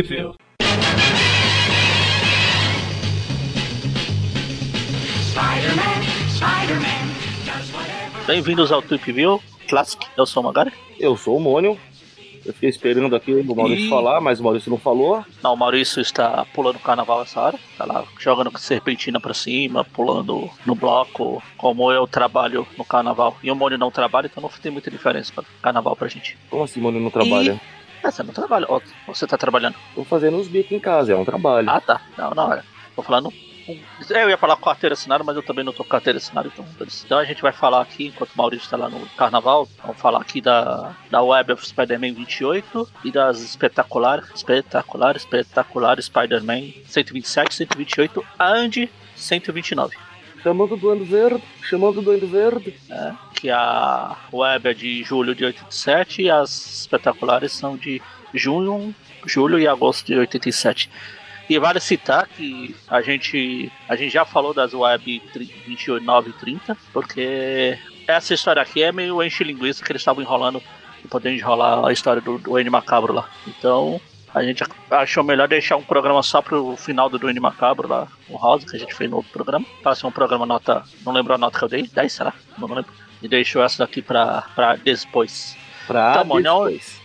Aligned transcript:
View. 0.00 0.34
Bem-vindos 8.26 8.72
ao 8.72 8.80
Trip 8.80 9.12
View 9.12 9.42
Classic. 9.68 10.06
Eu 10.16 10.24
sou 10.24 10.42
o 10.42 10.46
Magari. 10.46 10.72
Eu 10.98 11.14
sou 11.14 11.36
o 11.36 11.40
Mônio. 11.40 11.78
Eu 12.44 12.54
fiquei 12.54 12.70
esperando 12.70 13.14
aqui 13.14 13.34
o 13.34 13.54
Maurício 13.54 13.84
Ih. 13.84 13.90
falar, 13.90 14.20
mas 14.20 14.40
o 14.40 14.42
Maurício 14.42 14.70
não 14.70 14.78
falou. 14.78 15.22
Não, 15.42 15.52
o 15.52 15.56
Maurício 15.56 16.00
está 16.00 16.44
pulando 16.54 16.78
carnaval 16.78 17.22
essa 17.22 17.40
hora. 17.40 17.58
Tá 17.76 17.84
lá 17.84 18.04
jogando 18.18 18.50
serpentina 18.58 19.20
pra 19.20 19.34
cima, 19.34 19.84
pulando 19.84 20.48
no 20.64 20.74
bloco. 20.74 21.42
Como 21.58 21.92
eu 21.92 22.06
trabalho 22.06 22.66
no 22.78 22.84
carnaval 22.84 23.36
e 23.42 23.50
o 23.50 23.54
Mônio 23.54 23.76
não 23.76 23.90
trabalha, 23.90 24.26
então 24.26 24.42
não 24.42 24.48
tem 24.48 24.72
muita 24.72 24.90
diferença 24.90 25.30
para 25.34 25.44
carnaval 25.60 25.94
pra 25.94 26.08
gente. 26.08 26.36
Como 26.48 26.64
assim, 26.64 26.80
Mônio 26.80 27.00
não 27.00 27.10
trabalha? 27.10 27.60
Ah, 28.02 28.10
você 28.10 28.22
não 28.22 28.32
trabalha. 28.32 28.66
Ó, 28.68 28.80
você 29.06 29.26
tá 29.26 29.36
trabalhando. 29.38 29.76
Tô 29.94 30.04
fazendo 30.04 30.36
os 30.38 30.48
bicos 30.48 30.72
em 30.72 30.80
casa, 30.80 31.12
é 31.12 31.16
um 31.16 31.24
trabalho. 31.24 31.68
Ah, 31.70 31.80
tá. 31.80 32.00
Não, 32.18 32.30
não, 32.30 32.52
é. 32.52 32.62
Tô 32.96 33.02
falando. 33.02 33.30
com- 33.30 33.78
Eu 34.10 34.28
ia 34.28 34.36
falar 34.36 34.56
com 34.56 34.64
carteira 34.64 34.92
assinada, 34.94 35.22
mas 35.22 35.36
eu 35.36 35.42
também 35.42 35.64
não 35.64 35.72
tô 35.72 35.84
com 35.84 35.90
carteira 35.90 36.16
assinada, 36.18 36.48
então. 36.52 36.64
Então 37.04 37.16
a 37.18 37.24
gente 37.24 37.40
vai 37.40 37.52
falar 37.52 37.80
aqui, 37.80 38.06
enquanto 38.08 38.32
o 38.32 38.36
Maurício 38.38 38.68
tá 38.68 38.76
lá 38.76 38.88
no 38.90 39.06
carnaval, 39.16 39.68
vamos 39.82 40.00
falar 40.00 40.20
aqui 40.20 40.40
da, 40.40 40.92
da 41.08 41.22
Web 41.22 41.52
of 41.52 41.64
Spider-Man 41.66 42.12
28 42.14 42.88
e 43.04 43.12
das 43.12 43.38
espetaculares, 43.40 44.26
espetacular, 44.34 45.16
espetacular 45.16 46.02
Spider-Man 46.02 46.72
127, 46.86 47.54
128 47.54 48.24
and 48.40 48.88
129. 49.14 49.96
Chamando 50.42 50.76
do 50.76 50.76
Duende 50.76 51.04
Verde, 51.04 51.42
chamando 51.62 51.94
do 51.96 52.02
Duende 52.02 52.26
Verde. 52.26 52.74
né? 52.88 53.16
Que 53.34 53.50
a 53.50 54.16
Web 54.32 54.68
é 54.68 54.74
de 54.74 55.02
julho 55.02 55.34
de 55.34 55.44
87 55.44 56.22
e 56.22 56.30
as 56.30 56.80
espetaculares 56.80 57.52
são 57.52 57.76
de 57.76 58.00
junho, 58.34 58.94
julho 59.26 59.58
e 59.58 59.66
agosto 59.66 60.06
de 60.06 60.14
87. 60.14 60.90
E 61.48 61.58
vale 61.58 61.80
citar 61.80 62.26
que 62.26 62.74
a 62.88 63.02
gente, 63.02 63.70
a 63.88 63.96
gente 63.96 64.12
já 64.12 64.24
falou 64.24 64.54
das 64.54 64.72
Web 64.72 65.22
29 65.66 66.30
e 66.30 66.32
30, 66.32 66.76
porque 66.92 67.78
essa 68.06 68.32
história 68.32 68.62
aqui 68.62 68.82
é 68.82 68.92
meio 68.92 69.22
enche-linguiça 69.22 69.84
que 69.84 69.92
eles 69.92 70.02
estavam 70.02 70.22
enrolando 70.22 70.62
podendo 71.08 71.36
enrolar 71.36 71.84
a 71.84 71.92
história 71.92 72.22
do 72.22 72.38
Duende 72.38 72.70
Macabro 72.70 73.12
lá. 73.12 73.28
Então 73.46 74.00
a 74.34 74.42
gente 74.42 74.64
achou 74.90 75.22
melhor 75.22 75.46
deixar 75.46 75.76
um 75.76 75.82
programa 75.82 76.22
só 76.22 76.40
pro 76.40 76.74
final 76.76 77.10
do 77.10 77.18
Duende 77.18 77.40
Macabro 77.40 77.86
lá, 77.86 78.08
o 78.28 78.36
Rosa, 78.36 78.66
que 78.66 78.76
a 78.76 78.78
gente 78.78 78.94
fez 78.94 79.10
no 79.10 79.16
outro 79.16 79.30
programa. 79.32 79.66
Ser 79.94 80.06
um 80.06 80.12
programa 80.12 80.46
nota. 80.46 80.82
Não 81.04 81.12
lembro 81.12 81.34
a 81.34 81.38
nota 81.38 81.58
que 81.58 81.64
eu 81.64 81.68
dei, 81.68 81.86
10 81.86 82.12
será? 82.12 82.32
Não 82.56 82.66
lembro. 82.66 82.86
E 83.20 83.28
deixou 83.28 83.62
essa 83.62 83.84
daqui 83.84 84.00
pra, 84.00 84.42
pra 84.54 84.76
depois. 84.76 85.56
Pra 85.86 86.14
Tá, 86.14 86.24
Mônio, 86.24 86.44
depois. 86.44 87.00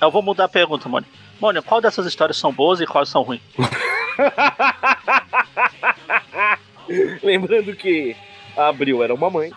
Eu 0.00 0.10
vou 0.10 0.22
mudar 0.22 0.44
a 0.44 0.48
pergunta, 0.48 0.88
Mônio. 0.88 1.08
Mônio, 1.40 1.62
qual 1.62 1.80
dessas 1.80 2.06
histórias 2.06 2.38
são 2.38 2.52
boas 2.52 2.80
e 2.80 2.86
quais 2.86 3.08
são 3.08 3.22
ruins? 3.22 3.42
Lembrando 7.22 7.74
que 7.74 8.16
a 8.56 8.68
Abril 8.68 9.02
era 9.02 9.12
uma 9.12 9.28
mãe. 9.28 9.50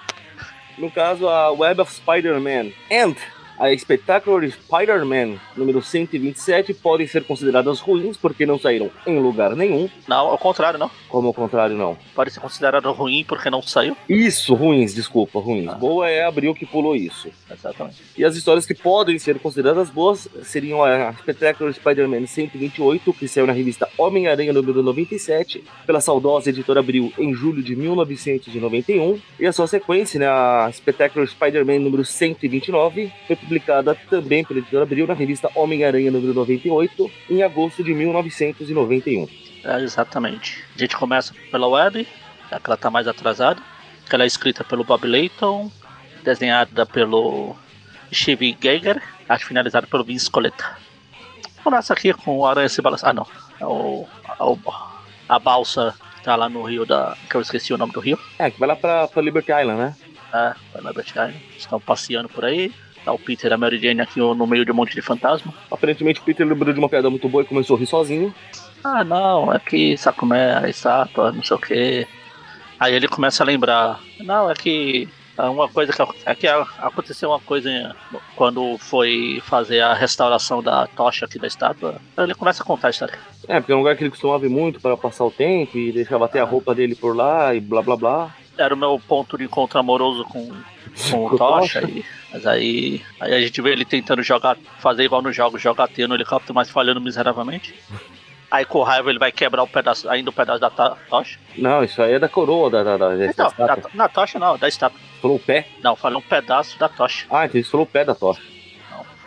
No 0.78 0.90
caso, 0.90 1.28
a 1.28 1.52
Web 1.52 1.82
of 1.82 1.94
Spider-Man 1.94 2.72
and 2.92 3.16
a 3.60 3.78
Spectacular 3.78 4.50
Spider-Man 4.50 5.38
número 5.56 5.82
127 5.82 6.74
podem 6.76 7.06
ser 7.06 7.26
consideradas 7.26 7.82
ruins 7.82 8.16
porque 8.16 8.46
não 8.46 8.58
saíram 8.58 8.90
em 9.06 9.20
lugar 9.20 9.56
nenhum. 9.56 9.90
Não, 10.08 10.28
ao 10.28 10.38
contrário, 10.38 10.80
não. 10.80 10.90
Como 11.10 11.28
ao 11.28 11.34
contrário, 11.34 11.76
não. 11.76 11.98
Pode 12.16 12.32
ser 12.32 12.40
considerado 12.40 12.90
ruim 12.94 13.26
porque 13.28 13.50
não 13.50 13.62
saiu. 13.62 13.98
Isso, 14.08 14.54
ruins, 14.54 14.94
desculpa, 14.94 15.40
ruins. 15.40 15.68
Ah. 15.68 15.74
Boa 15.74 16.10
é 16.10 16.24
Abril 16.24 16.56
que 16.56 16.66
pulou 16.66 16.96
isso. 16.96 17.30
Exatamente. 17.52 17.98
E 18.18 18.24
as 18.24 18.36
histórias 18.36 18.66
que 18.66 18.74
podem 18.74 19.20
ser 19.20 19.38
consideradas 19.40 19.90
boas 19.90 20.30
seriam 20.44 20.84
a 20.84 21.14
Spectacular 21.14 21.74
Spider-Man 21.74 22.28
128, 22.28 23.14
que 23.14 23.28
saiu 23.28 23.46
na 23.46 23.54
revista 23.54 23.90
Homem-Aranha 23.98 24.54
número 24.54 24.82
97, 24.82 25.64
pela 25.86 26.00
saudosa 26.00 26.50
editora 26.50 26.80
Abril 26.80 27.12
em 27.18 27.34
julho 27.34 27.62
de 27.62 27.76
1991, 27.76 29.20
e 29.38 29.46
a 29.46 29.52
sua 29.52 29.68
sequência, 29.68 30.20
né, 30.20 30.28
a 30.28 30.70
Spectacular 30.72 31.28
Spider-Man 31.28 31.80
número 31.80 32.06
129, 32.06 33.12
foi 33.28 33.36
publicada 33.54 33.96
também 34.10 34.46
pela 34.46 34.60
editora 34.60 34.84
Abril 34.84 35.08
na 35.08 35.14
revista 35.16 35.50
Homem-Aranha 35.56 36.12
número 36.12 36.34
98, 36.36 37.12
em 37.30 37.42
agosto 37.42 37.84
de 37.84 37.94
1991. 37.94 39.28
É, 39.64 39.82
exatamente. 39.82 40.64
A 40.76 40.80
gente 40.80 40.96
começa 40.96 41.34
pela 41.52 41.68
web, 41.68 42.08
já 42.50 42.60
que 42.60 42.70
ela 42.70 42.78
tá 42.78 42.90
mais 42.92 43.08
atrasada. 43.08 43.60
Que 44.08 44.16
ela 44.16 44.24
é 44.24 44.28
escrita 44.28 44.64
pelo 44.64 44.84
Bob 44.84 45.06
Layton, 45.06 45.72
desenhada 46.24 46.86
pelo 46.86 47.56
Steve 48.14 48.58
Geiger, 48.60 49.02
arte 49.28 49.46
finalizada 49.46 49.86
pelo 49.88 50.04
Vince 50.04 50.30
Coletta. 50.32 50.78
Começa 51.64 51.94
aqui 51.94 52.14
com 52.14 52.38
o 52.38 52.46
Aranha 52.46 52.70
se 52.70 52.82
balançando. 52.82 53.10
Ah, 53.12 53.14
não. 53.14 53.28
É 53.60 53.66
o, 53.66 54.08
é 54.40 54.44
o- 54.44 54.60
a 55.28 55.38
balsa 55.38 55.94
tá 56.24 56.36
lá 56.36 56.48
no 56.50 56.64
rio 56.64 56.86
da. 56.86 57.16
que 57.30 57.36
eu 57.36 57.42
esqueci 57.42 57.74
o 57.74 57.78
nome 57.78 57.94
do 57.94 58.00
rio. 58.00 58.18
É, 58.40 58.50
que 58.50 58.60
vai 58.60 58.68
lá 58.70 58.76
pra, 58.76 59.08
pra 59.08 59.22
Liberty 59.22 59.52
Island, 59.52 59.78
né? 59.80 59.96
É, 60.34 60.54
vai 60.74 60.82
na 60.82 60.90
Liberty 60.90 61.12
Island. 61.12 61.36
Estão 61.58 61.80
passeando 61.80 62.30
por 62.30 62.46
aí. 62.46 62.72
Tá 63.10 63.14
o 63.14 63.18
Peter 63.18 63.50
e 63.50 63.54
a 63.54 63.58
Mary 63.58 63.80
Jane 63.80 64.02
aqui 64.02 64.20
no 64.20 64.46
meio 64.46 64.64
de 64.64 64.72
um 64.72 64.76
monte 64.76 64.94
de 64.94 65.02
fantasma. 65.02 65.52
Aparentemente 65.72 66.20
o 66.20 66.24
Peter 66.24 66.48
lembrou 66.48 66.72
de 66.72 66.80
uma 66.80 66.88
piada 66.88 67.10
muito 67.10 67.28
boa 67.28 67.44
e 67.44 67.48
começou 67.48 67.76
a 67.76 67.80
rir 67.80 67.88
sozinho. 67.88 68.34
Ah, 68.84 69.04
não, 69.04 69.52
é 69.52 69.58
que 69.58 69.98
sabe 69.98 70.18
como 70.18 70.36
é 70.36 70.64
a 70.64 70.70
estátua, 70.70 71.32
não 71.32 71.44
sei 71.44 71.58
o 71.58 71.60
que. 71.60 72.08
Aí 72.80 72.94
ele 72.94 73.08
começa 73.08 73.42
a 73.42 73.46
lembrar. 73.48 74.00
Não, 74.20 74.50
é 74.50 74.54
que 74.54 75.10
é 75.36 75.42
uma 75.44 75.68
coisa 75.68 75.92
que 75.92 76.02
é 76.24 76.36
que 76.36 76.48
aconteceu 76.48 77.30
uma 77.30 77.40
coisa 77.40 77.96
quando 78.36 78.78
foi 78.78 79.42
fazer 79.44 79.82
a 79.82 79.94
restauração 79.96 80.62
da 80.62 80.86
tocha 80.86 81.26
aqui 81.26 81.40
da 81.40 81.48
estátua. 81.48 82.00
Ele 82.16 82.36
começa 82.36 82.62
a 82.62 82.66
contar 82.66 82.90
a 82.90 82.92
história. 82.92 83.18
É, 83.48 83.60
porque 83.60 83.72
é 83.72 83.76
um 83.76 83.80
lugar 83.80 83.98
que 83.98 84.04
ele 84.04 84.12
costumava 84.12 84.46
ir 84.46 84.50
muito 84.50 84.80
para 84.80 84.96
passar 84.96 85.26
o 85.26 85.32
tempo 85.32 85.76
e 85.78 85.92
deixava 85.92 86.26
até 86.26 86.40
a 86.40 86.46
roupa 86.46 86.76
dele 86.76 86.94
por 86.94 87.16
lá 87.16 87.56
e 87.56 87.60
blá 87.60 87.82
blá 87.82 87.98
blá. 87.98 88.36
Era 88.56 88.76
o 88.76 88.78
meu 88.78 89.02
ponto 89.08 89.36
de 89.36 89.46
encontro 89.46 89.80
amoroso 89.80 90.24
com, 90.26 90.52
com 91.10 91.26
o 91.26 91.30
Com 91.32 91.38
Tocha. 91.38 91.82
Tocha? 91.82 91.90
E, 91.90 92.06
mas 92.32 92.46
aí, 92.46 93.02
aí 93.20 93.34
a 93.34 93.42
gente 93.42 93.62
vê 93.62 93.72
ele 93.72 93.86
tentando 93.86 94.22
jogar, 94.24 94.58
fazer 94.80 95.04
igual 95.04 95.22
nos 95.22 95.36
jogos, 95.36 95.62
jogar 95.62 95.88
teia 95.88 96.08
no 96.08 96.16
helicóptero, 96.16 96.54
mas 96.54 96.70
falhando 96.70 97.02
miseravelmente. 97.02 97.74
Aí 98.52 98.66
com 98.66 98.82
raiva 98.82 99.10
ele 99.12 99.20
vai 99.20 99.32
quebrar 99.32 99.62
o 99.62 99.68
pedaço, 99.68 100.10
ainda 100.10 100.30
o 100.32 100.34
pedaço 100.34 100.60
da 100.60 100.70
to- 100.72 100.98
tocha. 101.10 101.38
Não, 101.56 101.84
isso 101.84 102.02
aí 102.02 102.14
é 102.14 102.20
da 102.20 102.28
coroa 102.28 102.70
da, 102.70 102.84
da, 102.84 102.98
da, 102.98 103.14
Então, 103.26 103.46
da, 103.58 103.66
estátua. 103.66 103.92
na 103.94 104.10
tocha 104.10 104.40
não, 104.40 104.58
da 104.58 104.68
estátua. 104.68 105.00
Falou 105.22 105.38
o 105.38 105.40
pé? 105.40 105.68
Não, 105.84 105.96
falei 105.96 106.18
um 106.18 106.22
pedaço 106.22 106.78
da 106.80 106.90
tocha. 106.90 107.28
Ah, 107.30 107.46
então 107.46 107.62
você 107.62 107.70
falou 107.70 107.86
o 107.86 107.90
pé 107.90 108.04
da 108.04 108.16
tocha. 108.16 108.42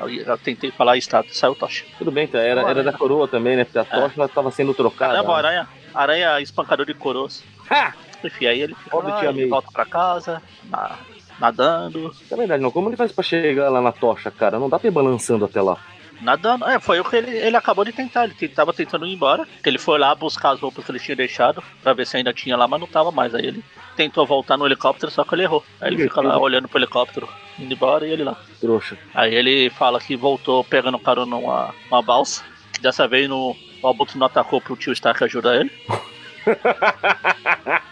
Não, 0.01 0.09
eu, 0.09 0.39
tentei 0.39 0.73
falar 0.73 0.97
estátua, 0.97 1.33
saiu 1.33 1.55
tocha. 1.55 1.85
Tudo 1.99 2.11
bem, 2.11 2.25
então, 2.25 2.41
era, 2.41 2.63
era 2.69 2.83
da 2.83 2.93
coroa 2.93 3.29
também, 3.29 3.55
né? 3.57 3.65
Porque 3.65 3.79
a 3.79 3.85
tocha 3.85 4.15
ela 4.17 4.29
tava 4.29 4.51
sendo 4.51 4.75
trocada. 4.75 5.13
Caramba, 5.15 5.37
aranha, 5.37 5.69
aranha 5.95 6.41
espancador 6.41 6.85
de 6.85 6.95
coroas. 6.95 7.45
Ha! 7.71 7.95
Enfim, 8.25 8.47
aí 8.47 8.61
ele 8.61 8.75
fica 8.75 8.97
lá, 8.97 9.25
ele 9.25 9.47
volta 9.47 9.69
pra 9.73 9.85
casa, 9.85 10.43
na- 10.65 10.99
nadando. 11.43 12.15
É 12.31 12.37
verdade, 12.37 12.63
não. 12.63 12.71
Como 12.71 12.89
ele 12.89 12.97
faz 12.97 13.11
pra 13.11 13.25
chegar 13.25 13.69
lá 13.69 13.83
na 13.83 13.91
tocha, 13.91 14.31
cara? 14.31 14.59
Não 14.59 14.69
dá 14.69 14.79
pra 14.79 14.89
ir 14.89 14.93
balançando 14.93 15.45
até 15.45 15.61
lá. 15.61 15.77
Nadando, 16.21 16.65
é, 16.67 16.79
foi 16.79 17.01
o 17.01 17.05
que 17.05 17.17
ele, 17.17 17.37
ele 17.37 17.57
acabou 17.57 17.85
de 17.85 17.93
tentar. 17.93 18.25
Ele 18.27 18.49
tava 18.49 18.73
tentando 18.73 19.05
ir 19.05 19.13
embora. 19.13 19.45
Que 19.61 19.69
ele 19.69 19.79
foi 19.79 19.99
lá 19.99 20.15
buscar 20.15 20.51
as 20.51 20.61
roupas 20.61 20.85
que 20.85 20.93
ele 20.93 21.01
tinha 21.01 21.17
deixado 21.17 21.63
pra 21.83 21.93
ver 21.93 22.07
se 22.07 22.17
ainda 22.17 22.33
tinha 22.33 22.57
lá, 22.57 22.69
mas 22.69 22.79
não 22.81 22.87
tava 22.87 23.11
mais. 23.11 23.35
Aí 23.35 23.45
ele 23.45 23.65
tentou 23.97 24.25
voltar 24.25 24.57
no 24.57 24.65
helicóptero, 24.65 25.11
só 25.11 25.25
que 25.25 25.35
ele 25.35 25.43
errou. 25.43 25.65
Aí 25.81 25.93
ele 25.93 26.05
fica 26.05 26.21
lá 26.21 26.39
olhando 26.39 26.69
pro 26.69 26.79
helicóptero, 26.79 27.29
indo 27.59 27.75
embora 27.75 28.07
e 28.07 28.13
ele 28.13 28.23
lá. 28.23 28.37
Trouxa. 28.61 28.97
Aí 29.13 29.35
ele 29.35 29.69
fala 29.71 29.99
que 29.99 30.15
voltou 30.15 30.63
pegando 30.63 30.99
carona 30.99 31.37
numa 31.37 31.75
uma 31.91 32.01
balsa. 32.01 32.45
Dessa 32.81 33.09
vez 33.09 33.29
no, 33.29 33.57
o 33.83 33.89
Abutre 33.89 34.17
não 34.17 34.27
atacou 34.27 34.61
pro 34.61 34.77
tio 34.77 34.93
Stark 34.93 35.25
ajudar 35.25 35.57
ele. 35.57 35.73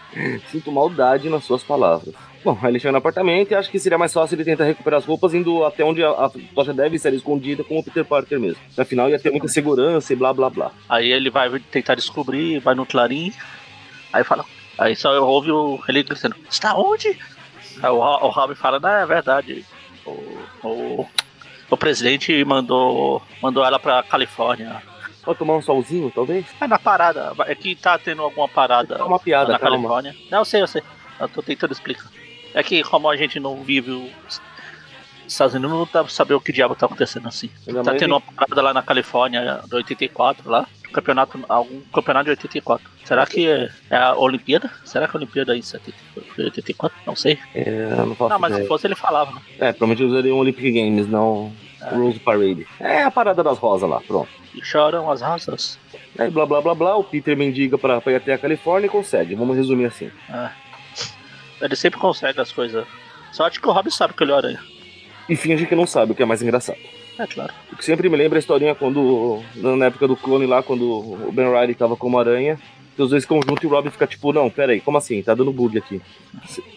Sinto 0.51 0.71
maldade 0.71 1.29
nas 1.29 1.43
suas 1.43 1.63
palavras. 1.63 2.13
Bom, 2.43 2.57
ele 2.63 2.79
chega 2.79 2.91
no 2.91 2.97
apartamento 2.97 3.51
e 3.51 3.55
acha 3.55 3.69
que 3.69 3.79
seria 3.79 3.97
mais 3.97 4.11
fácil 4.11 4.35
ele 4.35 4.43
tentar 4.43 4.63
recuperar 4.63 4.97
as 4.97 5.05
roupas 5.05 5.33
indo 5.33 5.63
até 5.63 5.83
onde 5.83 6.03
a, 6.03 6.31
tocha 6.55 6.73
deve 6.73 6.97
ser 6.97 7.13
escondida 7.13 7.63
com 7.63 7.77
o 7.77 7.83
Peter 7.83 8.03
Parker 8.03 8.39
mesmo. 8.39 8.59
Afinal, 8.75 9.09
ia 9.09 9.19
ter 9.19 9.29
muita 9.29 9.47
segurança 9.47 10.11
e 10.11 10.15
blá 10.15 10.33
blá 10.33 10.49
blá. 10.49 10.71
Aí 10.89 11.11
ele 11.11 11.29
vai 11.29 11.59
tentar 11.59 11.95
descobrir, 11.95 12.59
vai 12.59 12.73
no 12.73 12.85
clarim. 12.85 13.31
Aí 14.11 14.23
fala. 14.23 14.43
Aí 14.77 14.95
só 14.95 15.23
ouve 15.23 15.51
o, 15.51 15.79
ele 15.87 16.01
gritando: 16.01 16.35
Está 16.49 16.75
onde? 16.75 17.09
Aí 17.81 17.89
o, 17.89 17.97
o 17.97 18.29
Robin 18.29 18.55
fala: 18.55 18.79
Não, 18.79 18.89
é 18.89 19.05
verdade. 19.05 19.63
O, 20.03 20.11
o, 20.63 21.07
o 21.69 21.77
presidente 21.77 22.43
mandou, 22.43 23.21
mandou 23.39 23.63
ela 23.63 23.77
pra 23.77 24.01
Califórnia. 24.01 24.81
Pode 25.23 25.37
tomar 25.39 25.55
um 25.55 25.61
solzinho, 25.61 26.11
talvez? 26.13 26.45
É 26.59 26.67
na 26.67 26.79
parada. 26.79 27.33
É 27.45 27.55
que 27.55 27.75
tá 27.75 27.97
tendo 27.97 28.21
alguma 28.21 28.47
parada 28.47 28.95
É 28.95 29.03
uma 29.03 29.19
piada, 29.19 29.53
na 29.53 29.59
calma. 29.59 29.77
Califórnia. 29.77 30.15
Não, 30.29 30.39
eu 30.39 30.45
sei, 30.45 30.61
eu 30.61 30.67
sei. 30.67 30.81
Eu 31.19 31.29
tô 31.29 31.41
tentando 31.41 31.71
explicar. 31.71 32.09
É 32.53 32.63
que 32.63 32.83
como 32.83 33.09
a 33.09 33.15
gente 33.15 33.39
não 33.39 33.63
vive 33.63 33.91
os 33.91 34.41
Estados 35.27 35.53
Unidos, 35.53 35.71
não 35.71 35.85
dá 35.85 36.03
pra 36.03 36.09
saber 36.11 36.33
o 36.33 36.41
que 36.41 36.51
diabo 36.51 36.75
tá 36.75 36.85
acontecendo 36.85 37.27
assim. 37.27 37.49
Ainda 37.67 37.83
Tá 37.83 37.93
tendo 37.93 38.11
uma 38.15 38.21
parada 38.21 38.61
lá 38.61 38.73
na 38.73 38.81
Califórnia 38.81 39.61
do 39.67 39.75
84 39.77 40.49
lá. 40.49 40.67
Campeonato, 40.91 41.39
algum 41.47 41.79
campeonato 41.93 42.25
de 42.25 42.31
84. 42.31 42.89
Será 43.05 43.25
que 43.25 43.47
é, 43.47 43.69
é 43.89 43.95
a 43.95 44.13
Olimpíada? 44.15 44.69
Será 44.83 45.07
que 45.07 45.15
a 45.15 45.19
Olimpíada 45.19 45.55
é 45.55 45.57
em 45.57 45.61
70 45.61 45.95
foi 46.35 46.45
84? 46.45 46.97
Não 47.05 47.15
sei. 47.15 47.39
É, 47.55 47.95
não 47.95 48.27
Não, 48.27 48.39
mas 48.39 48.55
se 48.55 48.67
fosse 48.67 48.87
ele 48.87 48.95
falava, 48.95 49.31
né? 49.31 49.41
É, 49.57 49.71
provavelmente 49.71 50.01
eu 50.01 50.09
usaria 50.09 50.35
um 50.35 50.39
Olympic 50.39 50.73
Games, 50.73 51.07
não. 51.07 51.53
Rose 51.93 52.19
Parade. 52.19 52.67
É 52.79 53.03
a 53.03 53.11
parada 53.11 53.41
das 53.41 53.57
rosas 53.57 53.89
lá, 53.89 54.01
pronto. 54.01 54.29
E 54.53 54.63
choram 54.63 55.09
as 55.09 55.21
rosas. 55.21 55.79
Aí 56.17 56.29
blá 56.29 56.45
blá 56.45 56.61
blá 56.61 56.75
blá, 56.75 56.95
o 56.97 57.03
Peter 57.03 57.37
mendiga 57.37 57.77
pra, 57.77 58.01
pra 58.01 58.11
ir 58.11 58.15
até 58.15 58.33
a 58.33 58.37
Califórnia 58.37 58.87
e 58.87 58.89
consegue. 58.89 59.35
Vamos 59.35 59.55
resumir 59.55 59.85
assim. 59.85 60.11
É. 60.29 60.49
Ele 61.61 61.75
sempre 61.75 61.99
consegue 61.99 62.39
as 62.41 62.51
coisas. 62.51 62.85
Só 63.31 63.45
acho 63.45 63.61
que 63.61 63.67
o 63.67 63.71
Robin 63.71 63.89
sabe 63.89 64.13
que 64.13 64.23
ele 64.23 64.31
é 64.31 64.35
o 64.35 64.37
aranha. 64.37 64.59
E 65.29 65.35
finge 65.35 65.65
que 65.65 65.75
não 65.75 65.87
sabe, 65.87 66.11
o 66.11 66.15
que 66.15 66.23
é 66.23 66.25
mais 66.25 66.41
engraçado. 66.41 66.79
É 67.17 67.27
claro. 67.27 67.53
O 67.71 67.75
que 67.75 67.85
sempre 67.85 68.09
me 68.09 68.17
lembra 68.17 68.37
a 68.37 68.41
historinha 68.41 68.75
quando. 68.75 69.41
Na 69.55 69.85
época 69.85 70.07
do 70.07 70.17
clone 70.17 70.45
lá, 70.45 70.63
quando 70.63 70.83
o 70.83 71.31
Ben 71.31 71.47
Riley 71.49 71.75
tava 71.75 71.95
como 71.95 72.19
aranha. 72.19 72.59
Os 72.97 73.09
dois 73.09 73.23
ficam 73.23 73.39
juntos 73.47 73.63
e 73.63 73.67
o 73.67 73.69
Robin 73.69 73.89
fica 73.89 74.05
tipo, 74.05 74.31
não, 74.33 74.49
pera 74.49 74.73
aí, 74.73 74.81
como 74.81 74.97
assim? 74.97 75.21
Tá 75.23 75.33
dando 75.33 75.51
bug 75.51 75.77
aqui. 75.77 76.01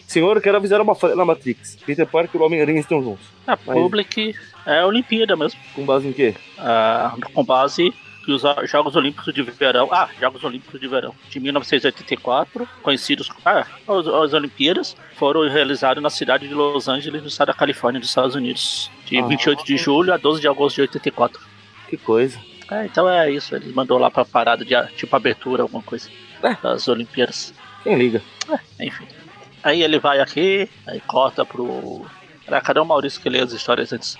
Senhor, 0.07 0.35
eu 0.35 0.41
quero 0.41 0.57
avisar 0.57 0.81
uma 0.81 0.95
falha 0.95 1.15
na 1.15 1.25
Matrix. 1.25 1.75
Peter 1.85 2.07
Parker 2.07 2.31
e 2.39 2.43
o 2.43 2.45
Homem-Aranha 2.45 2.79
estão 2.79 3.01
juntos. 3.03 3.25
A 3.45 3.55
Public 3.55 4.33
é 4.65 4.79
a 4.79 4.87
Olimpíada 4.87 5.35
mesmo. 5.35 5.59
Com 5.75 5.85
base 5.85 6.07
em 6.07 6.13
quê? 6.13 6.33
Ah, 6.57 7.15
com 7.33 7.43
base 7.43 7.93
que 8.25 8.31
os 8.31 8.43
a- 8.43 8.65
Jogos 8.65 8.95
Olímpicos 8.95 9.31
de 9.33 9.43
Verão, 9.43 9.87
ah, 9.91 10.09
Jogos 10.19 10.43
Olímpicos 10.43 10.79
de 10.81 10.87
Verão 10.87 11.13
de 11.29 11.39
1984, 11.39 12.67
conhecidos 12.81 13.29
ah, 13.45 13.65
as, 13.87 14.07
as 14.07 14.33
Olimpíadas, 14.33 14.95
foram 15.15 15.47
realizados 15.47 16.01
na 16.01 16.09
cidade 16.09 16.47
de 16.47 16.53
Los 16.53 16.87
Angeles, 16.87 17.21
no 17.21 17.27
estado 17.27 17.47
da 17.49 17.53
Califórnia, 17.53 17.99
dos 17.99 18.09
Estados 18.09 18.33
Unidos, 18.35 18.89
de 19.05 19.17
Ah. 19.19 19.25
28 19.27 19.63
de 19.63 19.77
julho 19.77 20.11
a 20.13 20.17
12 20.17 20.41
de 20.41 20.47
agosto 20.47 20.77
de 20.77 20.81
84. 20.83 21.39
Que 21.89 21.97
coisa. 21.97 22.39
É, 22.71 22.85
então 22.85 23.07
é 23.09 23.29
isso, 23.31 23.55
ele 23.55 23.71
mandou 23.73 23.97
lá 23.97 24.09
pra 24.09 24.25
parada 24.25 24.65
de 24.65 24.73
ah, 24.73 24.89
tipo 24.95 25.15
abertura, 25.15 25.63
alguma 25.63 25.83
coisa 25.83 26.09
É. 26.41 26.55
das 26.63 26.87
Olimpíadas. 26.87 27.53
Quem 27.83 27.95
liga? 27.95 28.21
Enfim. 28.79 29.07
Aí 29.63 29.81
ele 29.83 29.99
vai 29.99 30.19
aqui, 30.19 30.69
aí 30.87 30.99
corta 31.01 31.45
pro. 31.45 32.05
Era, 32.47 32.61
cadê 32.61 32.79
o 32.79 32.85
Maurício 32.85 33.21
que 33.21 33.29
lê 33.29 33.39
as 33.39 33.51
histórias 33.51 33.91
antes? 33.93 34.17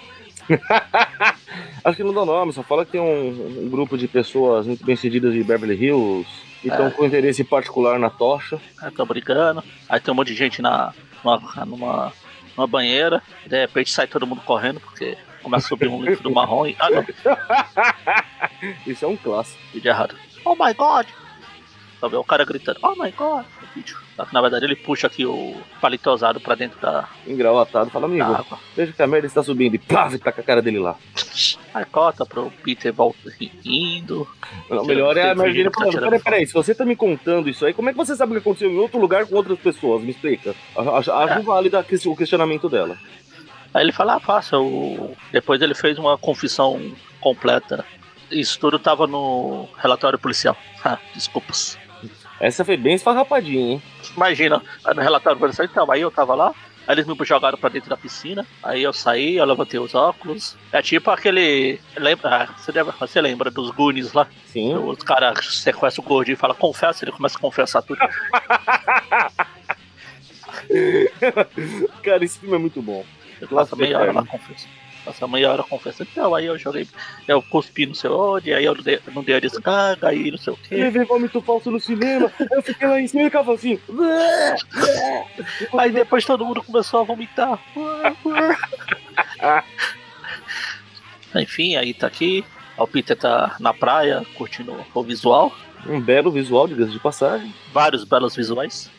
Acho 1.84 1.98
que 1.98 2.04
não 2.04 2.14
dá 2.14 2.26
nome, 2.26 2.54
só 2.54 2.64
fala 2.64 2.86
que 2.86 2.92
tem 2.94 3.02
um, 3.02 3.64
um 3.66 3.70
grupo 3.70 3.98
de 3.98 4.08
pessoas 4.08 4.66
muito 4.66 4.84
bem-sucedidas 4.86 5.34
de 5.34 5.44
Beverly 5.44 5.76
Hills 5.76 6.28
que 6.62 6.68
estão 6.68 6.88
É. 6.88 6.92
com 6.92 7.06
interesse 7.06 7.44
particular 7.44 8.00
na 8.00 8.10
tocha. 8.10 8.60
Aí 8.82 8.92
tão 8.92 9.06
brigando, 9.06 9.64
aí 9.88 10.00
tem 10.00 10.12
um 10.12 10.16
monte 10.16 10.30
de 10.30 10.36
gente 10.36 10.62
na, 10.62 10.94
numa, 11.24 11.66
numa, 11.66 12.14
numa 12.58 12.68
banheira, 12.68 13.22
de 13.46 13.60
repente 13.60 13.92
sai 13.92 14.08
todo 14.08 14.26
mundo 14.26 14.42
correndo, 14.42 14.80
porque 14.80 15.16
começa 15.46 15.68
a 15.68 15.70
subir 15.70 15.88
um 15.88 16.02
líquido 16.04 16.32
marrom 16.32 16.66
e. 16.66 16.76
Ah 16.80 16.90
não, 16.90 17.06
Isso 18.86 19.06
é 19.06 19.08
um 19.08 19.16
clássico. 19.16 19.60
vídeo 19.74 19.90
errado. 19.90 20.16
Oh 20.44 20.56
my 20.56 20.74
god! 20.74 21.06
Só 22.00 22.10
vê 22.10 22.18
o 22.18 22.24
cara 22.24 22.44
gritando, 22.44 22.80
oh 22.84 22.92
my 23.02 23.12
god! 23.12 23.46
No 23.62 23.68
vídeo. 23.74 23.98
Só 24.16 24.26
que 24.26 24.34
na 24.34 24.42
verdade 24.42 24.66
ele 24.66 24.76
puxa 24.76 25.08
aqui 25.08 25.26
o 25.26 25.56
palitosado 25.82 26.40
pra 26.40 26.56
dentro 26.56 26.80
da, 26.80 27.08
Engravatado. 27.28 27.90
Fala, 27.90 28.06
amigo, 28.06 28.24
água. 28.24 28.60
veja 28.76 28.92
que 28.94 29.02
a 29.02 29.08
merda 29.08 29.28
está 29.28 29.44
subindo. 29.44 29.76
E 29.76 29.80
pá, 29.80 30.10
tá 30.18 30.32
com 30.32 30.42
a 30.42 30.44
cara 30.44 30.62
dele 30.62 30.80
lá. 30.80 30.96
Aí 31.74 31.86
corta 31.86 32.26
pro 32.26 32.52
Peter 32.64 32.94
volta 32.94 33.20
indo. 33.66 34.28
Não, 34.70 34.84
o 34.84 34.86
melhor 34.86 35.16
é 35.18 35.32
a 35.32 35.36
que 35.36 35.64
tá 35.64 35.72
falando, 35.72 36.00
peraí, 36.00 36.20
peraí, 36.22 36.48
se 36.48 36.54
você 36.54 36.74
tá 36.74 36.86
me 36.86 36.96
contando 36.96 37.50
isso 37.50 37.66
aí, 37.66 37.74
como 37.74 37.90
é 37.90 37.92
que 37.92 37.98
você 37.98 38.16
sabe 38.16 38.32
o 38.32 38.36
que 38.36 38.40
aconteceu 38.40 38.72
em 38.72 38.78
outro 38.78 39.00
lugar 39.00 39.26
com 39.26 39.36
outras 39.36 39.60
pessoas? 39.60 40.02
Me 40.02 40.12
explica. 40.12 40.56
Acho, 40.78 41.12
acho 41.12 41.34
É. 41.34 41.40
válido 41.42 41.78
o 42.06 42.16
questionamento 42.16 42.70
dela. 42.70 42.98
Aí 43.76 43.84
ele 43.84 43.92
fala, 43.92 44.16
ah, 44.16 44.20
faça. 44.22 44.58
O... 44.58 45.14
Depois 45.34 45.62
ele 45.62 45.76
fez 45.76 46.00
uma 46.00 46.18
confissão 46.18 46.96
completa. 47.20 47.84
Isso 48.32 48.58
tudo 48.58 48.80
tava 48.80 49.06
no 49.06 49.68
relatório 49.78 50.18
policial. 50.18 50.56
Ah, 50.88 51.00
desculpas. 51.16 51.80
Essa 52.40 52.64
foi 52.64 52.78
bem 52.78 52.94
esfarrapadinha, 52.94 53.72
hein? 53.72 53.82
Imagina, 54.16 54.62
no 54.94 55.02
relatório 55.02 55.40
policial, 55.40 55.66
então, 55.66 55.92
aí 55.92 56.02
eu 56.02 56.12
tava 56.12 56.36
lá, 56.36 56.54
aí 56.88 56.94
eles 56.94 57.08
me 57.08 57.16
jogaram 57.26 57.58
pra 57.58 57.70
dentro 57.70 57.90
da 57.90 57.98
piscina, 57.98 58.46
aí 58.62 58.84
eu 58.84 58.94
saí, 58.94 59.38
eu 59.38 59.46
levantei 59.46 59.80
os 59.80 59.96
óculos. 59.96 60.56
É 60.72 60.80
tipo 60.80 61.10
aquele. 61.10 61.80
Lembra, 61.98 62.44
ah, 62.44 62.46
você, 62.56 62.72
deve, 62.72 62.92
você 62.92 63.20
lembra 63.20 63.50
dos 63.50 63.72
Goonies 63.72 64.14
lá? 64.14 64.28
Sim. 64.46 64.76
Os 64.76 65.00
caras 65.00 65.44
sequestram 65.56 66.06
o 66.06 66.08
gordinho 66.08 66.36
e 66.36 66.38
falam, 66.38 66.56
confessa, 66.56 67.04
ele 67.04 67.12
começa 67.12 67.40
a 67.40 67.42
confessar 67.42 67.82
tudo. 67.82 67.98
Cara, 72.04 72.24
esse 72.24 72.38
filme 72.38 72.54
é 72.56 72.60
muito 72.60 72.80
bom. 72.80 73.04
Eu 73.42 73.48
Clássico 73.48 73.78
meia 73.78 74.00
hora 74.00 74.12
lá 74.12 74.26
confessando. 74.26 74.74
Passa 75.06 75.28
meia 75.28 75.52
hora 75.52 75.64
confessando. 75.64 76.10
Então, 76.12 76.34
aí 76.34 76.46
eu 76.46 76.58
joguei, 76.58 76.88
eu 77.28 77.42
cuspi 77.44 77.86
no 77.86 77.94
seu 77.94 78.18
onde, 78.18 78.52
aí 78.52 78.66
eu 78.66 78.74
não 78.74 78.82
dei, 78.82 79.00
não 79.14 79.24
dei 79.24 79.36
a 79.36 79.40
descarga, 79.40 80.10
aí 80.10 80.32
não 80.32 80.38
sei 80.38 80.54
o 80.54 80.58
quê. 80.58 80.76
levei 80.76 81.06
vômito 81.06 81.40
falso 81.42 81.70
no 81.70 81.80
cinema, 81.80 82.32
eu 82.52 82.64
fiquei 82.64 82.88
lá 82.88 83.00
em 83.00 83.08
cima 83.08 83.22
e 83.22 83.26
ficava 83.26 83.54
assim. 83.54 83.80
Aí 85.78 85.92
depois 85.92 86.26
todo 86.26 86.44
mundo 86.44 86.64
começou 86.64 87.02
a 87.02 87.04
vomitar. 87.04 87.60
Enfim, 91.36 91.76
aí 91.76 91.94
tá 91.94 92.08
aqui. 92.08 92.44
O 92.78 92.88
Peter 92.88 93.16
tá 93.16 93.56
na 93.60 93.74
praia, 93.74 94.26
curtindo 94.36 94.76
o 94.94 95.04
visual. 95.04 95.54
Um 95.88 96.02
belo 96.02 96.32
visual, 96.32 96.68
diga 96.68 96.86
de 96.86 97.00
passagem. 97.00 97.54
Vários 97.72 98.04
belos 98.04 98.36
visuais. 98.36 98.90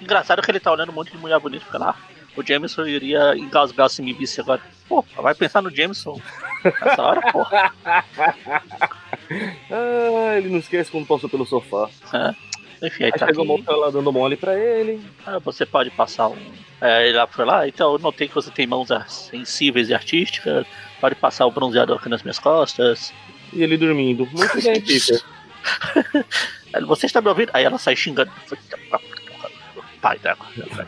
Engraçado 0.00 0.42
que 0.42 0.50
ele 0.50 0.60
tá 0.60 0.70
olhando 0.70 0.90
um 0.90 0.94
monte 0.94 1.10
de 1.10 1.18
mulher 1.18 1.40
bonita 1.40 1.64
fica 1.64 1.78
lá. 1.78 1.96
O 2.36 2.42
Jameson 2.42 2.86
iria 2.86 3.36
engasgar 3.36 3.88
se 3.88 4.02
me 4.02 4.12
visse 4.12 4.40
agora. 4.40 4.60
Pô, 4.88 5.04
vai 5.16 5.34
pensar 5.34 5.62
no 5.62 5.74
Jameson 5.74 6.20
nessa 6.64 7.02
hora, 7.02 7.32
porra. 7.32 7.74
Ah, 9.70 10.34
ele 10.36 10.48
não 10.48 10.58
esquece 10.58 10.90
quando 10.90 11.06
passou 11.06 11.28
pelo 11.28 11.46
sofá. 11.46 11.88
Enfim, 12.82 13.04
aí 13.04 13.10
Aí 13.12 13.18
tá 13.18 13.26
chegou 13.26 13.54
aqui. 13.56 13.64
lá 13.70 13.90
dando 13.90 14.12
mole 14.12 14.36
pra 14.36 14.58
ele. 14.58 15.00
Ah, 15.26 15.38
você 15.38 15.64
pode 15.64 15.90
passar 15.90 16.28
um. 16.28 16.36
É, 16.80 17.08
ele 17.08 17.16
lá 17.16 17.26
foi 17.26 17.44
lá, 17.44 17.66
então 17.66 17.92
eu 17.92 17.98
notei 17.98 18.28
que 18.28 18.34
você 18.34 18.50
tem 18.50 18.66
mãos 18.66 18.90
ah, 18.90 19.04
sensíveis 19.06 19.88
e 19.88 19.94
artísticas. 19.94 20.66
Pode 21.00 21.14
passar 21.14 21.46
o 21.46 21.50
bronzeador 21.50 21.98
aqui 21.98 22.08
nas 22.08 22.22
minhas 22.22 22.38
costas. 22.38 23.12
E 23.52 23.62
ele 23.62 23.76
dormindo. 23.78 24.26
Muito 24.32 24.60
bem, 24.62 24.80
Peter. 24.80 25.22
Você 26.86 27.06
está 27.06 27.22
me 27.22 27.28
ouvindo? 27.28 27.50
Aí 27.54 27.64
ela 27.64 27.78
sai 27.78 27.96
xingando. 27.96 28.30
Pai 30.02 30.18
dela. 30.18 30.38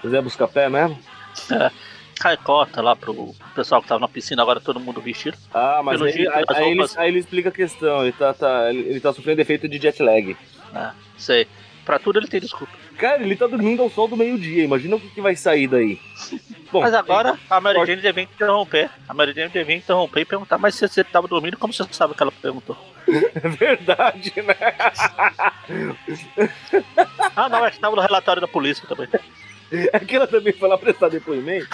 Quiser 0.02 0.20
buscar 0.20 0.48
pé 0.48 0.68
mesmo? 0.68 0.98
Aí 2.24 2.36
corta 2.38 2.80
lá 2.80 2.96
pro 2.96 3.34
pessoal 3.54 3.82
que 3.82 3.88
tava 3.88 4.00
na 4.00 4.08
piscina, 4.08 4.40
agora 4.40 4.58
todo 4.58 4.80
mundo 4.80 5.02
vestido. 5.02 5.36
Ah, 5.52 5.82
mas 5.84 6.00
aí, 6.00 6.12
jeito, 6.12 6.30
aí- 6.32 6.44
aí 6.48 6.70
ele, 6.70 6.86
aí 6.96 7.08
ele 7.08 7.18
explica 7.18 7.50
a 7.50 7.52
questão. 7.52 8.02
Ele 8.02 8.12
tá, 8.12 8.32
tá- 8.32 8.70
ele, 8.72 8.98
tá 9.00 9.12
sofrendo 9.12 9.40
efeito 9.42 9.68
de 9.68 9.76
jet 9.78 10.02
lag. 10.02 10.34
né? 10.72 10.94
Sei. 11.18 11.46
Pra 11.84 11.98
tudo 11.98 12.18
ele 12.18 12.26
tem 12.26 12.40
desculpa. 12.40 12.72
Cara, 12.98 13.22
ele 13.22 13.36
tá 13.36 13.46
dormindo 13.46 13.82
ao 13.82 13.90
sol 13.90 14.08
do 14.08 14.16
meio-dia. 14.16 14.64
Imagina 14.64 14.96
o 14.96 15.00
que, 15.00 15.10
que 15.10 15.20
vai 15.20 15.36
sair 15.36 15.68
daí. 15.68 16.00
Bom, 16.72 16.80
Mas 16.80 16.94
agora 16.94 17.38
a 17.50 17.60
Mary. 17.60 17.78
Jane 17.86 18.00
devia 18.02 18.22
interromper. 18.24 18.90
A 19.06 19.12
Mary 19.14 19.32
Jane 19.34 19.50
devia 19.50 19.76
interromper 19.76 20.20
e 20.20 20.24
perguntar, 20.24 20.58
mas 20.58 20.74
se 20.74 20.88
você 20.88 21.04
tava 21.04 21.28
dormindo, 21.28 21.56
como 21.58 21.72
você 21.72 21.84
sabe 21.92 22.14
que 22.14 22.22
ela 22.22 22.32
perguntou? 22.32 22.76
É 23.06 23.48
verdade, 23.48 24.32
né? 24.38 24.56
Ah, 27.36 27.48
não, 27.48 27.64
é 27.64 27.70
que 27.70 27.78
tava 27.78 27.94
no 27.94 28.02
relatório 28.02 28.40
da 28.40 28.48
polícia 28.48 28.86
também. 28.88 29.08
É 29.70 29.98
que 29.98 30.16
ela 30.16 30.26
também 30.26 30.52
foi 30.52 30.68
lá 30.68 30.78
prestar 30.78 31.08
depoimento. 31.08 31.68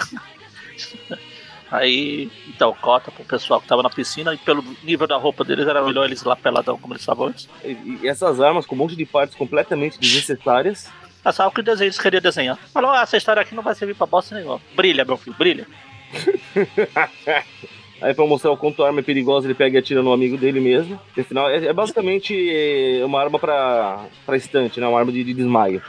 Aí, 1.71 2.29
então, 2.47 2.75
cota 2.79 3.11
pro 3.11 3.23
pessoal 3.23 3.59
que 3.59 3.67
tava 3.67 3.81
na 3.81 3.89
piscina 3.89 4.33
e 4.33 4.37
pelo 4.37 4.63
nível 4.83 5.07
da 5.07 5.17
roupa 5.17 5.43
deles 5.43 5.67
era 5.67 5.83
melhor 5.83 6.05
eles 6.05 6.23
lá 6.23 6.35
peladão 6.35 6.77
como 6.77 6.93
eles 6.93 7.01
estavam 7.01 7.27
antes. 7.27 7.49
E, 7.63 7.99
e 8.03 8.07
essas 8.07 8.39
armas 8.39 8.65
com 8.65 8.75
um 8.75 8.77
monte 8.77 8.95
de 8.95 9.05
partes 9.05 9.35
completamente 9.35 9.99
desnecessárias. 9.99 10.91
Ah, 11.25 11.31
sabe 11.31 11.49
o 11.49 11.51
que 11.51 11.61
o 11.61 11.63
desenho 11.63 11.87
eles 11.87 11.99
queriam 11.99 12.21
desenhar? 12.21 12.57
Falou, 12.71 12.91
ah, 12.91 13.01
essa 13.01 13.17
história 13.17 13.41
aqui 13.41 13.55
não 13.55 13.63
vai 13.63 13.73
servir 13.73 13.95
pra 13.95 14.05
bosta 14.05 14.35
nenhuma. 14.35 14.61
Brilha, 14.75 15.03
meu 15.03 15.17
filho, 15.17 15.35
brilha. 15.35 15.67
Aí 18.01 18.13
pra 18.13 18.25
mostrar 18.27 18.51
o 18.51 18.57
quanto 18.57 18.83
a 18.83 18.87
arma 18.87 18.99
é 18.99 19.03
perigosa, 19.03 19.47
ele 19.47 19.53
pega 19.53 19.77
e 19.77 19.79
atira 19.79 20.03
no 20.03 20.11
amigo 20.11 20.37
dele 20.37 20.59
mesmo. 20.59 20.99
E, 21.15 21.21
afinal, 21.21 21.49
é, 21.49 21.65
é 21.65 21.73
basicamente 21.73 22.35
é, 22.51 23.03
uma 23.05 23.19
arma 23.21 23.39
pra, 23.39 24.05
pra 24.25 24.35
estante, 24.35 24.79
né? 24.79 24.87
Uma 24.87 24.99
arma 24.99 25.11
de, 25.11 25.23
de 25.23 25.33
desmaio. 25.33 25.81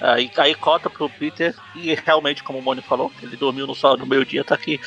Aí, 0.00 0.30
aí 0.38 0.54
cota 0.54 0.88
pro 0.88 1.08
Peter 1.10 1.54
e 1.76 1.94
realmente, 1.94 2.42
como 2.42 2.58
o 2.58 2.62
Mônio 2.62 2.82
falou, 2.82 3.12
ele 3.22 3.36
dormiu 3.36 3.66
no 3.66 3.74
sol 3.74 3.96
no 3.96 4.06
meio-dia, 4.06 4.42
tá 4.42 4.54
aqui, 4.54 4.80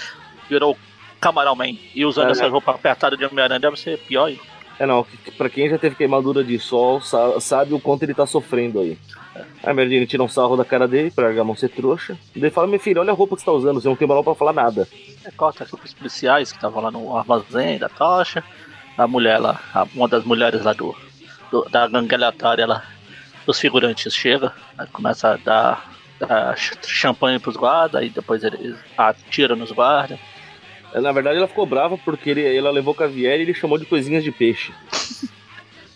virou 0.50 0.78
Camarão 1.22 1.56
Man. 1.56 1.76
E 1.94 2.06
usando 2.06 2.30
É, 2.30 2.32
essa 2.32 2.44
né? 2.44 2.50
roupa 2.50 2.72
apertada 2.72 3.16
de 3.16 3.24
Homem-Aranha 3.26 3.60
deve 3.60 3.80
ser 3.80 3.98
pior. 4.00 4.30
hein? 4.30 4.40
É 4.80 4.86
não, 4.88 5.06
pra 5.38 5.50
quem 5.50 5.70
já 5.70 5.78
teve 5.78 5.96
queimadura 5.96 6.44
de 6.44 6.58
sol, 6.60 7.00
sa- 7.00 7.40
sabe 7.40 7.74
o 7.76 7.80
quanto 7.80 8.04
ele 8.04 8.14
tá 8.14 8.26
sofrendo 8.26 8.80
aí. 8.80 8.98
Aí 9.36 9.44
a 9.72 9.74
Mary 9.74 9.90
Jane 9.92 10.08
tira 10.08 10.24
um 10.24 10.28
sarro 10.28 10.58
da 10.58 10.66
cara 10.66 10.88
dele 10.88 11.12
pra 11.12 11.26
Gargamon 11.26 11.56
ser 11.56 11.70
trouxa. 11.70 12.18
E 12.36 12.40
daí 12.40 12.50
fala, 12.50 12.68
meu 12.68 12.80
filho, 12.80 13.00
olha 13.00 13.12
a 13.12 13.16
roupa 13.16 13.36
que 13.36 13.42
você 13.42 13.46
tá 13.46 13.52
usando, 13.52 13.80
você 13.80 13.88
não 13.88 13.96
tem 13.96 14.08
moral 14.08 14.24
pra 14.24 14.34
falar 14.36 14.52
nada. 14.54 14.88
É, 15.24 15.30
corta 15.32 15.64
aqui 15.64 15.78
pros 15.78 15.94
policiais 15.94 16.52
que 16.52 16.58
estavam 16.58 16.82
lá 16.82 16.90
no 16.92 17.16
armazém 17.16 17.78
da 17.78 17.88
tocha. 17.88 18.44
A 18.98 19.08
mulher 19.08 19.38
lá, 19.40 19.60
uma 19.96 20.08
das 20.08 20.24
mulheres 20.24 20.64
lá 20.64 20.74
do, 20.74 20.96
do- 21.52 21.68
da 21.70 21.88
gangue 21.88 22.14
aleatória 22.16 22.66
lá, 22.68 22.84
dos 23.46 23.60
figurantes 23.60 24.14
chega, 24.14 24.54
aí 24.78 24.88
começa 24.88 25.34
a 25.34 25.38
dar, 25.38 25.92
dar 26.20 26.58
ch- 26.58 26.74
champanhe 26.88 27.40
pros 27.40 27.56
guardas, 27.56 28.02
aí 28.02 28.10
depois 28.10 28.44
ele 28.44 28.76
atira 28.98 29.56
nos 29.56 29.72
guardas. 29.72 30.20
É, 30.94 31.02
Na 31.02 31.12
verdade, 31.12 31.38
ela 31.38 31.48
ficou 31.48 31.66
brava 31.66 31.98
porque 31.98 32.30
ele, 32.30 32.56
ela 32.58 32.72
levou 32.72 32.94
caviar 32.94 33.38
e 33.38 33.42
ele 33.42 33.54
chamou 33.54 33.78
de 33.78 33.86
coisinhas 33.86 34.24
de 34.24 34.32
peixe. 34.32 34.72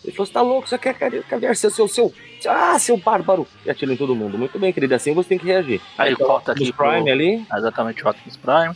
Ele 0.04 0.12
falou, 0.16 0.26
você 0.26 0.32
tá 0.32 0.40
louco, 0.40 0.66
você 0.68 0.78
quer 0.78 0.94
caviar, 0.94 1.22
caviar 1.24 1.54
seu, 1.56 1.70
seu, 1.70 1.86
seu, 1.86 2.14
ah, 2.48 2.78
seu 2.78 2.96
bárbaro. 2.96 3.46
E 3.66 3.68
atira 3.70 3.92
em 3.92 3.96
todo 3.96 4.14
mundo. 4.14 4.38
Muito 4.38 4.58
bem, 4.58 4.72
querida, 4.72 4.96
assim 4.96 5.12
você 5.12 5.28
tem 5.30 5.38
que 5.38 5.44
reagir. 5.44 5.82
Aí 5.98 6.12
Então, 6.14 6.26
corta 6.26 6.52
aqui 6.52 6.72
Prime 6.72 7.02
pro- 7.02 7.12
ali, 7.12 7.44
Exatamente, 7.54 8.02
o 8.02 8.08
Optimus 8.08 8.36
Prime. 8.36 8.74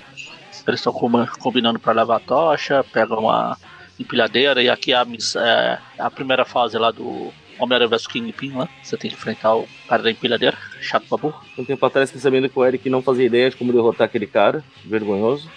Eles 0.67 0.81
estão 0.81 0.93
combinando 0.93 1.79
para 1.79 1.93
levar 1.95 2.17
a 2.17 2.21
tocha, 2.21 2.85
pegam 2.93 3.21
uma 3.21 3.57
empilhadeira 3.99 4.62
e 4.62 4.69
aqui 4.69 4.93
é 4.93 4.97
a, 4.97 5.07
é, 5.37 5.79
a 5.99 6.11
primeira 6.11 6.45
fase 6.45 6.76
lá 6.76 6.91
do 6.91 7.33
Homem-Aranha 7.59 7.88
vs 7.88 8.06
Kingpin 8.06 8.52
lá. 8.52 8.68
Você 8.82 8.97
tem 8.97 9.11
que 9.11 9.16
enfrentar 9.16 9.54
o 9.54 9.68
cara 9.88 10.02
da 10.02 10.11
empilhadeira, 10.11 10.56
chato 10.80 11.06
pra 11.09 11.18
burro. 11.18 11.40
Um 11.56 11.64
tempo 11.64 11.85
atrás 11.85 12.11
fiquei 12.11 12.21
sabendo 12.21 12.49
que 12.49 12.59
o 12.59 12.64
Eric 12.64 12.88
não 12.88 13.02
fazia 13.02 13.26
ideia 13.26 13.50
de 13.50 13.56
como 13.56 13.73
derrotar 13.73 14.06
aquele 14.06 14.26
cara, 14.26 14.64
vergonhoso. 14.85 15.50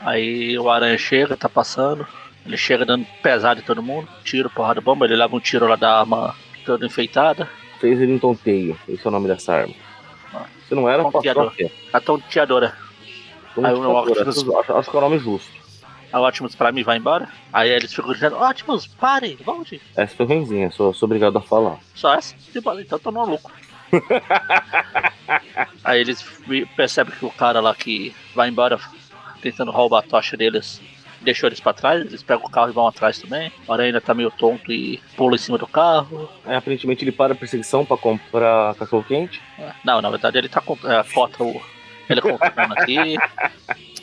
Aí 0.00 0.58
o 0.58 0.70
Aranha 0.70 0.98
chega, 0.98 1.36
tá 1.36 1.48
passando. 1.48 2.06
Ele 2.44 2.56
chega 2.56 2.84
dando 2.84 3.04
pesado 3.22 3.60
em 3.60 3.64
todo 3.64 3.82
mundo, 3.82 4.08
tiro, 4.22 4.48
porrada, 4.48 4.80
bomba. 4.80 5.04
Ele 5.04 5.16
leva 5.16 5.34
um 5.34 5.40
tiro 5.40 5.66
lá 5.66 5.74
da 5.74 6.00
arma 6.00 6.34
toda 6.64 6.86
enfeitada. 6.86 7.48
Fez 7.80 8.00
ele 8.00 8.12
um 8.12 8.18
tonteio, 8.18 8.78
esse 8.88 9.04
é 9.04 9.08
o 9.08 9.10
nome 9.10 9.26
dessa 9.26 9.54
arma. 9.54 9.74
Ah. 10.32 10.46
Se 10.68 10.74
não 10.74 10.88
era, 10.88 11.02
tonteadora. 11.02 11.52
A 11.92 12.00
tonteadora. 12.00 12.72
Aí 13.56 13.74
o 13.74 13.98
acho, 13.98 14.72
acho 14.74 14.90
que 14.90 14.96
é 14.96 14.98
o 14.98 15.02
nome 15.02 15.18
justo. 15.18 15.55
A 16.12 16.20
Optimus 16.20 16.54
Prime 16.54 16.82
vai 16.82 16.98
embora. 16.98 17.28
Aí 17.52 17.70
eles 17.70 17.92
ficam 17.92 18.12
dizendo, 18.12 18.36
Optimus, 18.36 18.86
pare, 18.86 19.38
volte. 19.44 19.80
Essa 19.96 20.14
foi 20.14 20.26
ruimzinha, 20.26 20.70
sou, 20.70 20.94
sou 20.94 21.06
obrigado 21.06 21.36
a 21.38 21.40
falar. 21.40 21.78
Só 21.94 22.14
essa? 22.14 22.34
Então 22.54 22.98
tô 22.98 23.12
maluco. 23.12 23.50
Aí 25.84 26.00
eles 26.00 26.24
percebem 26.76 27.14
que 27.14 27.24
o 27.24 27.30
cara 27.30 27.60
lá 27.60 27.74
que 27.74 28.14
vai 28.34 28.48
embora 28.48 28.78
tentando 29.40 29.70
roubar 29.70 30.00
a 30.00 30.02
tocha 30.02 30.36
deles 30.36 30.80
deixou 31.26 31.48
eles 31.48 31.60
pra 31.60 31.72
trás, 31.72 32.00
eles 32.00 32.22
pegam 32.22 32.46
o 32.46 32.50
carro 32.50 32.70
e 32.70 32.72
vão 32.72 32.86
atrás 32.86 33.18
também. 33.18 33.52
O 33.66 33.72
Aranha 33.72 33.88
ainda 33.88 34.00
tá 34.00 34.14
meio 34.14 34.30
tonto 34.30 34.72
e 34.72 35.00
pula 35.16 35.34
em 35.34 35.38
cima 35.38 35.58
do 35.58 35.66
carro. 35.66 36.30
É, 36.46 36.54
aparentemente 36.56 37.04
ele 37.04 37.12
para 37.12 37.32
a 37.32 37.36
perseguição 37.36 37.84
pra 37.84 37.96
comprar 37.96 38.74
cachorro 38.76 39.04
quente. 39.04 39.42
É. 39.58 39.72
Não, 39.84 40.00
na 40.00 40.08
verdade 40.08 40.38
ele 40.38 40.48
tá 40.48 40.62
é, 40.84 41.02
contra 41.12 41.42
o. 41.42 41.60
Ele 42.08 42.20
comprando 42.20 42.72
aqui. 42.72 43.16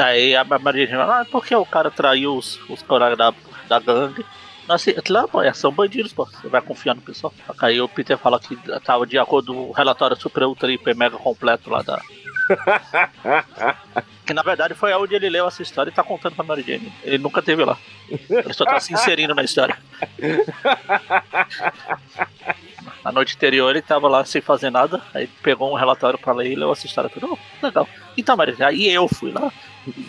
Aí 0.00 0.34
a 0.34 0.44
Maria 0.44 0.86
diz, 0.86 0.96
ah, 0.96 1.26
por 1.30 1.44
que 1.44 1.54
o 1.54 1.66
cara 1.66 1.90
traiu 1.90 2.36
os, 2.36 2.58
os 2.68 2.82
colegas 2.82 3.18
da, 3.18 3.34
da 3.68 3.78
gangue? 3.78 4.24
Assim, 4.68 4.94
lá, 5.08 5.26
pô, 5.26 5.42
é, 5.42 5.52
são 5.52 5.72
bandidos, 5.72 6.12
pô. 6.12 6.24
Você 6.24 6.48
vai 6.48 6.62
confiar 6.62 6.94
no 6.94 7.02
pessoal. 7.02 7.32
Aí 7.60 7.80
o 7.80 7.88
Peter 7.88 8.16
fala 8.16 8.38
que 8.38 8.56
tava 8.84 9.04
de 9.06 9.18
acordo 9.18 9.52
com 9.52 9.68
o 9.68 9.72
relatório 9.72 10.16
super 10.16 10.44
ultra 10.44 10.72
hiper 10.72 10.96
mega 10.96 11.18
completo 11.18 11.68
lá 11.68 11.82
da. 11.82 12.00
que 14.24 14.34
na 14.34 14.42
verdade 14.42 14.74
foi 14.74 14.92
onde 14.94 15.14
ele 15.14 15.30
leu 15.30 15.46
essa 15.46 15.62
história 15.62 15.90
e 15.90 15.94
tá 15.94 16.02
contando 16.02 16.36
pra 16.36 16.44
Mary 16.44 16.62
Jane. 16.62 16.92
Ele 17.02 17.18
nunca 17.18 17.42
teve 17.42 17.64
lá. 17.64 17.76
Ele 18.08 18.52
só 18.52 18.64
tá 18.64 18.80
se 18.80 18.92
inserindo 18.92 19.34
na 19.34 19.42
história. 19.42 19.76
Na 23.04 23.10
noite 23.10 23.34
anterior 23.36 23.70
ele 23.70 23.82
tava 23.82 24.08
lá 24.08 24.24
sem 24.24 24.40
fazer 24.40 24.70
nada, 24.70 25.02
aí 25.12 25.26
pegou 25.42 25.72
um 25.72 25.76
relatório 25.76 26.18
pra 26.18 26.32
ler 26.32 26.52
e 26.52 26.54
leu 26.54 26.72
essa 26.72 26.86
história 26.86 27.10
toda. 27.10 27.26
Oh, 27.26 27.38
legal. 27.66 27.88
Então, 28.16 28.36
Mary 28.36 28.54
Jane, 28.54 28.64
aí 28.64 28.88
eu 28.88 29.08
fui 29.08 29.32
lá. 29.32 29.52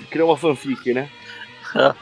Criou 0.09 0.29
uma 0.29 0.37
fanfic, 0.37 0.93
né? 0.93 1.09
É. 1.75 1.93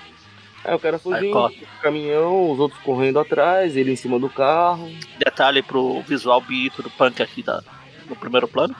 Aí 0.64 0.76
o 0.76 0.80
cara 0.80 1.00
fugindo, 1.00 1.52
caminhão, 1.82 2.52
os 2.52 2.60
outros 2.60 2.80
correndo 2.82 3.20
atrás, 3.20 3.76
ele 3.76 3.92
em 3.92 3.96
cima 3.96 4.20
do 4.20 4.30
carro. 4.30 4.92
Detalhe 5.18 5.64
pro 5.64 6.02
visual 6.02 6.40
bito 6.40 6.84
do 6.84 6.90
punk 6.92 7.22
aqui 7.22 7.42
da, 7.42 7.64
no 8.08 8.16
primeiro 8.16 8.48
plano. 8.48 8.76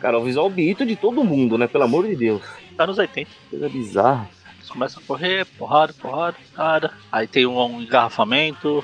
Cara, 0.00 0.18
o 0.18 0.24
visual 0.24 0.48
bito 0.48 0.86
de 0.86 0.96
todo 0.96 1.24
mundo, 1.24 1.58
né? 1.58 1.66
Pelo 1.66 1.84
amor 1.84 2.06
de 2.06 2.16
Deus. 2.16 2.42
Anos 2.78 2.96
80. 2.96 3.28
Coisa 3.50 3.68
bizarra. 3.68 4.30
Eles 4.56 4.70
começam 4.70 5.02
a 5.02 5.06
correr, 5.06 5.44
porrada, 5.44 5.92
porrada, 5.92 6.36
porrada. 6.54 6.94
Aí 7.12 7.26
tem 7.26 7.44
um, 7.46 7.60
um 7.60 7.82
engarrafamento. 7.82 8.82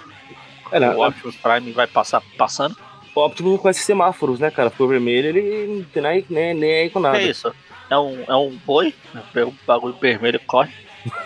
É, 0.71 0.81
não, 0.81 0.97
o 0.97 1.07
Optimus 1.07 1.37
Prime 1.37 1.73
vai 1.73 1.87
passar 1.87 2.23
passando. 2.37 2.77
O 3.15 3.25
Optimus 3.25 3.53
não 3.53 3.59
conhece 3.59 3.81
semáforos, 3.81 4.41
né, 4.41 4.51
cara? 4.51 4.71
Ficou 4.71 4.89
vermelho, 4.89 5.29
ele 5.29 5.67
não 5.67 5.85
tem 5.85 6.03
nem, 6.03 6.27
nem, 6.29 6.55
nem 6.55 6.75
aí 6.75 6.91
com 6.91 7.01
nada. 7.01 7.19
É 7.19 7.25
isso. 7.25 7.55
É 7.89 7.99
um, 7.99 8.25
é 8.27 8.35
um 8.35 8.51
boi, 8.65 8.95
pega 9.33 9.47
um 9.47 9.55
bagulho 9.67 9.95
vermelho 10.01 10.41
corre. 10.47 10.73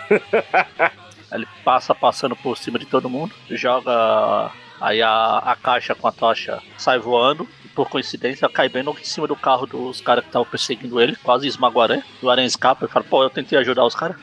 Ele 1.31 1.47
passa 1.63 1.93
passando 1.93 2.35
por 2.35 2.57
cima 2.57 2.79
de 2.79 2.85
todo 2.85 3.09
mundo, 3.09 3.33
joga 3.51 4.51
aí 4.81 5.01
a, 5.01 5.37
a 5.37 5.55
caixa 5.55 5.93
com 5.93 6.07
a 6.07 6.11
tocha, 6.11 6.61
sai 6.77 6.97
voando. 6.97 7.47
E 7.63 7.67
por 7.67 7.87
coincidência, 7.89 8.49
cai 8.49 8.67
bem 8.67 8.83
no 8.83 8.91
em 8.91 9.03
cima 9.03 9.27
do 9.27 9.35
carro 9.35 9.67
dos 9.67 10.01
caras 10.01 10.23
que 10.23 10.29
estavam 10.29 10.47
perseguindo 10.47 10.99
ele, 10.99 11.15
quase 11.17 11.47
esmaga 11.47 11.77
o 11.77 11.81
aranha. 11.81 12.03
O 12.21 12.29
aranha 12.29 12.47
escapa 12.47 12.85
e 12.85 12.89
fala: 12.89 13.05
Pô, 13.07 13.23
eu 13.23 13.29
tentei 13.29 13.57
ajudar 13.59 13.85
os 13.85 13.95
caras. 13.95 14.17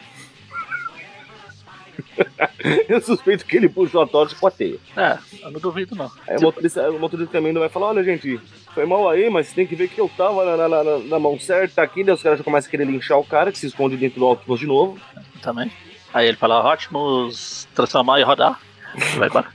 eu 2.89 3.01
suspeito 3.01 3.45
que 3.45 3.57
ele 3.57 3.69
puxou 3.69 4.03
a 4.03 4.07
tocha 4.07 4.35
com 4.35 4.47
a 4.47 4.51
teia. 4.51 4.79
É, 4.97 5.19
eu 5.43 5.51
não 5.51 5.61
duvido 5.61 5.95
não. 5.95 6.11
Aí 6.27 6.37
o 6.37 6.43
motorista, 6.43 6.91
o 6.91 6.99
motorista 6.99 7.33
também 7.33 7.53
não 7.53 7.61
vai 7.61 7.69
falar: 7.69 7.89
Olha, 7.89 8.03
gente, 8.03 8.41
foi 8.75 8.87
mal 8.87 9.09
aí, 9.09 9.31
mas 9.31 9.53
tem 9.53 9.67
que 9.67 9.77
ver 9.77 9.89
que 9.89 10.01
eu 10.01 10.11
tava 10.17 10.45
na, 10.45 10.69
na, 10.69 10.85
na, 10.85 10.99
na 10.99 11.19
mão 11.19 11.39
certa 11.39 11.83
aqui. 11.83 12.05
Daí 12.05 12.15
os 12.15 12.23
caras 12.23 12.39
já 12.39 12.45
começam 12.45 12.69
a 12.69 12.71
querer 12.71 12.87
linchar 12.87 13.19
o 13.19 13.25
cara, 13.25 13.53
que 13.53 13.59
se 13.59 13.67
esconde 13.67 13.97
dentro 13.97 14.21
do 14.21 14.27
Optimus 14.27 14.61
de 14.61 14.67
novo. 14.67 14.99
Também. 15.43 15.71
Aí 16.13 16.29
ele 16.29 16.37
fala, 16.37 16.73
Optimus, 16.73 17.69
transformar 17.75 18.21
e 18.21 18.23
rodar. 18.23 18.61
Vai 19.17 19.29
embora. 19.29 19.49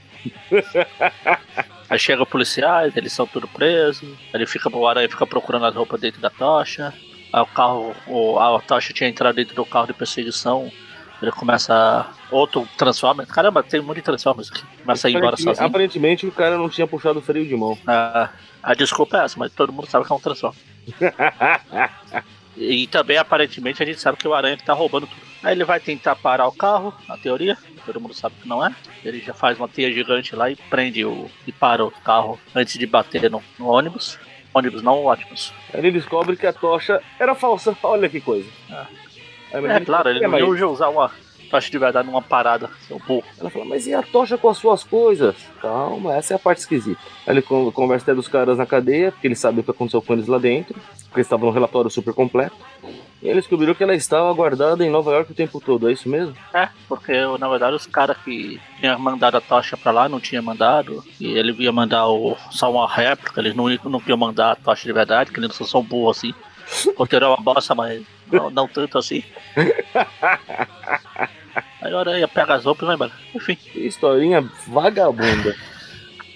Aí 1.90 1.98
chega 1.98 2.22
o 2.22 2.26
policiais, 2.26 2.96
eles 2.96 3.12
são 3.12 3.26
tudo 3.26 3.46
presos. 3.48 4.08
Ele 4.32 4.46
fica, 4.46 4.74
o 4.74 4.86
aranha 4.86 5.08
fica 5.08 5.26
procurando 5.26 5.66
as 5.66 5.74
roupas 5.74 6.00
dentro 6.00 6.20
da 6.20 6.30
tocha. 6.30 6.94
Aí 7.32 7.42
o 7.42 7.46
carro, 7.46 7.94
o, 8.06 8.38
a 8.38 8.60
tocha 8.60 8.92
tinha 8.92 9.10
entrado 9.10 9.34
dentro 9.34 9.54
do 9.54 9.66
carro 9.66 9.88
de 9.88 9.92
perseguição. 9.92 10.70
Ele 11.22 11.30
começa. 11.30 12.06
Outro 12.30 12.68
transforma. 12.76 13.24
Caramba, 13.24 13.62
tem 13.62 13.80
um 13.80 13.84
monte 13.84 13.96
de 13.96 14.02
Transformers 14.02 14.50
aqui. 14.50 14.64
Começa 14.84 15.06
a 15.06 15.10
ir 15.10 15.16
embora 15.16 15.36
sozinho. 15.36 15.66
Aparentemente 15.66 16.26
o 16.26 16.32
cara 16.32 16.58
não 16.58 16.68
tinha 16.68 16.86
puxado 16.86 17.20
o 17.20 17.22
freio 17.22 17.46
de 17.46 17.54
mão. 17.54 17.78
Ah, 17.86 18.30
a 18.62 18.74
desculpa 18.74 19.18
é 19.18 19.24
essa, 19.24 19.38
mas 19.38 19.52
todo 19.52 19.72
mundo 19.72 19.86
sabe 19.88 20.04
que 20.04 20.12
é 20.12 20.16
um 20.16 20.20
Transformer. 20.20 20.60
e 22.56 22.86
também, 22.88 23.18
aparentemente, 23.18 23.82
a 23.82 23.86
gente 23.86 24.00
sabe 24.00 24.18
que 24.18 24.26
o 24.26 24.34
Aranha 24.34 24.56
que 24.56 24.64
tá 24.64 24.72
roubando 24.72 25.06
tudo. 25.06 25.20
Aí 25.44 25.54
ele 25.54 25.64
vai 25.64 25.78
tentar 25.78 26.16
parar 26.16 26.46
o 26.46 26.52
carro, 26.52 26.94
na 27.08 27.16
teoria, 27.16 27.56
todo 27.84 28.00
mundo 28.00 28.14
sabe 28.14 28.34
que 28.40 28.48
não 28.48 28.64
é. 28.64 28.74
Ele 29.04 29.20
já 29.20 29.34
faz 29.34 29.58
uma 29.58 29.68
teia 29.68 29.92
gigante 29.92 30.34
lá 30.34 30.50
e 30.50 30.56
prende 30.56 31.04
o. 31.04 31.30
e 31.46 31.52
para 31.52 31.84
o 31.84 31.90
carro 31.90 32.38
antes 32.54 32.78
de 32.78 32.86
bater 32.86 33.30
no, 33.30 33.42
no 33.58 33.68
ônibus. 33.68 34.18
Ônibus 34.54 34.82
não, 34.82 35.04
ônibus. 35.04 35.52
Aí 35.72 35.80
ele 35.80 35.92
descobre 35.92 36.36
que 36.36 36.46
a 36.46 36.52
tocha 36.52 37.00
era 37.18 37.34
falsa. 37.34 37.76
Olha 37.82 38.08
que 38.08 38.20
coisa. 38.20 38.48
É, 38.70 38.86
é 39.52 39.80
claro, 39.80 40.08
ele 40.08 40.26
não 40.26 40.56
ia 40.56 40.68
usar 40.68 40.88
uma 40.88 41.10
tocha 41.52 41.70
de 41.70 41.78
verdade 41.78 42.08
numa 42.08 42.22
parada, 42.22 42.70
seu 42.88 42.98
burro. 42.98 43.24
Ela 43.38 43.50
fala, 43.50 43.66
mas 43.66 43.86
e 43.86 43.92
a 43.92 44.02
tocha 44.02 44.38
com 44.38 44.48
as 44.48 44.56
suas 44.56 44.82
coisas? 44.82 45.36
Calma, 45.60 46.14
essa 46.14 46.32
é 46.32 46.36
a 46.36 46.38
parte 46.38 46.58
esquisita. 46.58 47.00
Aí 47.26 47.34
ele 47.34 47.42
conversa 47.42 48.06
até 48.06 48.14
dos 48.14 48.26
caras 48.26 48.56
na 48.56 48.64
cadeia, 48.64 49.12
porque 49.12 49.26
ele 49.26 49.34
sabe 49.34 49.60
o 49.60 49.62
que 49.62 49.70
aconteceu 49.70 50.00
com 50.00 50.14
eles 50.14 50.26
lá 50.26 50.38
dentro, 50.38 50.74
porque 51.04 51.18
eles 51.18 51.26
estavam 51.26 51.48
no 51.48 51.52
relatório 51.52 51.90
super 51.90 52.14
completo. 52.14 52.56
E 53.22 53.28
ele 53.28 53.38
descobriu 53.38 53.74
que 53.74 53.82
ela 53.82 53.94
estava 53.94 54.32
guardada 54.32 54.84
em 54.84 54.90
Nova 54.90 55.12
York 55.12 55.30
o 55.30 55.34
tempo 55.34 55.60
todo, 55.60 55.88
é 55.88 55.92
isso 55.92 56.08
mesmo? 56.08 56.34
É, 56.52 56.68
porque 56.88 57.12
na 57.38 57.48
verdade 57.48 57.76
os 57.76 57.86
caras 57.86 58.16
que 58.24 58.58
tinham 58.80 58.98
mandado 58.98 59.36
a 59.36 59.40
tocha 59.40 59.76
pra 59.76 59.92
lá 59.92 60.08
não 60.08 60.18
tinham 60.18 60.42
mandado. 60.42 61.04
E 61.20 61.26
ele 61.26 61.52
ia 61.62 61.70
mandar 61.70 62.08
o, 62.08 62.36
só 62.50 62.72
uma 62.72 62.88
réplica, 62.88 63.40
eles 63.40 63.54
não, 63.54 63.68
não 63.84 64.02
iam 64.08 64.16
mandar 64.16 64.52
a 64.52 64.56
tocha 64.56 64.86
de 64.86 64.92
verdade, 64.92 65.30
que 65.30 65.38
eles 65.38 65.56
não 65.56 65.66
são 65.66 65.82
burros 65.82 66.18
assim. 66.18 66.34
O 66.86 66.98
roteiro 66.98 67.26
é 67.26 67.28
uma 67.28 67.36
bosta, 67.36 67.74
mas 67.74 68.02
não, 68.30 68.50
não 68.50 68.68
tanto 68.68 68.98
assim. 68.98 69.22
Aí 71.82 71.92
a 71.92 71.98
aranha 71.98 72.28
pega 72.28 72.54
as 72.54 72.64
roupas 72.64 72.82
e 72.82 72.86
vai 72.86 72.94
embora. 72.94 73.12
Enfim. 73.34 73.58
Historinha 73.74 74.40
vagabunda. 74.66 75.54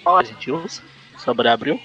Ó, 0.05 0.17
a 0.17 0.23
gente 0.23 0.51
usa 0.51 0.81
sobre 1.17 1.47
Abril. 1.47 1.79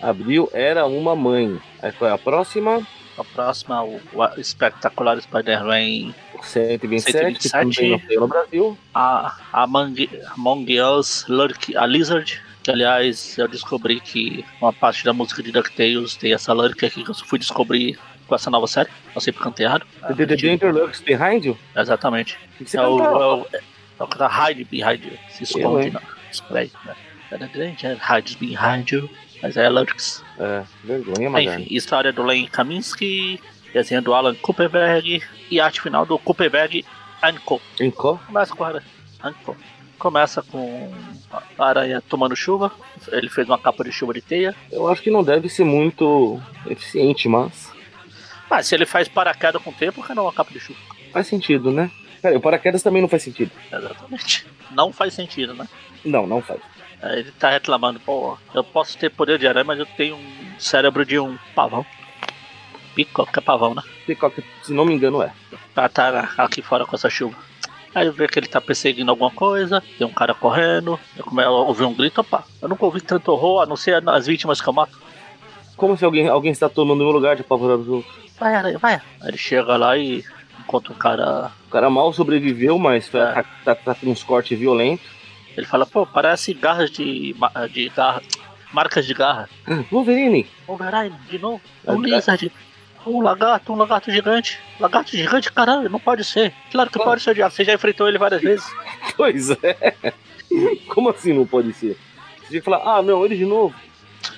Abril 0.00 0.48
era 0.52 0.86
uma 0.86 1.14
mãe. 1.14 1.60
Aí 1.80 1.92
é 2.00 2.10
a 2.10 2.18
próxima? 2.18 2.86
A 3.16 3.24
próxima, 3.24 3.84
o, 3.84 4.00
o 4.14 4.40
espetacular 4.40 5.20
Spider-Man 5.20 6.14
127, 6.42 7.48
127 7.48 8.06
que 8.06 8.16
no 8.16 8.26
Brasil. 8.26 8.76
A, 8.94 9.36
a 9.52 9.62
Among, 9.62 10.08
Among 10.34 10.80
Us 10.80 11.24
Lurk, 11.28 11.76
a 11.76 11.86
Lizard, 11.86 12.41
aliás 12.70 13.36
eu 13.38 13.48
descobri 13.48 14.00
que 14.00 14.44
uma 14.60 14.72
parte 14.72 15.04
da 15.04 15.12
música 15.12 15.42
de 15.42 15.52
DuckTales 15.52 16.16
tem 16.16 16.32
essa 16.32 16.52
Lurk 16.52 16.84
aqui 16.84 17.02
que 17.02 17.10
eu 17.10 17.14
fui 17.14 17.38
descobrir 17.38 17.98
com 18.26 18.34
essa 18.34 18.50
nova 18.50 18.66
série. 18.66 18.88
Eu 19.14 19.20
sempre 19.20 19.42
cantei 19.42 19.66
errado. 19.66 19.86
The, 20.16 20.26
the 20.26 20.36
Danger 20.36 20.74
Lurks 20.74 21.00
Behind 21.00 21.44
You? 21.44 21.58
Exatamente. 21.76 22.38
Que 22.56 22.64
que 22.64 22.76
é, 22.76 22.86
o, 22.86 23.00
é, 23.00 23.08
o, 23.10 23.46
é 23.98 24.02
o 24.02 24.06
que 24.06 24.18
tá 24.18 24.28
hide 24.28 24.64
behind 24.64 25.04
you. 25.04 25.18
Se 25.30 25.44
esconde, 25.44 25.90
não. 25.90 26.00
Esconde, 26.30 26.72
né? 26.84 26.94
The 27.30 27.48
Danger 27.48 27.98
hides 27.98 28.34
behind 28.34 28.90
you. 28.90 29.10
Mas 29.42 29.56
é 29.56 29.68
Lurks. 29.68 30.22
É, 30.38 30.62
vergonha, 30.84 31.28
mas. 31.28 31.46
Enfim, 31.46 31.66
história 31.74 32.12
do 32.12 32.22
Len 32.22 32.46
Kaminsky, 32.46 33.40
desenho 33.72 34.02
do 34.02 34.14
Alan 34.14 34.34
Kuperberg 34.36 35.22
e 35.50 35.60
arte 35.60 35.80
final 35.80 36.06
do 36.06 36.18
Kuperberg 36.18 36.84
Co. 37.44 37.60
Co? 37.94 38.18
Começa 38.26 38.54
com 38.54 38.64
a 38.64 38.80
Anko. 39.22 39.56
Começa 40.02 40.42
com 40.42 40.92
a 41.56 41.64
aranha 41.64 42.02
tomando 42.08 42.34
chuva. 42.34 42.72
Ele 43.12 43.28
fez 43.28 43.48
uma 43.48 43.56
capa 43.56 43.84
de 43.84 43.92
chuva 43.92 44.12
de 44.12 44.20
teia. 44.20 44.52
Eu 44.68 44.88
acho 44.88 45.00
que 45.00 45.12
não 45.12 45.22
deve 45.22 45.48
ser 45.48 45.62
muito 45.62 46.40
eficiente, 46.66 47.28
mas. 47.28 47.70
Mas 48.50 48.66
se 48.66 48.74
ele 48.74 48.84
faz 48.84 49.06
paraquedas 49.06 49.62
com 49.62 49.70
o 49.70 49.72
tempo, 49.72 50.00
por 50.00 50.06
que 50.08 50.12
não 50.12 50.24
uma 50.24 50.32
capa 50.32 50.50
de 50.50 50.58
chuva? 50.58 50.80
Faz 51.12 51.28
sentido, 51.28 51.70
né? 51.70 51.88
Pera, 52.20 52.36
o 52.36 52.40
paraquedas 52.40 52.82
também 52.82 53.00
não 53.00 53.08
faz 53.08 53.22
sentido. 53.22 53.52
Exatamente. 53.72 54.44
Não 54.72 54.92
faz 54.92 55.14
sentido, 55.14 55.54
né? 55.54 55.68
Não, 56.04 56.26
não 56.26 56.42
faz. 56.42 56.60
Ele 57.00 57.30
tá 57.38 57.50
reclamando, 57.50 58.00
pô, 58.00 58.36
eu 58.52 58.64
posso 58.64 58.98
ter 58.98 59.08
poder 59.08 59.38
de 59.38 59.46
aranha, 59.46 59.64
mas 59.64 59.78
eu 59.78 59.86
tenho 59.86 60.16
um 60.16 60.58
cérebro 60.58 61.06
de 61.06 61.16
um 61.16 61.38
pavão. 61.54 61.86
Picoca 62.96 63.38
é 63.38 63.40
pavão, 63.40 63.72
né? 63.72 63.82
Peacock, 64.04 64.42
se 64.64 64.72
não 64.72 64.84
me 64.84 64.94
engano, 64.94 65.22
é. 65.22 65.32
Pra 65.72 65.88
tá 65.88 66.28
aqui 66.38 66.60
fora 66.60 66.84
com 66.84 66.96
essa 66.96 67.08
chuva. 67.08 67.51
Aí 67.94 68.08
vê 68.10 68.26
que 68.26 68.38
ele 68.38 68.46
tá 68.46 68.60
perseguindo 68.60 69.10
alguma 69.10 69.30
coisa, 69.30 69.82
tem 69.98 70.06
um 70.06 70.12
cara 70.12 70.32
correndo, 70.34 70.98
eu 71.16 71.24
come- 71.24 71.42
eu 71.44 71.50
ouvi 71.52 71.84
um 71.84 71.92
grito, 71.94 72.20
opa, 72.22 72.44
eu 72.60 72.68
nunca 72.68 72.84
ouvi 72.84 73.00
tanto 73.00 73.30
horror, 73.32 73.62
a 73.62 73.66
não 73.66 73.76
ser 73.76 74.02
as 74.08 74.26
vítimas 74.26 74.60
que 74.60 74.68
eu 74.68 74.72
mato. 74.72 74.98
Como 75.76 75.96
se 75.96 76.04
alguém, 76.04 76.28
alguém 76.28 76.52
está 76.52 76.68
tomando 76.68 77.00
o 77.00 77.04
meu 77.04 77.12
lugar 77.12 77.34
de 77.36 77.42
apavorar 77.42 77.76
os 77.76 77.88
outros. 77.88 78.14
Vai, 78.38 78.54
aranha, 78.54 78.78
vai. 78.78 78.94
Aí 78.94 79.28
ele 79.28 79.36
chega 79.36 79.76
lá 79.76 79.96
e 79.98 80.24
encontra 80.60 80.92
um 80.92 80.96
cara. 80.96 81.50
O 81.66 81.70
cara 81.70 81.90
mal 81.90 82.12
sobreviveu, 82.12 82.78
mas 82.78 83.12
É. 83.14 83.32
tá, 83.34 83.44
tá, 83.64 83.74
tá 83.74 83.94
com 83.94 84.06
uns 84.10 84.22
cortes 84.22 84.58
violentos. 84.58 85.06
Ele 85.56 85.66
fala, 85.66 85.84
pô, 85.84 86.06
parece 86.06 86.54
garras 86.54 86.90
de. 86.90 87.34
de 87.72 87.88
garra. 87.90 88.22
Marcas 88.72 89.04
de 89.06 89.12
garra. 89.12 89.50
Wolverine! 89.90 90.46
Wolverine, 90.66 91.14
de 91.28 91.38
novo. 91.38 91.60
Um 91.86 92.00
lizard. 92.00 92.50
Um 93.06 93.20
lagarto, 93.20 93.72
um 93.72 93.76
lagarto 93.76 94.10
gigante. 94.10 94.58
Lagarto 94.78 95.10
gigante, 95.16 95.52
caralho, 95.52 95.88
não 95.90 95.98
pode 95.98 96.24
ser. 96.24 96.52
Claro 96.70 96.88
que 96.90 96.98
Como? 96.98 97.10
pode 97.10 97.22
ser, 97.22 97.34
você 97.36 97.64
já 97.64 97.74
enfrentou 97.74 98.08
ele 98.08 98.18
várias 98.18 98.40
vezes. 98.42 98.66
Pois 99.16 99.50
é. 99.50 99.94
Como 100.88 101.10
assim 101.10 101.32
não 101.32 101.46
pode 101.46 101.72
ser? 101.74 101.98
Você 102.40 102.48
tinha 102.48 102.60
que 102.60 102.64
falar, 102.64 102.82
ah, 102.98 103.02
não, 103.02 103.24
ele 103.24 103.36
de 103.36 103.44
novo. 103.44 103.74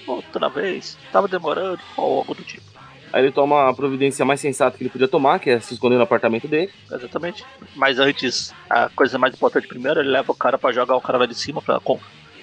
Outra 0.07 0.49
vez, 0.49 0.97
tava 1.13 1.29
demorando, 1.29 1.79
ou 1.97 2.19
algo 2.19 2.35
do 2.35 2.43
tipo. 2.43 2.65
Aí 3.13 3.23
ele 3.23 3.31
toma 3.33 3.69
a 3.69 3.75
providência 3.75 4.25
mais 4.25 4.41
sensata 4.41 4.77
que 4.77 4.83
ele 4.83 4.91
podia 4.91 5.07
tomar, 5.07 5.39
que 5.39 5.49
é 5.51 5.61
se 5.61 5.75
esconder 5.75 5.97
no 5.97 6.03
apartamento 6.03 6.49
dele. 6.49 6.73
Exatamente. 6.91 7.45
Mas 7.77 7.99
antes, 8.01 8.53
a 8.69 8.89
coisa 8.89 9.19
mais 9.19 9.35
importante 9.35 9.69
primeiro, 9.69 10.01
ele 10.01 10.09
leva 10.11 10.33
o 10.33 10.35
cara 10.35 10.59
pra 10.59 10.73
jogar 10.73 10.97
o 10.97 11.01
cara 11.01 11.19
lá 11.19 11.27
de 11.27 11.35
cima 11.35 11.63
pra 11.63 11.79
con- 11.79 12.01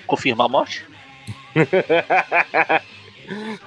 confirmar 0.07 0.45
a 0.45 0.49
morte. 0.49 0.85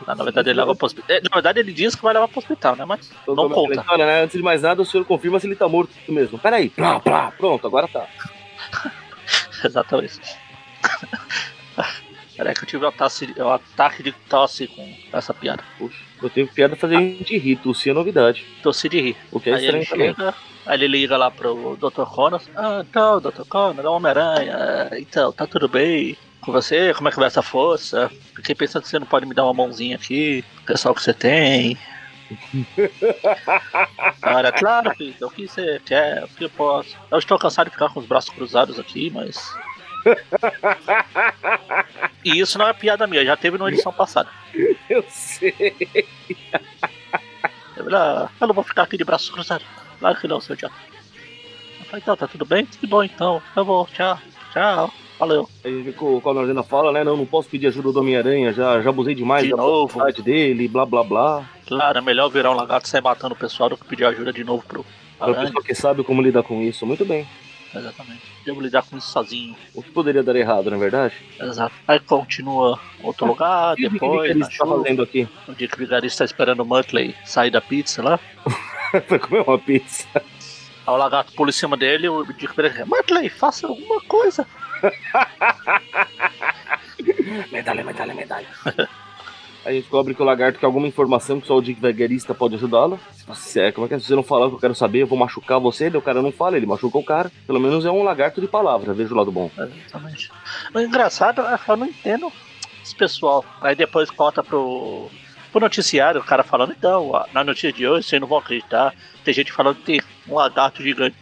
Na 0.06 0.14
verdade, 0.24 0.50
ele 0.50 0.58
leva 0.60 0.74
pro 0.74 0.86
hospital. 0.86 1.16
Na 1.22 1.30
verdade, 1.34 1.60
ele 1.60 1.72
diz 1.72 1.94
que 1.94 2.02
vai 2.02 2.12
levar 2.14 2.28
pro 2.28 2.38
hospital, 2.38 2.76
né? 2.76 2.84
Mas 2.84 3.10
Então, 3.22 3.34
não 3.34 3.44
toma 3.44 3.54
conta. 3.54 3.80
história, 3.80 4.06
né? 4.06 4.22
Antes 4.22 4.36
de 4.36 4.42
mais 4.42 4.62
nada, 4.62 4.82
o 4.82 4.84
senhor 4.84 5.04
confirma 5.04 5.38
se 5.40 5.46
ele 5.46 5.56
tá 5.56 5.68
morto 5.68 5.92
mesmo. 6.08 6.38
Peraí. 6.38 6.70
Plá, 6.70 7.00
plá. 7.00 7.30
Pronto, 7.32 7.66
agora 7.66 7.88
tá. 7.88 8.06
Exatamente. 9.64 10.20
Peraí 12.36 12.52
que 12.54 12.64
eu 12.64 12.66
tive 12.66 12.84
um 12.84 12.88
ataque, 12.88 13.34
um 13.40 13.48
ataque 13.50 14.02
de 14.02 14.12
tosse 14.12 14.66
com 14.66 14.94
essa 15.12 15.32
piada. 15.32 15.62
Puxa, 15.78 15.96
eu 16.20 16.28
tenho 16.28 16.48
piada 16.48 16.74
fazer 16.74 16.96
a 16.96 17.00
gente 17.00 17.38
rir. 17.38 17.56
Tossir 17.56 17.92
é 17.92 17.94
novidade. 17.94 18.44
Tossi 18.62 18.88
de 18.88 19.00
rir. 19.00 19.16
O 19.30 19.38
que 19.38 19.50
é 19.50 19.54
aí 19.54 19.66
ele 19.66 19.78
estranho 19.78 20.14
também. 20.14 20.14
chega, 20.26 20.34
aí 20.66 20.76
ele 20.76 20.88
liga 20.88 21.16
lá 21.16 21.30
pro 21.30 21.76
Dr. 21.76 22.02
Connors. 22.12 22.50
Ah, 22.56 22.84
então, 22.88 23.20
Dr. 23.20 23.44
Connors, 23.48 23.84
é 23.84 23.88
Homem-Aranha. 23.88 24.56
Ah, 24.90 24.98
Então, 24.98 25.30
tá 25.32 25.46
tudo 25.46 25.68
bem 25.68 26.16
com 26.44 26.52
você? 26.52 26.94
Como 26.94 27.08
é 27.08 27.10
que 27.10 27.16
vai 27.16 27.26
essa 27.26 27.42
força? 27.42 28.10
Fiquei 28.36 28.54
pensando 28.54 28.84
se 28.84 28.90
você 28.90 28.98
não 28.98 29.06
pode 29.06 29.26
me 29.26 29.34
dar 29.34 29.44
uma 29.44 29.54
mãozinha 29.54 29.96
aqui. 29.96 30.44
Pessoal 30.66 30.94
que 30.94 31.02
você 31.02 31.12
tem. 31.12 31.78
Cara, 34.20 34.52
claro, 34.52 34.94
filho. 34.94 35.14
O 35.22 35.30
que 35.30 35.48
você 35.48 35.80
quer? 35.84 36.24
O 36.24 36.28
que 36.28 36.44
eu 36.44 36.50
posso? 36.50 36.96
Eu 37.10 37.18
estou 37.18 37.38
cansado 37.38 37.66
de 37.66 37.72
ficar 37.72 37.90
com 37.90 38.00
os 38.00 38.06
braços 38.06 38.30
cruzados 38.30 38.78
aqui, 38.78 39.10
mas. 39.10 39.54
E 42.24 42.40
isso 42.40 42.56
não 42.56 42.66
é 42.66 42.72
piada 42.72 43.06
minha, 43.06 43.22
já 43.22 43.36
teve 43.36 43.58
numa 43.58 43.68
edição 43.68 43.92
passada. 43.92 44.30
Eu 44.88 45.04
sei. 45.10 45.76
Eu, 47.76 47.94
ah, 47.94 48.30
eu 48.40 48.46
não 48.46 48.54
vou 48.54 48.64
ficar 48.64 48.84
aqui 48.84 48.96
de 48.96 49.04
braços 49.04 49.28
cruzados. 49.28 49.66
Claro 49.98 50.18
que 50.18 50.26
não, 50.26 50.40
seu 50.40 50.54
idiota. 50.54 50.74
Eu 51.80 51.84
falei, 51.84 52.02
então, 52.02 52.16
tá 52.16 52.26
tudo 52.26 52.46
bem? 52.46 52.64
Tudo 52.64 52.88
bom 52.88 53.04
então. 53.04 53.42
Tá 53.54 53.62
bom, 53.62 53.86
tchau. 53.92 54.18
Tchau. 54.52 54.90
Valeu. 55.26 55.48
Aí 55.64 55.94
o 55.98 56.22
ainda 56.40 56.62
fala, 56.62 56.92
né? 56.92 57.02
Não, 57.02 57.16
não 57.16 57.26
posso 57.26 57.48
pedir 57.48 57.66
ajuda 57.68 57.92
do 57.92 58.00
Homem-Aranha, 58.00 58.52
já, 58.52 58.80
já 58.80 58.90
abusei 58.90 59.14
demais 59.14 59.44
De 59.44 59.50
da 59.50 59.56
novo. 59.56 59.92
vontade 59.92 60.22
dele, 60.22 60.68
blá 60.68 60.84
blá 60.84 61.02
blá. 61.02 61.50
Claro, 61.66 61.98
é 61.98 62.00
melhor 62.00 62.28
virar 62.28 62.50
um 62.50 62.54
lagarto 62.54 62.86
e 62.86 62.90
sair 62.90 63.02
matando 63.02 63.34
o 63.34 63.38
pessoal 63.38 63.70
do 63.70 63.76
que 63.76 63.84
pedir 63.86 64.04
ajuda 64.04 64.32
de 64.32 64.44
novo 64.44 64.62
pro 64.66 64.84
Para 65.18 65.28
a 65.28 65.30
aranha. 65.30 65.46
pessoa 65.46 65.64
que 65.64 65.74
sabe 65.74 66.04
como 66.04 66.20
lidar 66.20 66.42
com 66.42 66.60
isso, 66.60 66.84
muito 66.86 67.04
bem. 67.04 67.26
Exatamente. 67.74 68.22
Devo 68.44 68.60
lidar 68.60 68.82
com 68.82 68.96
isso 68.96 69.08
sozinho. 69.10 69.56
O 69.74 69.82
que 69.82 69.90
poderia 69.90 70.22
dar 70.22 70.36
errado, 70.36 70.70
não 70.70 70.76
é 70.76 70.80
verdade? 70.80 71.14
Exato. 71.40 71.74
Aí 71.88 71.98
continua 71.98 72.78
outro 73.02 73.26
lugar, 73.26 73.72
O 73.72 73.76
que 73.76 73.86
o 73.86 73.90
depois, 73.90 74.36
na 74.36 74.46
está 74.46 74.66
fazendo 74.66 75.02
aqui? 75.02 75.26
O 75.48 75.54
dia 75.54 75.66
que 75.66 75.74
o 75.74 75.78
vigarista 75.78 76.22
está 76.22 76.24
esperando 76.24 76.60
o 76.60 76.64
Muttley 76.64 77.14
sair 77.24 77.50
da 77.50 77.60
pizza 77.60 78.02
lá. 78.02 78.20
Foi 79.08 79.18
comer 79.18 79.40
uma 79.44 79.58
pizza. 79.58 80.06
Aí 80.86 80.94
o 80.94 80.96
lagarto 80.96 81.32
pula 81.32 81.50
em 81.50 81.52
cima 81.52 81.76
dele 81.76 82.06
e 82.06 82.08
o 82.08 82.24
Dick 82.24 82.54
Grayson, 82.54 82.86
Muttley, 82.86 83.28
faça 83.28 83.66
alguma 83.66 84.00
coisa. 84.02 84.46
Medalha, 87.50 87.82
medalha, 87.82 88.14
medalha. 88.14 88.46
Aí 89.64 89.80
descobre 89.80 90.14
que 90.14 90.20
o 90.20 90.24
lagarto 90.24 90.58
quer 90.58 90.66
alguma 90.66 90.86
informação 90.86 91.40
que 91.40 91.46
só 91.46 91.56
o 91.56 91.62
Dick 91.62 91.80
Vigarista 91.80 92.34
pode 92.34 92.56
ajudá-lo. 92.56 93.00
É, 93.56 93.72
como 93.72 93.86
é 93.86 93.88
que 93.88 93.94
é? 93.94 93.98
Se 93.98 94.06
você 94.06 94.14
não 94.14 94.22
falar 94.22 94.46
o 94.46 94.50
que 94.50 94.56
eu 94.56 94.60
quero 94.60 94.74
saber, 94.74 95.00
eu 95.00 95.06
vou 95.06 95.18
machucar 95.18 95.58
você. 95.58 95.88
Daí 95.88 95.98
o 95.98 96.02
cara 96.02 96.20
não 96.20 96.30
fala, 96.30 96.58
ele 96.58 96.66
machuca 96.66 96.98
o 96.98 97.04
cara. 97.04 97.32
Pelo 97.46 97.58
menos 97.58 97.86
é 97.86 97.90
um 97.90 98.02
lagarto 98.02 98.40
de 98.40 98.46
palavra, 98.46 98.92
veja 98.92 99.14
o 99.14 99.16
lado 99.16 99.32
bom. 99.32 99.50
Exatamente. 99.56 100.30
O 100.74 100.80
engraçado 100.80 101.40
é 101.40 101.56
que 101.56 101.70
eu 101.70 101.76
não 101.76 101.86
entendo 101.86 102.30
esse 102.82 102.94
pessoal. 102.94 103.42
Aí 103.62 103.74
depois 103.74 104.10
conta 104.10 104.44
pro, 104.44 105.08
pro 105.54 105.60
noticiário, 105.60 106.20
o 106.20 106.24
cara 106.24 106.42
falando, 106.42 106.74
então, 106.76 107.10
ó, 107.10 107.24
na 107.32 107.44
notícia 107.44 107.72
de 107.72 107.86
hoje 107.86 108.08
vocês 108.08 108.20
não 108.20 108.26
vão 108.26 108.38
acreditar. 108.38 108.92
Tem 109.24 109.32
gente 109.32 109.52
falando 109.52 109.76
que 109.76 109.84
tem 109.84 110.00
um 110.28 110.34
lagarto 110.34 110.82
gigante. 110.82 111.16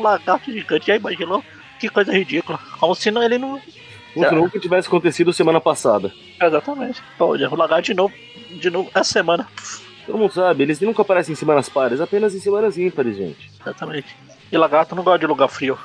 Um 0.00 0.02
lagarto 0.02 0.50
gigante, 0.50 0.88
já 0.88 0.96
imaginou? 0.96 1.44
Que 1.78 1.88
coisa 1.88 2.12
ridícula. 2.12 2.58
Como 2.80 2.94
se 2.96 3.08
não, 3.12 3.22
ele 3.22 3.38
não. 3.38 3.60
Como 4.12 4.28
se 4.28 4.34
nunca 4.34 4.58
tivesse 4.58 4.88
acontecido 4.88 5.32
semana 5.32 5.60
passada. 5.60 6.12
Exatamente. 6.42 7.00
Olha, 7.20 7.48
o 7.48 7.54
lagarto 7.54 7.84
de 7.84 7.94
novo, 7.94 8.12
de 8.50 8.68
novo, 8.68 8.90
essa 8.92 9.12
semana. 9.12 9.46
Todo 10.04 10.18
mundo 10.18 10.32
sabe, 10.32 10.64
eles 10.64 10.80
nunca 10.80 11.02
aparecem 11.02 11.32
em 11.32 11.36
semanas 11.36 11.68
pares, 11.68 12.00
apenas 12.00 12.34
em 12.34 12.40
semanas 12.40 12.76
ímpares, 12.76 13.16
gente. 13.16 13.50
Exatamente. 13.60 14.16
E 14.50 14.56
lagarto 14.58 14.96
não 14.96 15.04
gosta 15.04 15.20
de 15.20 15.26
lugar 15.26 15.48
frio. 15.48 15.78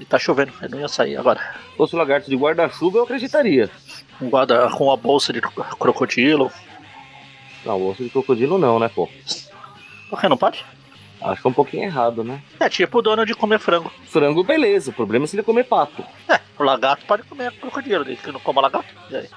E 0.00 0.04
tá 0.04 0.18
chovendo, 0.18 0.52
ele 0.60 0.72
não 0.72 0.80
ia 0.80 0.88
sair 0.88 1.16
agora. 1.16 1.38
Se 1.70 1.76
fosse 1.76 1.94
o 1.94 1.98
lagarto 1.98 2.28
de 2.28 2.36
guarda-chuva, 2.36 2.98
eu 2.98 3.04
acreditaria. 3.04 3.70
Um 4.20 4.28
guarda 4.28 4.68
com 4.70 4.86
uma 4.86 4.96
bolsa 4.96 5.32
de 5.32 5.40
crocodilo. 5.40 6.50
Não, 7.64 7.80
o 7.80 7.90
osso 7.90 8.02
de 8.02 8.10
crocodilo 8.10 8.58
não, 8.58 8.78
né, 8.78 8.88
pô? 8.88 9.08
Por 10.10 10.20
que 10.20 10.28
não 10.28 10.36
pode? 10.36 10.64
Acho 11.20 11.40
que 11.40 11.46
é 11.46 11.50
um 11.50 11.54
pouquinho 11.54 11.84
errado, 11.84 12.22
né? 12.22 12.42
É 12.60 12.68
tipo 12.68 12.98
o 12.98 13.02
dono 13.02 13.24
de 13.24 13.34
comer 13.34 13.58
frango. 13.58 13.90
Frango, 14.06 14.44
beleza. 14.44 14.90
O 14.90 14.94
problema 14.94 15.24
é 15.24 15.26
se 15.28 15.36
ele 15.36 15.42
comer 15.42 15.64
pato. 15.64 16.04
É, 16.28 16.38
o 16.58 16.62
lagarto 16.62 17.06
pode 17.06 17.22
comer 17.22 17.50
crocodilo, 17.52 18.04
desde 18.04 18.22
que 18.22 18.30
não 18.30 18.40
coma 18.40 18.60
lagarto. 18.60 18.92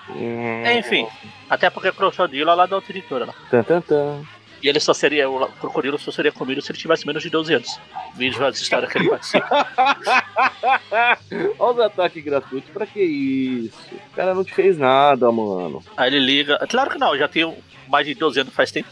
Hum, 0.10 0.64
Enfim, 0.78 1.08
até 1.50 1.70
porque 1.70 1.92
crocodilo 1.94 2.50
é 2.50 2.54
lá 2.54 2.66
da 2.66 2.76
outra 2.76 2.92
editora 2.92 3.26
lá. 3.28 3.34
Tan, 3.50 3.64
tan, 3.64 3.80
tan. 3.82 4.22
E 4.62 4.68
ele 4.68 4.80
só 4.80 4.94
seria, 4.94 5.30
o 5.30 5.48
crocodilo 5.54 6.00
só 6.00 6.12
seria 6.12 6.32
comido 6.32 6.62
se 6.62 6.72
ele 6.72 6.80
tivesse 6.80 7.06
menos 7.06 7.22
de 7.22 7.30
12 7.30 7.54
anos. 7.54 7.80
Vídeo 8.16 8.44
as 8.46 8.60
histórias 8.60 8.92
que 8.92 8.98
ele 8.98 9.10
participa. 9.10 9.68
Olha 11.60 11.74
os 11.74 11.80
ataques 11.80 12.24
gratuitos, 12.24 12.70
pra 12.72 12.86
que 12.86 13.02
isso? 13.02 13.96
O 13.96 14.16
cara 14.16 14.34
não 14.34 14.44
te 14.44 14.54
fez 14.54 14.78
nada, 14.78 15.32
mano. 15.32 15.84
Aí 15.96 16.10
ele 16.10 16.20
liga. 16.20 16.58
Claro 16.68 16.90
que 16.90 16.98
não, 16.98 17.14
eu 17.14 17.20
já 17.20 17.28
tenho 17.28 17.56
mais 17.88 18.06
de 18.08 18.16
12 18.16 18.40
anos 18.40 18.54
faz 18.54 18.72
tempo. 18.72 18.90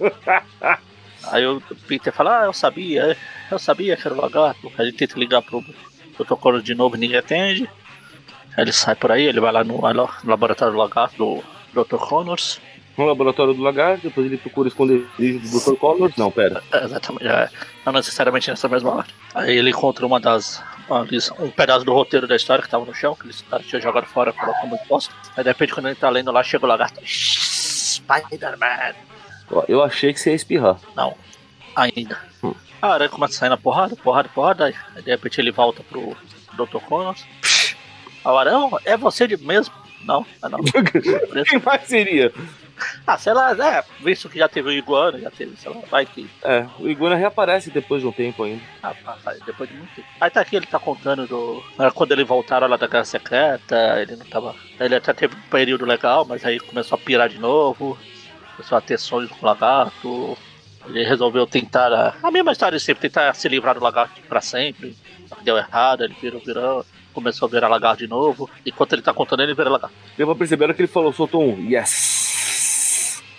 Aí 1.30 1.46
o 1.46 1.60
Peter 1.86 2.12
fala, 2.12 2.42
ah, 2.42 2.44
eu 2.46 2.52
sabia, 2.52 3.16
eu 3.50 3.58
sabia 3.58 3.96
que 3.96 4.06
era 4.06 4.14
o 4.14 4.20
lagarto. 4.20 4.70
Aí 4.78 4.86
ele 4.86 4.92
tenta 4.92 5.18
ligar 5.18 5.42
pro 5.42 5.64
protocolo 6.14 6.62
de 6.62 6.74
novo 6.74 6.96
e 6.96 6.98
ninguém 6.98 7.18
atende. 7.18 7.68
Aí 8.56 8.64
ele 8.64 8.72
sai 8.72 8.94
por 8.94 9.10
aí, 9.10 9.24
ele 9.24 9.40
vai 9.40 9.52
lá 9.52 9.64
no, 9.64 9.80
no 9.80 10.08
laboratório 10.24 10.74
do 10.74 10.78
lagarto 10.78 11.42
do 11.72 11.84
Dr. 11.84 11.96
Connors. 11.96 12.60
No 12.96 13.06
laboratório 13.06 13.52
do 13.54 13.62
lagarto, 13.62 14.04
depois 14.04 14.26
ele 14.26 14.36
procura 14.36 14.68
esconderijo 14.68 15.40
do 15.40 15.60
Dr. 15.60 15.76
Connors. 15.76 16.16
Não, 16.16 16.30
pera. 16.30 16.62
É, 16.72 16.84
Exatamente, 16.84 17.26
é, 17.26 17.50
não 17.84 17.92
necessariamente 17.92 18.48
nessa 18.50 18.68
mesma 18.68 18.94
hora. 18.94 19.06
Aí 19.34 19.56
ele 19.56 19.70
encontra 19.70 20.06
uma 20.06 20.20
das. 20.20 20.62
uma 20.88 21.06
um 21.40 21.50
pedaço 21.50 21.84
do 21.84 21.92
roteiro 21.92 22.28
da 22.28 22.36
história 22.36 22.62
que 22.62 22.70
tava 22.70 22.84
no 22.84 22.94
chão, 22.94 23.16
que 23.16 23.26
eles 23.26 23.42
cara 23.42 23.62
tinha 23.62 23.80
jogado 23.80 24.06
fora 24.06 24.30
e 24.30 24.32
colocou 24.32 24.68
muito 24.68 24.86
posto. 24.86 25.12
Aí 25.36 25.42
de 25.42 25.50
repente, 25.50 25.74
quando 25.74 25.86
ele 25.86 25.96
tá 25.96 26.08
lendo 26.08 26.30
lá, 26.30 26.42
chega 26.42 26.64
o 26.64 26.68
lagarto. 26.68 27.00
Spider-Man! 27.04 28.94
Eu 29.68 29.82
achei 29.82 30.12
que 30.12 30.20
você 30.20 30.30
ia 30.30 30.36
espirrar. 30.36 30.78
Não, 30.96 31.16
ainda. 31.74 32.18
Hum. 32.42 32.54
A 32.80 32.92
aranha 32.94 33.10
começa 33.10 33.34
a 33.34 33.36
sair 33.38 33.48
na 33.48 33.56
porrada, 33.56 33.96
porrada, 33.96 34.28
porrada. 34.28 34.66
Aí 34.66 35.02
de 35.02 35.10
repente 35.10 35.40
ele 35.40 35.50
volta 35.50 35.82
pro 35.82 36.16
Dr. 36.52 36.78
Connors. 36.86 37.24
A 38.24 38.30
aranha, 38.38 38.70
é 38.84 38.96
você 38.96 39.26
de 39.26 39.36
mesmo? 39.36 39.74
Não, 40.04 40.24
é 40.42 40.48
não. 40.48 40.60
Quem 41.44 41.60
mais 41.60 41.82
seria? 41.88 42.32
Ah, 43.06 43.18
sei 43.18 43.32
lá, 43.34 43.52
é, 43.52 43.84
visto 44.02 44.28
que 44.28 44.38
já 44.38 44.48
teve 44.48 44.68
o 44.68 44.72
Iguana, 44.72 45.18
já 45.18 45.30
teve, 45.30 45.56
sei 45.56 45.70
lá, 45.72 45.80
vai 45.90 46.06
que 46.06 46.28
É, 46.42 46.66
o 46.78 46.88
Iguana 46.88 47.16
reaparece 47.16 47.70
depois 47.70 48.00
de 48.00 48.08
um 48.08 48.12
tempo 48.12 48.44
ainda. 48.44 48.62
Ah, 48.82 48.94
pá, 48.94 49.16
depois 49.44 49.68
de 49.68 49.76
muito 49.76 49.94
tempo. 49.94 50.08
Aí 50.20 50.30
tá 50.30 50.40
aqui, 50.40 50.56
ele 50.56 50.66
tá 50.66 50.78
contando 50.78 51.26
do. 51.26 51.62
ah, 51.78 51.90
Quando 51.90 52.12
ele 52.12 52.24
voltaram 52.24 52.66
lá 52.66 52.76
da 52.76 52.86
Guerra 52.86 53.04
Secreta, 53.04 54.00
ele 54.00 54.16
não 54.16 54.24
tava. 54.26 54.54
Ele 54.80 54.94
até 54.94 55.12
teve 55.12 55.34
um 55.36 55.50
período 55.50 55.84
legal, 55.84 56.24
mas 56.24 56.44
aí 56.44 56.58
começou 56.58 56.96
a 56.96 57.00
pirar 57.00 57.28
de 57.28 57.38
novo. 57.38 57.98
Começou 58.56 58.78
a 58.78 58.80
ter 58.80 58.98
sonhos 58.98 59.30
com 59.30 59.44
o 59.44 59.48
lagarto. 59.48 60.38
Ele 60.86 61.02
resolveu 61.04 61.46
tentar. 61.46 61.92
A, 61.92 62.14
a 62.22 62.30
mesma 62.30 62.52
história 62.52 62.78
de 62.78 62.84
sempre, 62.84 63.02
tentar 63.08 63.34
se 63.34 63.48
livrar 63.48 63.74
do 63.74 63.82
lagarto 63.82 64.20
pra 64.28 64.40
sempre. 64.40 64.96
Deu 65.42 65.56
errado, 65.56 66.04
ele 66.04 66.14
virou, 66.20 66.40
virou. 66.40 66.86
Começou 67.12 67.46
a 67.46 67.50
virar 67.50 67.68
lagarto 67.68 67.98
de 67.98 68.06
novo. 68.08 68.48
Enquanto 68.66 68.92
ele 68.92 69.02
tá 69.02 69.12
contando, 69.12 69.42
ele 69.42 69.54
vira 69.54 69.70
lagarto. 69.70 69.94
Deu 70.16 70.26
pra 70.26 70.36
perceber 70.36 70.72
que 70.74 70.82
ele 70.82 70.88
falou, 70.88 71.12
soltou 71.12 71.42
um 71.42 71.68
yes. 71.70 72.33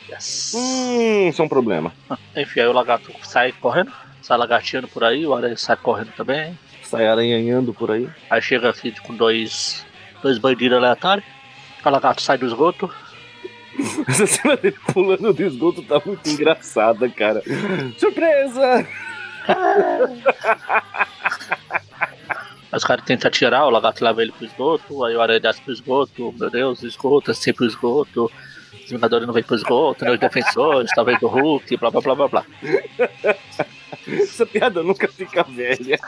Yes. 0.09 0.53
Hum, 0.55 1.29
isso 1.29 1.41
é 1.41 1.45
um 1.45 1.49
problema. 1.49 1.93
Enfim, 2.35 2.59
aí 2.59 2.67
o 2.67 2.73
lagarto 2.73 3.11
sai 3.23 3.51
correndo, 3.51 3.91
sai 4.21 4.37
lagarteando 4.37 4.87
por 4.87 5.03
aí, 5.03 5.25
o 5.25 5.33
aranha 5.33 5.57
sai 5.57 5.75
correndo 5.75 6.11
também. 6.15 6.57
Sai 6.83 7.07
aranhando 7.07 7.73
por 7.73 7.91
aí. 7.91 8.07
Aí 8.29 8.41
chega 8.41 8.69
aqui 8.69 8.91
com 9.01 9.15
dois, 9.15 9.85
dois 10.21 10.37
bandidos 10.37 10.77
aleatórios. 10.77 11.25
O 11.83 11.89
lagarto 11.89 12.21
sai 12.21 12.37
do 12.37 12.45
esgoto. 12.45 12.91
Essa 14.07 14.25
cena 14.25 14.55
dele 14.55 14.77
pulando 14.93 15.33
do 15.33 15.43
esgoto 15.43 15.81
tá 15.83 16.01
muito 16.05 16.29
engraçada, 16.29 17.09
cara. 17.09 17.41
Surpresa! 17.97 18.87
Aí 22.71 22.77
os 22.77 22.83
caras 22.83 23.05
tentam 23.05 23.27
atirar, 23.27 23.65
o 23.65 23.69
lagarto 23.69 24.03
leva 24.03 24.21
ele 24.21 24.31
pro 24.31 24.45
esgoto, 24.45 25.03
aí 25.03 25.15
o 25.15 25.21
aranha 25.21 25.39
desce 25.39 25.61
pro 25.61 25.73
esgoto, 25.73 26.33
meu 26.37 26.49
Deus, 26.49 26.83
esgoto, 26.83 27.31
é 27.31 27.33
sempre 27.33 27.65
o 27.65 27.67
esgoto. 27.67 28.31
Os 28.85 28.91
Vingadores 28.91 29.25
não 29.25 29.33
vêm 29.33 29.43
pro 29.43 29.55
esgoto, 29.55 30.05
nem 30.05 30.13
os 30.13 30.19
defensores, 30.19 30.91
talvez 30.93 31.19
do 31.19 31.27
Hulk, 31.27 31.75
blá 31.77 31.89
blá 31.89 32.01
blá 32.01 32.15
blá 32.15 32.27
blá. 32.27 32.45
Essa 34.07 34.45
piada 34.45 34.83
nunca 34.83 35.07
fica 35.07 35.41
velha. 35.43 35.99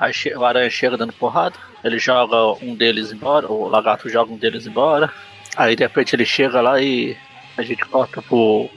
Aí 0.00 0.12
o 0.36 0.44
aranha 0.44 0.70
chega 0.70 0.96
dando 0.96 1.12
porrada, 1.12 1.56
ele 1.82 1.98
joga 1.98 2.36
um 2.64 2.74
deles 2.74 3.12
embora, 3.12 3.50
o 3.50 3.68
lagarto 3.68 4.08
joga 4.08 4.32
um 4.32 4.36
deles 4.36 4.66
embora. 4.66 5.12
Aí 5.56 5.74
de 5.74 5.82
repente 5.82 6.14
ele 6.14 6.24
chega 6.24 6.60
lá 6.60 6.80
e 6.80 7.16
a 7.56 7.62
gente 7.62 7.84
corta 7.84 8.22
pro. 8.22 8.70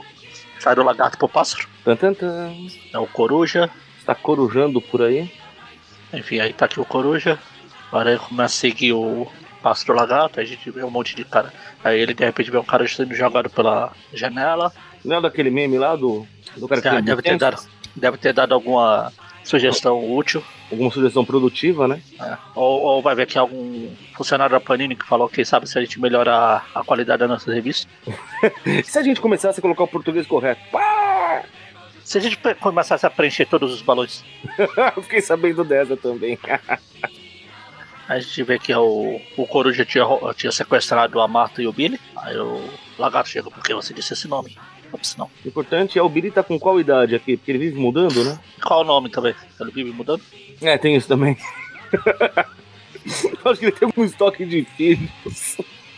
Sai 0.58 0.74
do 0.74 0.82
lagarto 0.82 1.16
pro 1.18 1.28
pássaro, 1.28 1.68
Tan, 1.84 1.96
tan, 1.96 2.14
tan. 2.14 2.52
é 2.92 2.98
o 2.98 3.06
coruja. 3.06 3.70
Está 3.98 4.14
corujando 4.14 4.80
por 4.80 5.02
aí. 5.02 5.30
Enfim, 6.12 6.40
aí 6.40 6.52
tá 6.52 6.64
aqui 6.66 6.80
o 6.80 6.84
coruja. 6.84 7.38
O 7.92 7.96
aranha 7.96 8.18
começa 8.18 8.44
a 8.54 8.60
seguir 8.60 8.92
o 8.92 9.26
pássaro 9.62 9.94
lagarto, 9.98 10.40
aí 10.40 10.46
a 10.46 10.48
gente 10.48 10.70
vê 10.70 10.82
um 10.84 10.90
monte 10.90 11.14
de 11.14 11.24
cara. 11.24 11.52
Aí 11.82 11.98
ele 12.00 12.14
de 12.14 12.24
repente 12.24 12.50
vê 12.50 12.58
um 12.58 12.64
cara 12.64 12.86
sendo 12.86 13.14
jogado 13.14 13.50
pela 13.50 13.92
janela. 14.12 14.72
Não 15.04 15.16
é 15.16 15.20
daquele 15.20 15.50
meme 15.50 15.78
lá 15.78 15.94
do, 15.94 16.26
do 16.56 16.68
cara 16.68 16.80
que 16.80 16.88
Ah, 16.88 17.00
deve, 17.00 17.22
ter 17.22 17.36
dado, 17.38 17.62
deve 17.94 18.18
ter 18.18 18.32
dado 18.32 18.54
alguma 18.54 19.12
sugestão 19.44 20.12
útil. 20.16 20.42
Alguma 20.70 20.90
sugestão 20.90 21.24
produtiva, 21.24 21.86
né? 21.86 22.00
É. 22.20 22.36
Ou, 22.54 22.82
ou 22.82 23.02
vai 23.02 23.14
ver 23.14 23.26
que 23.26 23.38
algum 23.38 23.88
funcionário 24.16 24.52
da 24.52 24.60
Panini 24.60 24.96
que 24.96 25.06
falou 25.06 25.28
que 25.28 25.44
sabe 25.44 25.68
se 25.68 25.78
a 25.78 25.80
gente 25.80 26.00
melhorar 26.00 26.66
a 26.74 26.82
qualidade 26.82 27.20
das 27.20 27.28
nossas 27.28 27.54
revistas. 27.54 27.86
E 28.66 28.82
se 28.82 28.98
a 28.98 29.02
gente 29.02 29.20
começasse 29.20 29.60
a 29.60 29.62
colocar 29.62 29.84
o 29.84 29.88
português 29.88 30.26
correto? 30.26 30.60
Pá! 30.72 31.44
Se 32.02 32.18
a 32.18 32.20
gente 32.20 32.36
começasse 32.60 33.04
a 33.06 33.10
preencher 33.10 33.46
todos 33.46 33.72
os 33.72 33.82
balões, 33.82 34.24
fiquei 35.02 35.20
sabendo 35.20 35.64
dessa 35.64 35.96
também. 35.96 36.38
a 38.08 38.18
gente 38.18 38.42
vê 38.42 38.58
que 38.58 38.72
é 38.72 38.78
o, 38.78 39.20
o 39.36 39.46
Coruja 39.46 39.84
tinha, 39.84 40.04
tinha 40.36 40.52
sequestrado 40.52 41.20
a 41.20 41.26
Marta 41.26 41.60
e 41.60 41.66
o 41.66 41.72
Billy. 41.72 42.00
Aí 42.16 42.36
o 42.36 42.62
lagarto 42.98 43.30
chega, 43.30 43.50
porque 43.50 43.74
você 43.74 43.92
disse 43.92 44.12
esse 44.12 44.28
nome? 44.28 44.56
Ops, 44.92 45.16
não. 45.16 45.26
O 45.44 45.48
importante 45.48 45.98
é 45.98 46.02
o 46.02 46.08
Billy 46.08 46.30
tá 46.30 46.42
com 46.42 46.58
qual 46.58 46.80
idade 46.80 47.14
aqui? 47.14 47.36
Porque 47.36 47.50
ele 47.50 47.58
vive 47.58 47.78
mudando, 47.78 48.24
né? 48.24 48.38
Qual 48.62 48.80
o 48.80 48.84
nome 48.84 49.10
também? 49.10 49.34
Ele 49.60 49.70
vive 49.72 49.92
mudando? 49.92 50.22
É, 50.62 50.78
tem 50.78 50.94
isso 50.96 51.08
também. 51.08 51.36
Acho 53.44 53.60
que 53.60 53.66
ele 53.66 53.72
tem 53.72 53.88
um 53.96 54.04
estoque 54.04 54.44
de 54.44 54.64
filhos. 54.76 55.56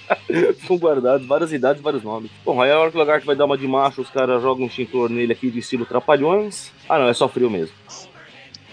São 0.66 0.77
guardados, 0.77 1.27
várias 1.27 1.53
idades, 1.53 1.83
vários 1.83 2.03
nomes. 2.03 2.31
Bom, 2.44 2.61
aí 2.61 2.71
a 2.71 2.79
hora 2.79 2.90
que 2.90 2.97
o 2.97 3.01
lagarto 3.01 3.27
vai 3.27 3.37
dar 3.37 3.44
uma 3.44 3.59
de 3.59 3.68
macho, 3.68 4.01
os 4.01 4.11
caras 4.11 4.42
jogam 4.42 4.64
um 4.64 4.66
extintor 4.66 5.11
nele 5.11 5.33
aqui 5.33 5.51
de 5.51 5.59
estilo 5.59 5.85
trapalhões. 5.85 6.73
Ah, 6.88 6.99
não, 6.99 7.09
é 7.09 7.14
só 7.14 7.29
frio 7.29 7.51
mesmo. 7.51 7.75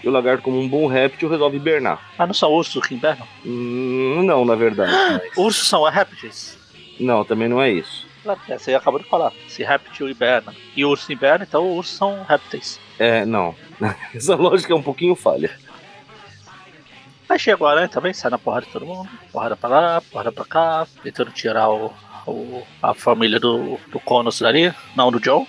E 0.06 0.08
o 0.08 0.12
lagarto, 0.12 0.44
como 0.44 0.60
um 0.60 0.68
bom 0.68 0.86
réptil, 0.86 1.28
resolve 1.28 1.56
hibernar. 1.56 2.00
Ah, 2.16 2.28
não 2.28 2.32
são 2.32 2.52
ursos 2.52 2.86
que 2.86 2.94
invernam? 2.94 3.26
Hum, 3.44 4.22
não, 4.24 4.44
na 4.44 4.54
verdade. 4.54 4.92
mas- 4.92 5.36
Ursos 5.36 5.66
são 5.66 5.82
répteis. 5.82 6.56
Não, 7.00 7.24
também 7.24 7.48
não 7.48 7.60
é 7.60 7.72
isso. 7.72 8.06
É, 8.48 8.56
Você 8.56 8.72
acabou 8.72 9.00
de 9.00 9.08
falar. 9.08 9.32
Se 9.48 9.64
réptil 9.64 10.08
hiberna 10.08 10.54
e 10.76 10.84
urso 10.84 11.10
hiberna, 11.10 11.44
então 11.48 11.68
ursos 11.72 11.96
são 11.96 12.22
répteis. 12.22 12.78
É, 13.00 13.24
não. 13.26 13.52
Essa 14.14 14.36
lógica 14.36 14.72
é 14.72 14.76
um 14.76 14.82
pouquinho 14.82 15.16
falha. 15.16 15.50
Aí 17.28 17.38
chega 17.40 17.60
o 17.64 17.66
aranha 17.66 17.88
também, 17.88 18.12
sai 18.14 18.30
na 18.30 18.38
porrada 18.38 18.66
de 18.66 18.72
todo 18.72 18.86
mundo. 18.86 19.08
Porrada 19.32 19.56
pra 19.56 19.68
lá, 19.68 20.00
porrada 20.02 20.30
pra 20.30 20.44
cá. 20.44 20.86
Tentando 21.02 21.32
tirar 21.32 21.68
o, 21.68 21.92
o- 22.28 22.62
a 22.80 22.94
família 22.94 23.40
do, 23.40 23.76
do 23.90 23.98
Connors 23.98 24.38
dali. 24.38 24.72
Não, 24.94 25.10
do 25.10 25.18
John. 25.18 25.44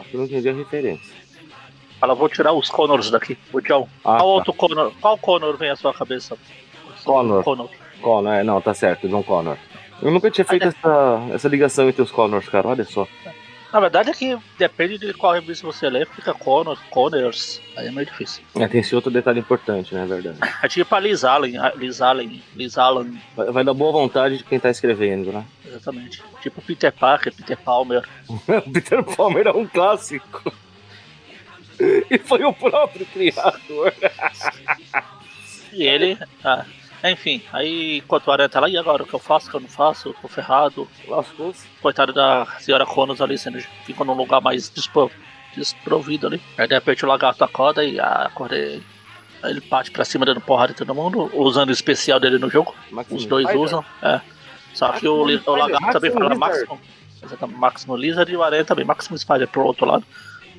Acho 0.00 0.08
que 0.08 0.16
não 0.16 0.24
entendi 0.24 0.48
a 0.48 0.52
referência. 0.52 1.14
Fala, 2.04 2.14
vou 2.14 2.28
tirar 2.28 2.52
os 2.52 2.68
Connors 2.68 3.10
daqui. 3.10 3.38
O 3.50 3.62
John. 3.62 3.88
Ah, 4.00 4.18
qual 4.18 4.18
tá. 4.18 4.24
outro 4.24 4.52
Connor? 4.52 4.92
Qual 5.00 5.16
Connor 5.16 5.56
vem 5.56 5.70
à 5.70 5.76
sua 5.76 5.94
cabeça? 5.94 6.36
Connor. 7.02 7.42
Connor. 7.42 7.70
Connor, 8.02 8.34
é, 8.34 8.44
não, 8.44 8.60
tá 8.60 8.74
certo, 8.74 9.08
John 9.08 9.22
Connor. 9.22 9.56
Eu 10.02 10.10
nunca 10.10 10.30
tinha 10.30 10.44
feito 10.44 10.66
essa, 10.66 11.28
essa 11.32 11.48
ligação 11.48 11.88
entre 11.88 12.02
os 12.02 12.10
Connors, 12.10 12.46
cara, 12.46 12.68
olha 12.68 12.84
só. 12.84 13.08
Na 13.72 13.80
verdade 13.80 14.10
é 14.10 14.12
que 14.12 14.36
depende 14.58 14.98
de 14.98 15.14
qual 15.14 15.32
revista 15.32 15.66
você 15.66 15.88
lê, 15.88 16.04
fica 16.04 16.34
Connor, 16.34 16.78
Connors. 16.90 17.62
Aí 17.74 17.86
é 17.86 17.90
meio 17.90 18.06
difícil. 18.06 18.44
É, 18.54 18.68
tem 18.68 18.82
esse 18.82 18.94
outro 18.94 19.10
detalhe 19.10 19.40
importante, 19.40 19.94
né, 19.94 20.02
é 20.02 20.06
verdade. 20.06 20.38
É 20.62 20.68
tipo 20.68 20.94
a 20.94 21.00
Liz 21.00 21.24
Allen, 21.24 21.54
Liz 21.76 22.02
Allen, 22.02 22.42
Liz 22.54 22.76
Allen, 22.76 23.18
Vai, 23.34 23.50
vai 23.50 23.64
dar 23.64 23.72
boa 23.72 23.92
vontade 23.92 24.36
de 24.36 24.44
quem 24.44 24.60
tá 24.60 24.68
escrevendo, 24.68 25.32
né? 25.32 25.42
exatamente. 25.66 26.22
Tipo 26.42 26.60
Peter 26.60 26.92
Parker, 26.92 27.32
Peter 27.34 27.56
Palmer. 27.56 28.06
Peter 28.72 29.02
Palmer 29.02 29.46
é 29.46 29.52
um 29.52 29.66
clássico. 29.66 30.52
E 32.10 32.18
foi 32.18 32.44
o 32.44 32.52
próprio 32.52 33.06
criador. 33.06 33.92
E 35.72 35.82
ele. 35.84 36.18
Ah, 36.42 36.64
enfim, 37.04 37.42
aí 37.52 37.98
enquanto 37.98 38.28
o 38.28 38.32
Aranha 38.32 38.48
tá 38.48 38.60
lá, 38.60 38.68
e 38.68 38.76
agora 38.78 39.02
o 39.02 39.06
que 39.06 39.14
eu 39.14 39.18
faço, 39.18 39.48
o 39.48 39.50
que 39.50 39.56
eu 39.56 39.60
não 39.60 39.68
faço, 39.68 40.08
eu 40.08 40.14
tô 40.14 40.28
ferrado. 40.28 40.88
Lascou-se. 41.06 41.66
Coitado 41.82 42.12
da 42.12 42.46
senhora 42.60 42.86
Conos 42.86 43.20
ali, 43.20 43.36
sendo, 43.36 43.60
fica 43.84 44.04
num 44.04 44.14
lugar 44.14 44.40
mais 44.40 44.70
despro, 44.70 45.10
desprovido 45.54 46.26
ali. 46.26 46.40
Aí 46.56 46.66
de 46.66 46.74
repente 46.74 47.04
o 47.04 47.08
lagarto 47.08 47.44
acorda 47.44 47.84
e 47.84 48.00
ah, 48.00 48.26
acordei. 48.26 48.82
Aí 49.42 49.50
ele 49.50 49.60
parte 49.60 49.90
pra 49.90 50.04
cima 50.04 50.24
dando 50.24 50.40
porrada 50.40 50.72
em 50.72 50.76
todo 50.76 50.94
mundo, 50.94 51.30
usando 51.34 51.68
o 51.68 51.72
especial 51.72 52.18
dele 52.18 52.38
no 52.38 52.48
jogo. 52.48 52.74
Maximus 52.90 53.22
Os 53.22 53.28
dois 53.28 53.44
Spider. 53.46 53.62
usam. 53.62 53.84
É. 54.00 54.20
Só 54.72 54.92
que 54.92 55.06
o, 55.06 55.22
o 55.22 55.56
lagarto 55.56 55.92
também 55.92 56.10
Maximum 56.10 56.12
fala 56.12 56.34
Lizard. 56.34 56.68
Maximum. 57.20 57.58
Maximum 57.58 57.96
Lizard 57.96 58.32
e 58.32 58.36
o 58.36 58.42
Aranha 58.42 58.64
também. 58.64 58.84
Maximum 58.84 59.18
Spider 59.18 59.48
pro 59.48 59.64
outro 59.64 59.84
lado. 59.86 60.04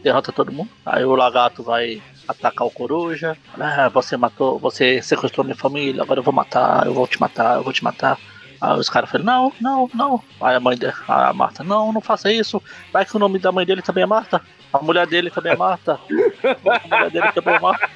Derrota 0.06 0.32
todo 0.32 0.52
mundo. 0.52 0.70
Aí 0.86 1.04
o 1.04 1.16
lagarto 1.16 1.64
vai 1.64 2.00
atacar 2.28 2.68
o 2.68 2.70
coruja. 2.70 3.36
Ah, 3.60 3.90
você 3.90 4.16
matou, 4.16 4.60
você 4.60 5.02
sequestrou 5.02 5.44
minha 5.44 5.56
família, 5.56 6.04
agora 6.04 6.20
eu 6.20 6.24
vou 6.24 6.32
matar, 6.32 6.86
eu 6.86 6.94
vou 6.94 7.08
te 7.08 7.20
matar, 7.20 7.56
eu 7.56 7.64
vou 7.64 7.74
te 7.74 7.84
matar. 7.84 8.20
Aí 8.62 8.80
os 8.80 8.88
caras 8.88 9.10
falam, 9.10 9.26
não, 9.26 9.54
não, 9.60 9.90
não. 9.96 10.24
Aí 10.40 10.56
a 10.56 10.60
mãe 10.60 10.78
de, 10.78 10.94
a 11.08 11.34
Marta, 11.34 11.64
não, 11.64 11.92
não 11.92 12.02
faça 12.02 12.32
isso. 12.32 12.62
Vai 12.94 13.04
que 13.04 13.16
o 13.16 13.20
nome 13.20 13.40
da 13.40 13.52
mãe 13.52 13.66
dele 13.66 13.82
também 13.82 14.04
é 14.04 14.06
Marta. 14.06 14.40
A 14.72 14.78
mulher 14.78 15.08
dele 15.08 15.32
também 15.32 15.54
é 15.54 15.56
Marta. 15.56 15.94
A 15.94 16.88
mulher 16.88 17.10
dele 17.10 17.32
também 17.32 17.56
é 17.56 17.60
Marta. 17.60 17.90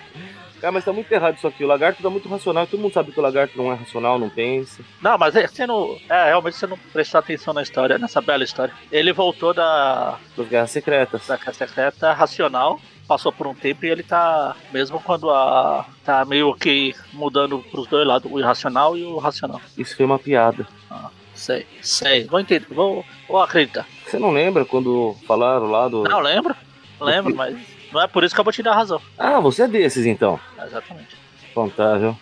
Cara, 0.59 0.71
mas 0.71 0.85
tá 0.85 0.91
muito 0.93 1.11
errado 1.11 1.37
isso 1.37 1.47
aqui. 1.47 1.63
O 1.63 1.67
lagarto 1.67 2.01
tá 2.03 2.09
muito 2.09 2.27
racional. 2.27 2.67
Todo 2.67 2.79
mundo 2.79 2.93
sabe 2.93 3.11
que 3.11 3.19
o 3.19 3.23
lagarto 3.23 3.57
não 3.57 3.71
é 3.71 3.75
racional, 3.75 4.19
não 4.19 4.29
pensa. 4.29 4.83
Não, 5.01 5.17
mas 5.17 5.35
é, 5.35 5.47
você 5.47 5.65
não. 5.65 5.97
É, 6.09 6.25
realmente 6.25 6.57
você 6.57 6.67
não 6.67 6.77
prestou 6.91 7.19
atenção 7.19 7.53
na 7.53 7.61
história, 7.61 7.97
nessa 7.97 8.21
bela 8.21 8.43
história. 8.43 8.73
Ele 8.91 9.13
voltou 9.13 9.53
da, 9.53 10.17
Das 10.35 10.47
guerras 10.47 10.71
secretas. 10.71 11.27
da 11.27 11.37
Casa 11.37 11.59
Secreta 11.59 12.13
racional, 12.13 12.79
passou 13.07 13.31
por 13.31 13.47
um 13.47 13.55
tempo 13.55 13.85
e 13.85 13.89
ele 13.89 14.03
tá. 14.03 14.55
Mesmo 14.71 14.99
quando 14.99 15.29
a. 15.29 15.85
tá 16.03 16.25
meio 16.25 16.53
que 16.53 16.93
mudando 17.13 17.59
pros 17.71 17.87
dois 17.87 18.05
lados, 18.05 18.31
o 18.31 18.39
irracional 18.39 18.97
e 18.97 19.03
o 19.03 19.17
racional. 19.17 19.61
Isso 19.77 19.95
foi 19.95 20.05
uma 20.05 20.19
piada. 20.19 20.67
Ah, 20.91 21.09
sei, 21.33 21.65
sei. 21.81 22.25
Vou 22.25 22.39
entender, 22.39 22.67
vou, 22.69 23.05
vou 23.27 23.41
acreditar. 23.41 23.87
Você 24.05 24.19
não 24.19 24.31
lembra 24.31 24.65
quando 24.65 25.15
falaram 25.25 25.69
lá 25.71 25.87
do. 25.87 26.03
Não, 26.03 26.19
lembro, 26.19 26.55
lembro, 26.99 27.35
mas 27.35 27.57
não 27.91 28.01
é 28.01 28.07
por 28.07 28.23
isso 28.23 28.33
que 28.33 28.39
eu 28.39 28.45
vou 28.45 28.53
te 28.53 28.63
dar 28.63 28.75
razão. 28.75 29.01
Ah, 29.17 29.39
você 29.39 29.63
é 29.63 29.67
desses 29.67 30.05
então. 30.05 30.39
Exatamente. 30.63 31.15
Fantástico. 31.53 32.17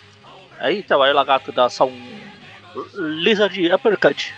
Aí 0.60 0.80
então, 0.80 1.02
aí 1.02 1.12
o 1.12 1.16
lagarto 1.16 1.52
dá 1.52 1.70
só 1.70 1.86
um. 1.86 2.18
Lizard 2.96 3.74
Uppercut. 3.74 4.34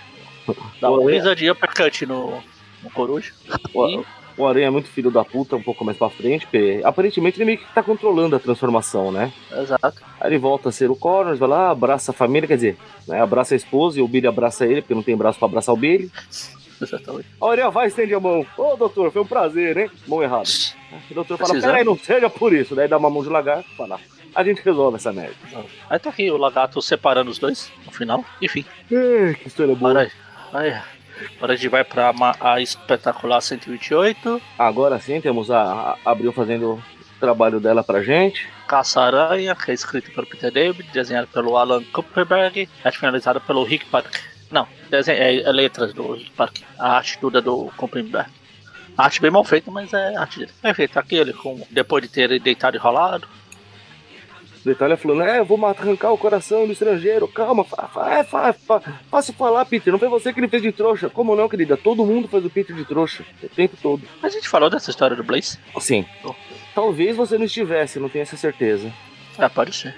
Dá 0.82 0.92
um 0.92 1.04
Ué. 1.04 1.14
Lizard 1.14 1.50
Uppercut 1.50 2.06
no, 2.06 2.42
no 2.84 2.90
coruja. 2.92 3.32
O, 3.74 4.04
o 4.38 4.48
Aranha 4.48 4.68
é 4.68 4.70
muito 4.70 4.88
filho 4.90 5.12
da 5.12 5.24
puta 5.24 5.56
um 5.56 5.62
pouco 5.62 5.84
mais 5.84 5.98
pra 5.98 6.10
frente, 6.10 6.46
porque 6.46 6.82
aparentemente 6.84 7.38
ele 7.38 7.46
meio 7.46 7.58
que 7.58 7.74
tá 7.74 7.84
controlando 7.84 8.36
a 8.36 8.40
transformação, 8.40 9.12
né? 9.12 9.32
Exato. 9.52 10.02
Aí 10.20 10.30
ele 10.30 10.38
volta 10.38 10.70
a 10.70 10.72
ser 10.72 10.90
o 10.90 10.96
Connors, 10.96 11.38
vai 11.38 11.50
lá, 11.50 11.70
abraça 11.70 12.12
a 12.12 12.14
família, 12.14 12.48
quer 12.48 12.56
dizer, 12.56 12.78
né, 13.08 13.22
abraça 13.22 13.54
a 13.54 13.58
esposa 13.58 14.00
e 14.00 14.02
o 14.02 14.08
Billy 14.08 14.28
abraça 14.28 14.66
ele, 14.66 14.82
porque 14.82 14.96
não 14.96 15.04
tem 15.04 15.16
braço 15.18 15.38
pra 15.38 15.48
abraçar 15.48 15.76
o 15.76 15.78
Billy. 15.78 16.10
Exatamente. 16.82 17.26
A 17.42 17.52
Aranha 17.52 17.70
vai 17.70 17.86
e 17.86 17.90
estende 17.90 18.14
a 18.14 18.20
mão. 18.20 18.46
Ô, 18.58 18.76
doutor, 18.76 19.12
foi 19.12 19.22
um 19.22 19.26
prazer, 19.28 19.78
hein? 19.78 19.92
Mão 20.08 20.22
errada. 20.24 20.50
O 21.12 21.14
doutor 21.14 21.38
fala, 21.38 21.50
Precisando. 21.50 21.72
peraí, 21.72 21.84
não 21.86 21.98
seja 21.98 22.30
por 22.30 22.54
isso. 22.54 22.76
Daí 22.76 22.88
dá 22.88 22.98
uma 22.98 23.10
mão 23.10 23.22
de 23.24 23.30
lagarto 23.30 23.70
e 23.72 23.76
fala, 23.76 24.00
a 24.34 24.44
gente 24.44 24.62
resolve 24.64 24.98
essa 24.98 25.12
merda. 25.14 25.36
Aí 25.90 26.00
tá 26.00 26.10
aqui 26.10 26.30
o 26.32 26.38
lagarto 26.38 26.82
separando 26.82 27.30
os 27.32 27.38
dois 27.38 27.72
no 27.86 27.92
final. 27.92 28.24
Enfim, 28.42 28.66
Ei, 28.90 29.36
que 29.36 29.48
história 29.48 29.76
boa. 29.76 29.92
agora, 29.92 30.12
aí, 30.54 30.76
agora 31.38 31.54
a 31.54 31.56
gente 31.56 31.68
vai 31.70 31.84
pra 31.84 32.12
ma- 32.14 32.36
a 32.40 32.60
espetacular 32.62 33.42
128. 33.42 34.42
Agora 34.58 35.00
sim, 35.00 35.20
temos 35.22 35.52
a, 35.52 35.98
a 36.04 36.12
Abril 36.12 36.32
fazendo 36.32 36.74
o 36.74 36.84
trabalho 37.20 37.60
dela 37.60 37.84
pra 37.84 38.02
gente. 38.02 38.48
Caça-Aranha, 38.68 39.56
que 39.56 39.72
é 39.72 39.74
escrito 39.74 40.12
pelo 40.12 40.26
Peter 40.28 40.52
David, 40.52 40.90
desenhado 40.92 41.28
pelo 41.28 41.58
Alan 41.58 41.84
Kupperberg, 41.86 42.70
é 42.84 42.92
finalizado 42.92 43.42
pelo 43.42 43.64
Rick 43.64 43.86
Parker. 43.86 44.22
Não, 44.52 44.68
desenho, 44.90 45.22
é, 45.22 45.42
é 45.42 45.52
letras 45.52 45.94
do, 45.94 46.18
parque. 46.36 46.64
A 46.78 46.98
arte 46.98 47.18
toda 47.20 47.42
do 47.42 47.72
Comprimberg. 47.78 48.30
A 48.98 49.04
arte 49.06 49.22
bem 49.22 49.32
mal 49.32 49.44
feita, 49.44 49.70
mas 49.72 49.94
é 49.94 50.16
arte 50.16 50.40
dele. 50.40 50.52
É 50.64 50.74
feito 50.74 50.98
aqui 50.98 51.16
ele, 51.16 51.34
com, 51.34 51.66
depois 51.70 52.04
de 52.04 52.10
ter 52.10 52.40
deitado 52.40 52.76
e 52.76 52.80
rolado. 52.80 53.28
Detalhe 54.66 54.98
falando, 54.98 55.22
é, 55.22 55.40
eu 55.40 55.46
vou 55.46 55.64
arrancar 55.66 56.12
o 56.12 56.18
coração 56.18 56.66
do 56.66 56.74
estrangeiro. 56.74 57.28
Calma, 57.28 57.64
fa, 57.64 57.88
fa, 57.88 58.14
é, 58.14 58.24
fa, 58.24 58.52
fa, 58.52 58.82
faça 59.10 59.32
falar, 59.32 59.64
Peter. 59.66 59.92
Não 59.92 60.00
foi 60.00 60.10
você 60.10 60.34
que 60.34 60.40
ele 60.40 60.50
fez 60.50 60.62
de 60.62 60.72
trouxa. 60.72 61.10
Como 61.10 61.36
não, 61.36 61.48
querida? 61.48 61.78
Todo 61.78 62.06
mundo 62.06 62.28
faz 62.28 62.44
o 62.44 62.50
Peter 62.50 62.76
de 62.76 62.84
trouxa. 62.84 63.24
O 63.42 63.48
tempo 63.48 63.78
todo. 63.82 64.04
A 64.22 64.28
gente 64.28 64.50
falou 64.50 64.70
dessa 64.70 64.90
história 64.90 65.16
do 65.16 65.24
Blaze? 65.24 65.58
Sim. 65.80 66.06
Oh. 66.26 66.36
Talvez 66.76 67.16
você 67.16 67.38
não 67.38 67.46
estivesse, 67.46 68.00
não 68.00 68.10
tenho 68.10 68.24
essa 68.24 68.36
certeza. 68.36 68.92
É, 69.38 69.48
pode 69.48 69.74
ser. 69.74 69.96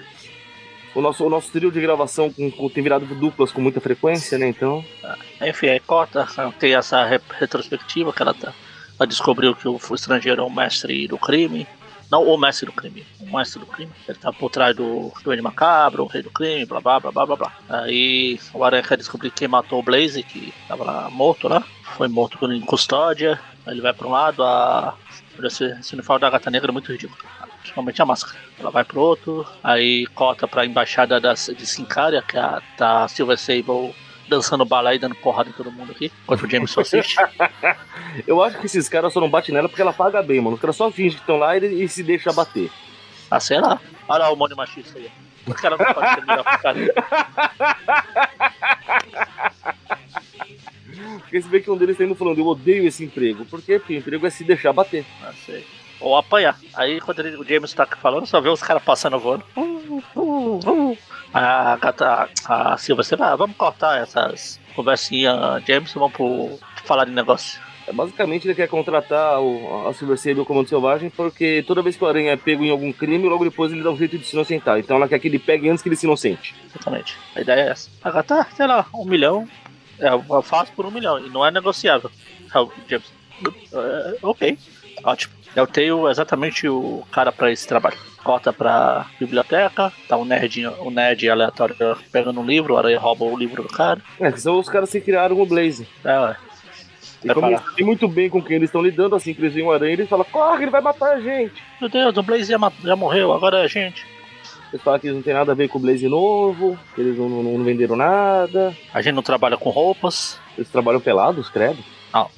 O 0.94 1.00
nosso, 1.00 1.24
o 1.24 1.30
nosso 1.30 1.50
trio 1.50 1.70
de 1.70 1.80
gravação 1.80 2.30
com, 2.30 2.50
com, 2.50 2.68
tem 2.68 2.82
virado 2.82 3.06
duplas 3.06 3.50
com 3.50 3.60
muita 3.60 3.80
frequência, 3.80 4.36
né? 4.36 4.48
Então. 4.48 4.84
Ah, 5.02 5.16
enfim, 5.48 5.68
aí 5.68 5.80
Cota 5.80 6.28
tem 6.58 6.74
essa 6.74 7.04
retrospectiva 7.04 8.12
que 8.12 8.20
ela, 8.20 8.34
tá, 8.34 8.52
ela 8.98 9.06
descobriu 9.06 9.54
que 9.54 9.66
o, 9.66 9.78
estrangeiro 9.94 10.42
é 10.42 10.44
o 10.44 10.50
mestre 10.50 11.08
do 11.08 11.16
crime. 11.16 11.66
Não 12.10 12.28
o 12.28 12.36
mestre 12.36 12.66
do 12.66 12.72
crime, 12.72 13.06
o 13.20 13.36
mestre 13.36 13.58
do 13.58 13.64
crime. 13.64 13.90
Ele 14.06 14.18
tá 14.18 14.30
por 14.30 14.50
trás 14.50 14.76
do 14.76 15.10
Duende 15.24 15.40
Macabro, 15.40 16.04
o 16.04 16.06
rei 16.06 16.22
do 16.22 16.30
crime, 16.30 16.66
blá 16.66 16.78
blá 16.78 17.00
blá 17.00 17.10
blá 17.10 17.24
blá 17.24 17.36
blá. 17.36 17.52
Aí 17.70 18.38
o 18.52 18.62
Aranha 18.62 18.82
quer 18.82 18.98
descobrir 18.98 19.30
quem 19.30 19.48
matou 19.48 19.78
o 19.78 19.82
Blaze, 19.82 20.22
que 20.22 20.52
tava 20.68 20.84
lá 20.84 21.08
morto 21.08 21.48
lá. 21.48 21.62
Foi 21.96 22.08
morto 22.08 22.52
em 22.52 22.60
custódia. 22.60 23.40
Aí 23.64 23.72
ele 23.72 23.80
vai 23.80 23.94
pra 23.94 24.06
um 24.06 24.10
lado, 24.10 24.42
a. 24.42 24.94
Esse, 25.42 25.64
esse 25.64 25.94
uniforme 25.94 26.20
da 26.20 26.28
gata 26.28 26.50
negra 26.50 26.70
é 26.70 26.72
muito 26.72 26.92
ridículo. 26.92 27.18
Principalmente 27.62 28.02
a 28.02 28.06
máscara. 28.06 28.38
Ela 28.58 28.70
vai 28.70 28.84
pro 28.84 29.00
outro, 29.00 29.46
aí 29.62 30.06
cota 30.08 30.46
pra 30.46 30.66
embaixada 30.66 31.18
da, 31.20 31.32
de 31.32 31.66
Sincaria, 31.66 32.20
que 32.20 32.36
é 32.36 32.40
a 32.40 32.62
tá 32.76 33.08
Silver 33.08 33.38
Sable 33.38 33.94
dançando 34.28 34.64
balé 34.64 34.94
e 34.94 34.98
dando 34.98 35.14
porrada 35.14 35.50
em 35.50 35.52
todo 35.52 35.70
mundo 35.70 35.92
aqui, 35.92 36.10
enquanto 36.22 36.44
o 36.44 36.50
James 36.50 36.76
assiste. 36.78 37.16
Eu 38.26 38.42
acho 38.42 38.58
que 38.58 38.66
esses 38.66 38.88
caras 38.88 39.12
só 39.12 39.20
não 39.20 39.28
batem 39.28 39.54
nela 39.54 39.68
porque 39.68 39.82
ela 39.82 39.92
paga 39.92 40.22
bem, 40.22 40.40
mano. 40.40 40.54
Os 40.54 40.60
caras 40.60 40.76
só 40.76 40.90
fingem 40.90 41.12
que 41.12 41.20
estão 41.22 41.36
lá 41.36 41.56
e, 41.56 41.84
e, 41.84 41.88
se 41.88 42.02
deixam 42.02 42.34
bater. 42.34 42.70
Ah, 43.30 43.40
sei 43.40 43.60
lá. 43.60 43.80
Olha 44.08 44.28
o 44.30 44.36
monte 44.36 44.54
machista 44.54 44.98
aí. 44.98 45.10
Os 45.46 45.54
caras 45.54 45.78
não 45.78 45.92
podem 45.92 46.14
ser 46.14 46.24
melhor 46.24 46.44
Porque 51.20 51.42
se 51.42 51.48
vê 51.48 51.60
que 51.60 51.70
um 51.70 51.76
deles 51.76 51.96
tá 51.96 52.04
indo 52.04 52.14
falando, 52.14 52.38
eu 52.38 52.46
odeio 52.46 52.86
esse 52.86 53.04
emprego. 53.04 53.44
Por 53.46 53.60
quê? 53.62 53.78
Porque 53.78 53.94
o 53.94 53.98
emprego 53.98 54.26
é 54.26 54.30
se 54.30 54.44
deixar 54.44 54.72
bater. 54.72 55.04
Ah, 55.22 55.32
sei. 55.44 55.66
Ou 56.02 56.16
apanhar. 56.16 56.58
Aí 56.74 57.00
quando 57.00 57.20
ele, 57.20 57.36
o 57.36 57.44
James 57.44 57.72
tá 57.72 57.86
falando, 57.86 58.26
só 58.26 58.40
vê 58.40 58.48
os 58.48 58.62
caras 58.62 58.82
passando 58.82 59.18
voando. 59.18 59.44
Uh, 59.56 60.02
uh, 60.16 60.90
uh. 60.92 60.98
A, 61.32 61.78
a, 61.80 62.72
a 62.72 62.76
Silva, 62.76 63.02
vai, 63.16 63.36
vamos 63.36 63.56
cortar 63.56 64.02
essas 64.02 64.60
conversinhas, 64.74 65.62
James, 65.66 65.92
vamos 65.94 66.12
pro, 66.12 66.58
falar 66.84 67.06
de 67.06 67.12
negócio. 67.12 67.58
É, 67.86 67.92
basicamente 67.92 68.46
ele 68.46 68.54
quer 68.54 68.68
contratar 68.68 69.40
o, 69.40 69.88
a 69.88 69.94
Silver 69.94 70.16
Sable 70.16 70.44
Comando 70.44 70.68
Selvagem 70.68 71.10
porque 71.10 71.64
toda 71.66 71.82
vez 71.82 71.96
que 71.96 72.04
o 72.04 72.06
Aranha 72.06 72.32
é 72.32 72.36
pego 72.36 72.62
em 72.62 72.70
algum 72.70 72.92
crime, 72.92 73.28
logo 73.28 73.44
depois 73.44 73.72
ele 73.72 73.82
dá 73.82 73.90
um 73.90 73.96
jeito 73.96 74.18
de 74.18 74.24
se 74.24 74.36
inocentar. 74.36 74.78
Então 74.78 74.96
ela 74.96 75.08
quer 75.08 75.18
que 75.18 75.28
ele 75.28 75.38
pegue 75.38 75.68
antes 75.68 75.82
que 75.82 75.88
ele 75.88 75.96
se 75.96 76.06
inocente. 76.06 76.54
Exatamente. 76.66 77.16
A 77.34 77.40
ideia 77.40 77.60
é 77.60 77.70
essa. 77.70 77.90
Agora 78.02 78.22
tá, 78.22 78.46
sei 78.54 78.66
lá, 78.66 78.86
um 78.94 79.04
milhão. 79.04 79.48
É, 79.98 80.08
eu 80.08 80.42
faço 80.42 80.72
por 80.72 80.86
um 80.86 80.90
milhão 80.90 81.18
e 81.24 81.28
não 81.30 81.44
é 81.44 81.50
negociável. 81.50 82.10
James. 82.88 83.22
Uh, 83.72 84.18
ok, 84.22 84.56
ótimo. 85.04 85.34
Eu 85.54 85.66
tenho 85.66 86.08
exatamente 86.08 86.68
o 86.68 87.02
cara 87.10 87.30
para 87.30 87.52
esse 87.52 87.66
trabalho 87.66 87.98
corta 88.22 88.52
pra 88.52 89.06
biblioteca, 89.18 89.92
tá 90.08 90.16
um 90.16 90.24
nerd, 90.24 90.66
um 90.66 90.90
nerd 90.90 91.28
aleatório 91.28 91.76
pegando 92.10 92.40
um 92.40 92.46
livro, 92.46 92.74
o 92.74 92.78
aranha 92.78 92.98
rouba 92.98 93.24
o 93.24 93.36
livro 93.36 93.62
do 93.62 93.68
cara. 93.68 94.00
É, 94.20 94.30
são 94.32 94.58
os 94.58 94.68
caras 94.68 94.90
que 94.90 95.00
criaram 95.00 95.40
o 95.40 95.46
Blaze. 95.46 95.86
É, 96.04 96.18
ué. 96.18 96.36
E 97.24 97.32
como 97.32 97.46
eles 97.46 97.60
sabem 97.60 97.86
muito 97.86 98.08
bem 98.08 98.28
com 98.28 98.42
quem 98.42 98.56
eles 98.56 98.68
estão 98.68 98.82
lidando, 98.82 99.14
assim 99.14 99.32
que 99.32 99.40
eles 99.40 99.54
veem 99.54 99.66
o 99.66 99.72
aranha, 99.72 99.92
eles 99.92 100.08
falam, 100.08 100.26
corre, 100.30 100.64
ele 100.64 100.70
vai 100.70 100.80
matar 100.80 101.14
a 101.14 101.20
gente. 101.20 101.62
Meu 101.80 101.88
Deus, 101.88 102.16
o 102.16 102.22
Blaze 102.22 102.50
já, 102.50 102.72
já 102.82 102.96
morreu, 102.96 103.32
agora 103.32 103.58
é 103.58 103.64
a 103.64 103.68
gente. 103.68 104.04
Eles 104.72 104.82
falam 104.82 104.98
que 104.98 105.06
eles 105.06 105.16
não 105.16 105.22
tem 105.22 105.34
nada 105.34 105.52
a 105.52 105.54
ver 105.54 105.68
com 105.68 105.78
o 105.78 105.80
Blaze 105.80 106.08
novo, 106.08 106.78
que 106.94 107.00
eles 107.00 107.16
não, 107.16 107.28
não, 107.28 107.42
não 107.42 107.64
venderam 107.64 107.94
nada. 107.94 108.74
A 108.92 109.02
gente 109.02 109.14
não 109.14 109.22
trabalha 109.22 109.56
com 109.56 109.70
roupas. 109.70 110.40
Eles 110.56 110.70
trabalham 110.70 111.00
pelados, 111.00 111.48
credo? 111.50 111.78
Não, 112.12 112.28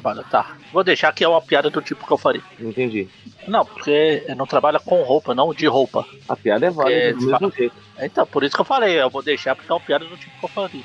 trabalha. 0.00 0.24
Tá. 0.24 0.56
Vou 0.72 0.84
deixar 0.84 1.12
que 1.12 1.24
é 1.24 1.28
uma 1.28 1.40
piada 1.40 1.70
do 1.70 1.80
tipo 1.80 2.06
que 2.06 2.12
eu 2.12 2.18
faria. 2.18 2.42
Entendi. 2.60 3.08
Não, 3.48 3.64
porque 3.64 4.24
não 4.36 4.46
trabalha 4.46 4.78
com 4.78 5.02
roupa, 5.02 5.34
não 5.34 5.54
de 5.54 5.66
roupa. 5.66 6.04
A 6.28 6.36
piada 6.36 6.66
é 6.66 6.70
válida 6.70 7.14
do 7.14 7.26
mesmo 7.26 7.50
jeito. 7.50 7.74
Então, 7.98 8.26
por 8.26 8.44
isso 8.44 8.54
que 8.54 8.60
eu 8.60 8.64
falei, 8.64 9.00
eu 9.00 9.08
vou 9.08 9.22
deixar 9.22 9.56
porque 9.56 9.70
é 9.70 9.74
uma 9.74 9.80
piada 9.80 10.04
do 10.04 10.16
tipo 10.16 10.38
que 10.38 10.44
eu 10.44 10.48
faria. 10.48 10.82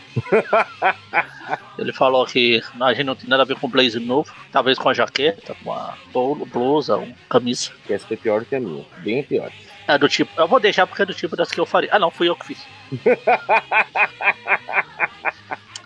Ele 1.78 1.92
falou 1.92 2.26
que 2.26 2.62
a 2.80 2.94
gente 2.94 3.06
não 3.06 3.16
tem 3.16 3.30
nada 3.30 3.44
a 3.44 3.46
ver 3.46 3.58
com 3.58 3.68
blazer 3.68 4.02
novo, 4.02 4.32
talvez 4.52 4.80
com 4.80 4.90
a 4.90 4.94
jaqueta, 4.94 5.56
com 5.64 5.74
a 5.74 5.96
blusa, 6.14 6.98
uma 6.98 7.14
camisa. 7.30 7.72
Que 7.86 7.94
essa 7.94 8.08
foi 8.08 8.16
pior 8.16 8.46
que 8.46 8.56
a 8.56 8.60
minha, 8.60 8.86
bem 9.00 9.24
pior. 9.24 9.52
É 9.88 9.98
do 9.98 10.08
tipo, 10.08 10.32
eu 10.40 10.48
vou 10.48 10.60
deixar 10.60 10.86
porque 10.88 11.02
é 11.02 11.06
do 11.06 11.14
tipo 11.14 11.36
das 11.36 11.52
que 11.52 11.60
eu 11.60 11.66
faria. 11.66 11.90
Ah 11.92 12.00
não, 12.00 12.12
fui 12.12 12.30
eu 12.30 12.36
que 12.36 12.46
fiz. 12.46 12.66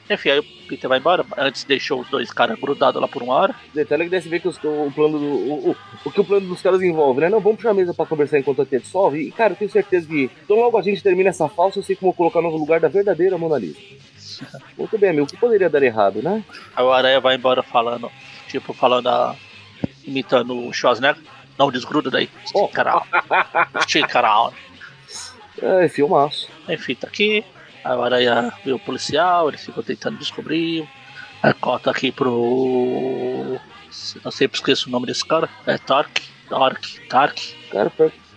Enfim, 0.09 0.29
aí 0.29 0.39
o 0.39 0.43
Peter 0.67 0.87
vai 0.87 0.99
embora. 0.99 1.25
Antes 1.37 1.63
deixou 1.63 2.01
os 2.01 2.09
dois 2.09 2.31
caras 2.31 2.59
grudados 2.59 3.01
lá 3.01 3.07
por 3.07 3.23
uma 3.23 3.33
hora. 3.33 3.55
Detalhe 3.73 4.03
que 4.03 4.09
deve 4.09 4.29
ver 4.29 4.39
que 4.39 4.47
os, 4.47 4.57
o 4.57 4.91
plano 4.93 5.17
do. 5.17 5.25
O, 5.25 5.69
o, 5.71 5.77
o, 6.05 6.11
que 6.11 6.21
o 6.21 6.25
plano 6.25 6.47
dos 6.47 6.61
caras 6.61 6.81
envolve, 6.81 7.21
né? 7.21 7.29
Não, 7.29 7.39
vamos 7.39 7.57
puxar 7.57 7.71
a 7.71 7.73
mesa 7.73 7.93
pra 7.93 8.05
conversar 8.05 8.37
enquanto 8.37 8.61
a 8.61 8.65
gente 8.65 8.87
solve. 8.87 9.19
E, 9.19 9.31
cara, 9.31 9.53
eu 9.53 9.57
tenho 9.57 9.71
certeza 9.71 10.07
que. 10.07 10.29
Então 10.43 10.57
logo 10.57 10.77
a 10.77 10.81
gente 10.81 11.01
termina 11.01 11.29
essa 11.29 11.49
falsa, 11.49 11.79
eu 11.79 11.83
sei 11.83 11.95
como 11.95 12.13
colocar 12.13 12.41
no 12.41 12.55
lugar 12.55 12.79
da 12.79 12.87
verdadeira 12.87 13.37
Mona 13.37 13.57
Lisa. 13.57 13.79
Muito 14.77 14.97
bem, 14.97 15.09
amigo. 15.09 15.25
O 15.25 15.27
que 15.27 15.37
poderia 15.37 15.69
dar 15.69 15.81
errado, 15.81 16.21
né? 16.21 16.43
Aí 16.75 16.83
o 16.83 16.91
Aranha 16.91 17.19
vai 17.19 17.35
embora 17.35 17.63
falando, 17.63 18.11
tipo, 18.47 18.73
falando 18.73 19.07
a. 19.07 19.35
imitando 20.05 20.67
o 20.67 20.71
Schwarzenegger. 20.71 21.21
Não, 21.57 21.71
desgruda 21.71 22.11
daí. 22.11 22.29
Stick 22.45 22.77
around. 22.77 23.07
Stick 23.87 24.15
around. 24.15 24.55
É, 25.61 25.87
filmaço. 25.87 26.49
Enfim, 26.67 26.95
tá 26.95 27.07
aqui. 27.07 27.43
A 27.85 28.03
Aranha 28.03 28.51
vê 28.65 28.73
o 28.73 28.79
policial, 28.79 29.47
eles 29.47 29.63
ficam 29.63 29.83
tentando 29.83 30.17
descobrir. 30.17 30.89
Aí 31.43 31.53
corta 31.53 31.91
aqui 31.91 32.11
pro. 32.11 33.59
Eu 34.23 34.31
sempre 34.31 34.57
esqueço 34.57 34.89
o 34.89 34.91
nome 34.91 35.05
desse 35.05 35.23
cara. 35.23 35.47
É 35.67 35.77
Tark. 35.77 36.23
Tark. 36.49 37.07
Tark. 37.07 37.39
Cara, 37.71 37.91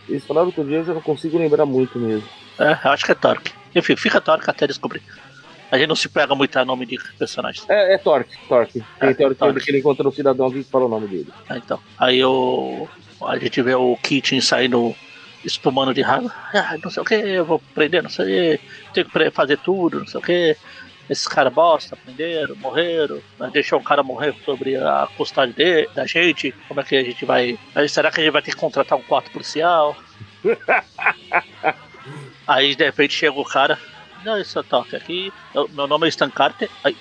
eles 0.06 0.24
falaram 0.26 0.48
outro 0.48 0.64
dia, 0.64 0.76
eu 0.76 0.84
já 0.84 0.92
não 0.92 1.00
consigo 1.00 1.38
lembrar 1.38 1.64
muito 1.64 1.98
mesmo. 1.98 2.28
É, 2.58 2.78
eu 2.84 2.90
acho 2.90 3.06
que 3.06 3.12
é 3.12 3.14
Tark. 3.14 3.48
Enfim, 3.74 3.96
fica 3.96 4.20
Tark 4.20 4.46
até 4.46 4.66
descobrir. 4.66 5.02
A 5.70 5.78
gente 5.78 5.88
não 5.88 5.96
se 5.96 6.10
pega 6.10 6.34
muito 6.34 6.54
a 6.58 6.64
nome 6.64 6.84
de 6.84 6.98
personagens. 7.18 7.64
É, 7.70 7.94
é 7.94 7.98
Torque, 7.98 8.36
Torque. 8.46 8.84
Tem 9.00 9.10
é, 9.10 9.14
teoria 9.14 9.60
que 9.60 9.70
ele 9.70 9.78
encontra 9.78 10.06
um 10.06 10.12
cidadão 10.12 10.46
aqui 10.46 10.62
que 10.62 10.70
fala 10.70 10.84
o 10.84 10.88
nome 10.88 11.06
dele. 11.06 11.32
É, 11.48 11.56
então. 11.56 11.80
Aí 11.98 12.22
o. 12.22 12.86
A 13.26 13.38
gente 13.38 13.62
vê 13.62 13.74
o 13.74 13.96
Kitten 13.96 14.40
saindo 14.42 14.94
espumando 15.44 15.94
de 15.94 16.02
raiva. 16.02 16.32
Ah, 16.54 16.76
não 16.82 16.90
sei 16.90 17.02
o 17.02 17.06
que, 17.06 17.14
eu 17.14 17.44
vou 17.44 17.60
prender, 17.74 18.02
não 18.02 18.10
sei, 18.10 18.60
tenho 18.92 19.08
que 19.08 19.30
fazer 19.30 19.58
tudo, 19.58 20.00
não 20.00 20.06
sei 20.06 20.20
o 20.20 20.22
que. 20.22 20.56
Esses 21.08 21.26
caras 21.26 21.52
bosta, 21.52 21.96
prenderam, 21.96 22.54
morreram, 22.56 23.20
deixou 23.50 23.78
o 23.78 23.82
cara 23.82 24.02
morrer 24.02 24.34
sobre 24.44 24.76
a 24.76 25.08
custagem 25.16 25.54
dele, 25.54 25.88
da 25.94 26.06
gente. 26.06 26.52
Como 26.68 26.80
é 26.80 26.84
que 26.84 26.96
a 26.96 27.02
gente 27.02 27.24
vai. 27.24 27.58
Será 27.88 28.10
que 28.10 28.20
a 28.20 28.24
gente 28.24 28.32
vai 28.32 28.42
ter 28.42 28.50
que 28.50 28.58
contratar 28.58 28.98
um 28.98 29.02
quarto 29.02 29.30
policial? 29.30 29.96
Aí 32.46 32.74
de 32.74 32.84
repente 32.84 33.14
chega 33.14 33.40
o 33.40 33.44
cara. 33.44 33.78
Não, 34.22 34.38
isso 34.38 34.62
toque 34.64 34.96
aqui. 34.96 35.32
Eu, 35.54 35.66
meu 35.68 35.86
nome 35.86 36.06
é 36.06 36.10
Stancarte. 36.10 36.70
Ai, 36.84 36.94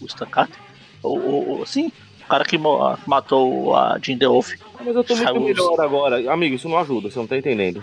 o 0.00 0.06
Stancarte? 0.06 0.58
O, 1.00 1.16
o, 1.16 1.60
o, 1.60 1.66
sim, 1.66 1.92
cara 2.28 2.44
que 2.44 2.58
matou 3.06 3.76
a 3.76 3.96
Jean 4.00 4.16
DeWolf. 4.16 4.54
Mas 4.84 4.96
eu 4.96 5.04
tô 5.04 5.14
muito 5.16 5.38
os... 5.38 5.44
melhor 5.44 5.80
agora. 5.80 6.32
Amigo, 6.32 6.56
isso 6.56 6.68
não 6.68 6.78
ajuda, 6.78 7.10
você 7.10 7.18
não 7.18 7.26
tá 7.26 7.36
entendendo. 7.36 7.82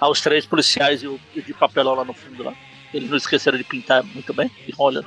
Ah, 0.00 0.08
os 0.08 0.20
três 0.20 0.46
policiais 0.46 1.02
e 1.02 1.06
o 1.06 1.20
de 1.34 1.54
papelão 1.54 1.94
lá 1.94 2.04
no 2.04 2.14
fundo 2.14 2.44
lá. 2.44 2.54
Eles 2.94 3.10
não 3.10 3.16
esqueceram 3.16 3.58
de 3.58 3.64
pintar 3.64 4.02
muito 4.04 4.32
bem, 4.32 4.50
e 4.66 4.72
olhando. 4.78 5.06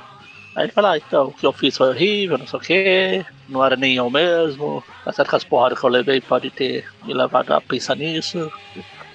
Aí 0.54 0.64
ele 0.64 0.72
fala, 0.72 0.92
ah, 0.92 0.98
então, 0.98 1.28
o 1.28 1.32
que 1.32 1.46
eu 1.46 1.52
fiz 1.52 1.76
foi 1.76 1.88
horrível, 1.88 2.36
não 2.36 2.46
sei 2.46 2.58
o 2.58 2.62
que, 2.62 3.26
não 3.48 3.64
era 3.64 3.76
nem 3.76 3.96
eu 3.96 4.10
mesmo. 4.10 4.82
Tá 5.04 5.12
certo 5.12 5.30
que 5.30 5.36
as 5.36 5.44
porradas 5.44 5.78
que 5.78 5.84
eu 5.84 5.90
levei 5.90 6.20
pode 6.20 6.50
ter 6.50 6.86
me 7.04 7.14
levado 7.14 7.52
a 7.52 7.60
pensar 7.60 7.96
nisso. 7.96 8.50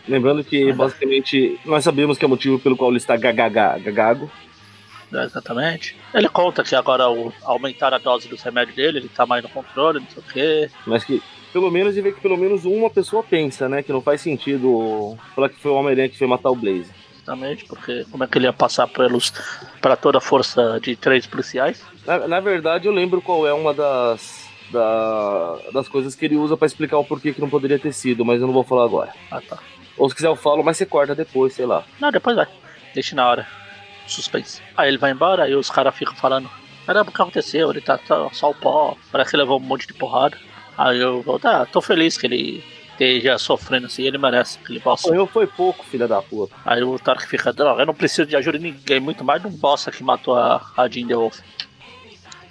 Lembrando 0.08 0.44
que, 0.44 0.72
basicamente, 0.72 1.60
nós 1.66 1.84
sabemos 1.84 2.18
que 2.18 2.24
é 2.24 2.28
o 2.28 2.30
motivo 2.30 2.60
pelo 2.60 2.78
qual 2.78 2.90
ele 2.90 2.98
está 2.98 3.18
gagago. 3.18 4.32
É, 5.14 5.24
exatamente. 5.24 5.96
Ele 6.14 6.30
conta 6.30 6.64
que 6.64 6.76
agora 6.76 7.10
o, 7.10 7.34
aumentaram 7.44 7.98
a 7.98 8.00
dose 8.00 8.28
dos 8.28 8.42
remédios 8.42 8.76
dele, 8.76 9.00
ele 9.00 9.10
tá 9.10 9.26
mais 9.26 9.44
no 9.44 9.50
controle, 9.50 10.00
não 10.00 10.08
sei 10.08 10.24
o 10.24 10.34
quê. 10.34 10.70
Mas 10.86 11.04
que, 11.04 11.22
pelo 11.56 11.72
menos, 11.72 11.96
de 11.96 12.02
ver 12.02 12.14
que 12.14 12.20
pelo 12.20 12.36
menos 12.36 12.66
uma 12.66 12.90
pessoa 12.90 13.24
pensa, 13.24 13.70
né? 13.70 13.82
Que 13.82 13.94
não 13.94 14.02
faz 14.02 14.20
sentido 14.20 15.18
falar 15.34 15.48
que 15.48 15.58
foi 15.58 15.72
o 15.72 15.76
Homem-Aranha 15.76 16.10
que 16.10 16.18
foi 16.18 16.28
matar 16.28 16.50
o 16.50 16.56
Blaze. 16.56 16.92
Exatamente, 17.16 17.64
porque 17.64 18.06
como 18.12 18.26
é 18.26 18.28
que 18.28 18.38
ele 18.38 18.46
ia 18.46 18.52
passar 18.52 18.86
pelos 18.88 19.32
para 19.80 19.96
toda 19.96 20.18
a 20.18 20.22
força 20.22 20.82
de 20.82 20.98
três 20.98 21.26
policiais? 21.26 21.82
Na, 22.06 22.28
na 22.28 22.40
verdade, 22.42 22.90
eu 22.90 22.92
lembro 22.92 23.22
qual 23.22 23.48
é 23.48 23.54
uma 23.54 23.74
das, 23.74 24.50
da, 24.70 25.58
das 25.72 25.88
coisas 25.88 26.14
que 26.14 26.26
ele 26.26 26.36
usa 26.36 26.58
para 26.58 26.66
explicar 26.66 26.98
o 26.98 27.06
porquê 27.06 27.32
que 27.32 27.40
não 27.40 27.50
poderia 27.50 27.80
ter 27.80 27.94
sido, 27.94 28.26
mas 28.26 28.42
eu 28.42 28.48
não 28.48 28.54
vou 28.54 28.66
falar 28.66 28.84
agora. 28.84 29.14
Ah, 29.32 29.40
tá. 29.40 29.58
Ou 29.98 30.10
se 30.10 30.16
quiser 30.16 30.28
eu 30.28 30.36
falo, 30.36 30.62
mas 30.62 30.76
você 30.76 30.86
corta 30.86 31.16
depois, 31.16 31.54
sei 31.54 31.66
lá. 31.66 31.86
Não, 32.02 32.12
depois 32.12 32.36
vai. 32.36 32.48
Deixa 32.94 33.16
na 33.16 33.30
hora. 33.30 33.48
suspense. 34.08 34.62
Aí 34.76 34.90
ele 34.90 34.98
vai 34.98 35.12
embora, 35.12 35.44
aí 35.46 35.56
os 35.56 35.70
caras 35.70 35.96
ficam 35.96 36.16
falando: 36.16 36.50
Caramba, 36.86 37.12
o 37.12 37.14
que 37.14 37.22
aconteceu? 37.22 37.72
Ele 37.72 37.80
tá, 37.80 37.98
tá 37.98 38.30
só 38.34 38.50
o 38.50 38.54
pó, 38.54 38.98
parece 39.10 39.32
que 39.32 39.38
levou 39.38 39.58
um 39.58 39.64
monte 39.64 39.88
de 39.88 39.94
porrada. 39.94 40.38
Aí 40.78 41.00
eu 41.00 41.22
vou, 41.22 41.40
tá, 41.40 41.66
tô 41.66 41.82
feliz 41.82 42.18
que 42.18 42.28
ele 42.28 42.64
esteja 42.92 43.38
sofrendo 43.38 43.88
assim, 43.88 44.04
ele 44.04 44.18
merece 44.18 44.58
aquele 44.62 44.80
bosta. 44.80 45.08
Apanhou 45.08 45.28
foi 45.28 45.48
pouco, 45.48 45.86
filha 45.86 46.08
da 46.08 46.22
puta. 46.22 46.56
Aí 46.66 46.84
o 46.84 46.98
Tark 46.98 47.28
fica, 47.28 47.52
droga, 47.52 47.82
eu 47.82 47.86
não 47.86 47.94
preciso 47.94 48.26
de 48.28 48.36
ajuda 48.36 48.58
de 48.58 48.66
ninguém, 48.72 49.00
muito 49.00 49.24
mais 49.24 49.42
de 49.42 49.48
um 49.48 49.52
bosta 49.52 49.92
que 49.92 50.04
matou 50.04 50.36
a, 50.36 50.62
a 50.76 50.88
Jean 50.88 51.08
The 51.08 51.16
Wolf. 51.16 51.40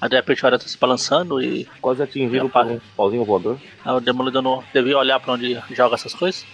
Aí 0.05 0.11
de 0.11 0.17
repente 0.17 0.43
o 0.43 0.47
Aranha 0.47 0.59
tá 0.61 0.69
se 0.69 0.77
balançando 0.77 1.43
e 1.43 1.67
Quase 1.81 2.07
por 2.07 2.67
um 2.67 2.81
pauzinho 2.95 3.25
voador. 3.25 3.57
aí 3.83 3.95
o 3.97 4.01
Demolidor 4.01 4.43
não 4.43 4.63
devia 4.71 4.99
olhar 4.99 5.19
pra 5.19 5.33
onde 5.33 5.59
joga 5.71 5.95
essas 5.95 6.13
coisas. 6.13 6.45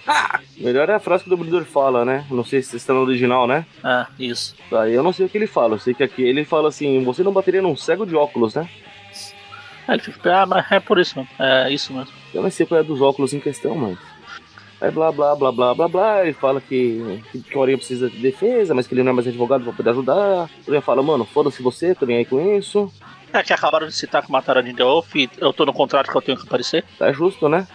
Melhor 0.56 0.88
é 0.88 0.94
a 0.94 1.00
frase 1.00 1.24
que 1.24 1.28
o 1.28 1.32
Demolidor 1.34 1.64
fala, 1.64 2.04
né? 2.04 2.24
Não 2.30 2.44
sei 2.44 2.62
se 2.62 2.76
está 2.76 2.92
no 2.92 3.00
original, 3.00 3.48
né? 3.48 3.66
É, 3.82 4.06
isso. 4.20 4.54
Aí 4.70 4.92
eu 4.94 5.02
não 5.02 5.12
sei 5.12 5.26
o 5.26 5.28
que 5.28 5.36
ele 5.36 5.48
fala. 5.48 5.74
Eu 5.74 5.78
sei 5.80 5.94
que 5.94 6.04
aqui 6.04 6.22
ele 6.22 6.44
fala 6.44 6.68
assim: 6.68 7.02
você 7.02 7.24
não 7.24 7.32
bateria 7.32 7.60
num 7.60 7.76
cego 7.76 8.06
de 8.06 8.14
óculos, 8.14 8.54
né? 8.54 8.68
Aí 9.88 9.96
ele 9.96 10.02
fica, 10.02 10.42
ah, 10.42 10.46
mas 10.46 10.70
é 10.70 10.80
por 10.80 10.98
isso 10.98 11.18
mesmo. 11.18 11.30
É 11.38 11.72
isso 11.72 11.92
mesmo. 11.92 12.12
Eu 12.32 12.42
não 12.42 12.50
sei 12.50 12.66
qual 12.66 12.80
é 12.80 12.84
dos 12.84 13.00
óculos 13.00 13.32
em 13.32 13.40
questão, 13.40 13.74
mas. 13.74 13.98
Aí 14.80 14.90
blá 14.90 15.12
blá 15.12 15.34
blá 15.34 15.52
blá 15.52 15.74
blá 15.74 15.88
blá. 15.88 16.22
Ele 16.22 16.32
fala 16.32 16.60
que, 16.60 17.22
que, 17.32 17.58
Aranha 17.58 17.76
precisa 17.76 18.08
de 18.08 18.18
defesa, 18.18 18.74
mas 18.74 18.86
que 18.86 18.94
ele 18.94 19.02
não 19.02 19.10
é 19.10 19.14
mais 19.14 19.28
advogado 19.28 19.64
pra 19.64 19.72
poder 19.72 19.90
ajudar. 19.90 20.14
O 20.16 20.48
Aranha 20.66 20.80
fala, 20.80 21.02
mano, 21.02 21.24
foda-se 21.24 21.62
você, 21.62 21.94
tô 21.94 22.06
nem 22.06 22.18
aí 22.18 22.24
com 22.24 22.56
isso. 22.56 22.90
É 23.32 23.42
que 23.42 23.52
acabaram 23.52 23.86
de 23.86 23.94
citar 23.94 24.24
que 24.24 24.32
mataram 24.32 24.60
a 24.60 24.64
The 24.64 24.82
Wolf 24.82 25.14
e 25.14 25.30
eu 25.38 25.52
tô 25.52 25.64
no 25.64 25.72
contrato 25.72 26.10
que 26.10 26.16
eu 26.16 26.22
tenho 26.22 26.38
que 26.38 26.44
aparecer. 26.44 26.84
Tá 26.98 27.12
justo, 27.12 27.48
né? 27.48 27.66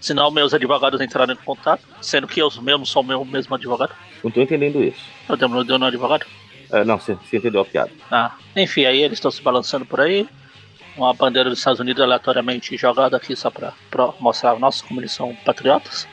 Senão 0.00 0.30
meus 0.30 0.52
advogados 0.52 1.00
entraram 1.00 1.32
em 1.32 1.36
contato, 1.36 1.82
sendo 2.00 2.26
que 2.26 2.40
eu 2.40 2.50
mesmo 2.60 2.84
sou 2.84 3.02
o 3.02 3.04
meu 3.04 3.24
mesmo 3.24 3.54
advogado. 3.54 3.92
Não 4.22 4.30
tô 4.30 4.40
entendendo 4.40 4.82
isso. 4.82 5.00
O 5.28 5.36
Demolidor 5.36 5.78
não 5.78 5.86
é 5.86 5.90
advogado. 5.90 6.26
É, 6.70 6.84
não, 6.84 6.98
você 6.98 7.16
entendeu 7.32 7.60
a 7.60 7.64
piada. 7.64 7.90
Ah, 8.10 8.32
enfim, 8.56 8.84
aí 8.84 9.02
eles 9.02 9.18
estão 9.18 9.30
se 9.30 9.42
balançando 9.42 9.84
por 9.84 10.00
aí. 10.00 10.26
Uma 10.96 11.14
bandeira 11.14 11.48
dos 11.48 11.58
Estados 11.58 11.80
Unidos 11.80 12.02
aleatoriamente 12.02 12.76
jogada 12.76 13.16
aqui 13.16 13.34
só 13.34 13.50
pra, 13.50 13.72
pra 13.90 14.12
mostrar, 14.20 14.58
nossa, 14.58 14.84
como 14.84 15.00
eles 15.00 15.12
são 15.12 15.34
patriotas. 15.44 16.06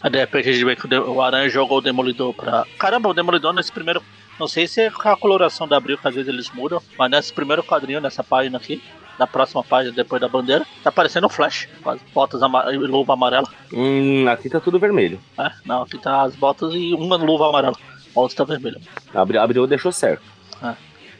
Aí 0.00 0.10
de 0.10 0.18
repente 0.18 0.48
a 0.48 0.52
gente 0.52 0.64
vê 0.64 0.76
que 0.76 0.94
o, 0.94 1.22
Aranha 1.22 1.48
jogou 1.48 1.78
o 1.78 1.80
Demolidor 1.80 2.32
pra. 2.32 2.64
Caramba, 2.78 3.08
o 3.08 3.14
Demolidor 3.14 3.52
nesse 3.52 3.72
primeiro. 3.72 4.02
Não 4.38 4.46
sei 4.46 4.66
se 4.66 4.82
é 4.82 4.88
a 4.88 5.16
coloração 5.16 5.66
da 5.66 5.76
Abril, 5.76 5.96
que 5.96 6.06
às 6.06 6.14
vezes 6.14 6.28
eles 6.28 6.50
mudam, 6.50 6.80
mas 6.98 7.10
nesse 7.10 7.32
primeiro 7.32 7.64
quadrinho, 7.64 8.00
nessa 8.00 8.22
página 8.22 8.58
aqui, 8.58 8.82
na 9.18 9.26
próxima 9.26 9.64
página, 9.64 9.94
depois 9.94 10.20
da 10.20 10.28
bandeira, 10.28 10.66
tá 10.82 10.90
aparecendo 10.90 11.24
o 11.24 11.30
Flash, 11.30 11.68
com 11.82 11.90
as 11.90 12.00
botas 12.14 12.42
e 12.42 12.76
luva 12.76 13.14
amarela. 13.14 13.48
Hum, 13.72 14.28
aqui 14.28 14.50
tá 14.50 14.60
tudo 14.60 14.78
vermelho. 14.78 15.18
É, 15.38 15.50
não, 15.64 15.82
aqui 15.82 15.98
tá 15.98 16.22
as 16.22 16.36
botas 16.36 16.74
e 16.74 16.92
uma 16.92 17.16
luva 17.16 17.48
amarela. 17.48 17.76
A 18.14 18.20
outra 18.20 18.36
tá 18.36 18.44
vermelha. 18.44 18.80
Abri, 19.14 19.38
abriu 19.38 19.66
deixou 19.66 19.90
certo. 19.90 20.22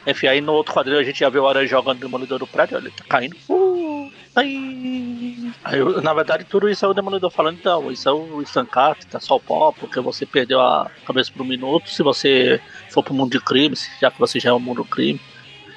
Enfim, 0.07 0.27
aí 0.27 0.39
no 0.41 0.53
outro 0.53 0.73
quadrinho 0.73 0.99
a 0.99 1.03
gente 1.03 1.19
já 1.19 1.29
vê 1.29 1.37
o 1.37 1.47
Aranha 1.47 1.67
jogando 1.67 1.97
o 1.97 1.99
Demolidor 2.01 2.39
no 2.39 2.47
prédio, 2.47 2.77
ele 2.77 2.89
tá 2.91 3.03
caindo. 3.09 3.35
Uh, 3.49 4.09
ai. 4.35 4.45
Aí, 5.63 5.79
eu- 5.79 6.01
na 6.01 6.13
verdade, 6.13 6.45
tudo 6.45 6.69
isso 6.69 6.85
é 6.85 6.87
o 6.87 6.93
Demolidor 6.93 7.29
falando, 7.29 7.57
então, 7.59 7.91
isso 7.91 8.07
é 8.07 8.11
o 8.13 8.41
estancate, 8.41 9.05
tá 9.07 9.19
só 9.19 9.35
o 9.35 9.39
pó, 9.39 9.71
porque 9.73 9.99
você 9.99 10.25
perdeu 10.25 10.61
a 10.61 10.89
cabeça 11.05 11.31
por 11.31 11.41
um 11.41 11.45
minuto, 11.45 11.89
se 11.89 12.01
você 12.03 12.61
for 12.89 13.03
pro 13.03 13.13
mundo 13.13 13.31
de 13.31 13.39
crime, 13.43 13.75
já 13.99 14.09
que 14.09 14.19
você 14.19 14.39
já 14.39 14.49
é 14.51 14.53
um 14.53 14.59
mundo 14.59 14.77
do 14.83 14.85
crime, 14.85 15.19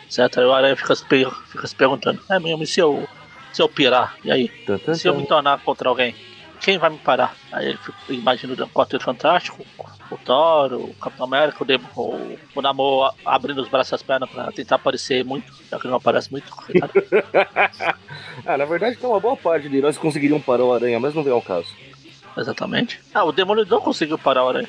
etc. 0.06 0.38
Aí 0.38 0.44
o 0.44 0.52
Aranha 0.52 0.76
fica 0.76 0.94
se, 0.94 1.04
per- 1.04 1.30
fica 1.46 1.66
se 1.66 1.74
perguntando, 1.74 2.20
é 2.30 2.38
mesmo, 2.38 2.62
e 2.62 2.66
se 2.66 2.78
eu, 2.80 3.08
se 3.52 3.60
eu 3.60 3.68
pirar? 3.68 4.14
E 4.24 4.30
aí? 4.30 4.48
Tan, 4.64 4.78
tan, 4.78 4.94
Se 4.94 5.08
eu 5.08 5.14
me 5.16 5.26
tornar 5.26 5.58
contra 5.64 5.88
alguém, 5.88 6.14
quem 6.60 6.78
vai 6.78 6.90
me 6.90 6.98
parar? 6.98 7.34
Aí 7.50 7.68
ele 7.68 7.78
imagina 8.10 8.52
o 8.52 8.68
Quarteto 8.68 9.04
Fantástico, 9.04 9.64
o 10.10 10.16
Thor, 10.18 10.74
o 10.74 10.94
Capitão 10.94 11.26
América, 11.26 11.62
o, 11.62 11.66
Demo, 11.66 11.88
o, 11.96 12.38
o 12.54 12.62
Namor 12.62 13.14
abrindo 13.24 13.62
os 13.62 13.68
braços 13.68 13.92
e 13.92 13.94
as 13.94 14.02
pernas 14.02 14.28
pra 14.28 14.52
tentar 14.52 14.76
aparecer 14.76 15.24
muito, 15.24 15.52
já 15.70 15.78
que 15.78 15.88
não 15.88 15.96
aparece 15.96 16.30
muito. 16.30 16.52
ah, 18.46 18.56
na 18.56 18.64
verdade 18.64 18.96
tem 18.96 19.08
uma 19.08 19.18
boa 19.20 19.36
parte 19.36 19.68
de 19.68 19.80
nós 19.80 19.96
conseguiriam 19.96 20.40
parar 20.40 20.64
o 20.64 20.72
Aranha, 20.72 21.00
mas 21.00 21.14
não 21.14 21.24
vem 21.24 21.32
ao 21.32 21.42
caso. 21.42 21.74
Exatamente. 22.36 23.00
Ah, 23.14 23.24
o 23.24 23.32
Demolidor 23.32 23.80
conseguiu 23.80 24.18
parar 24.18 24.44
o 24.44 24.48
Aranha. 24.48 24.68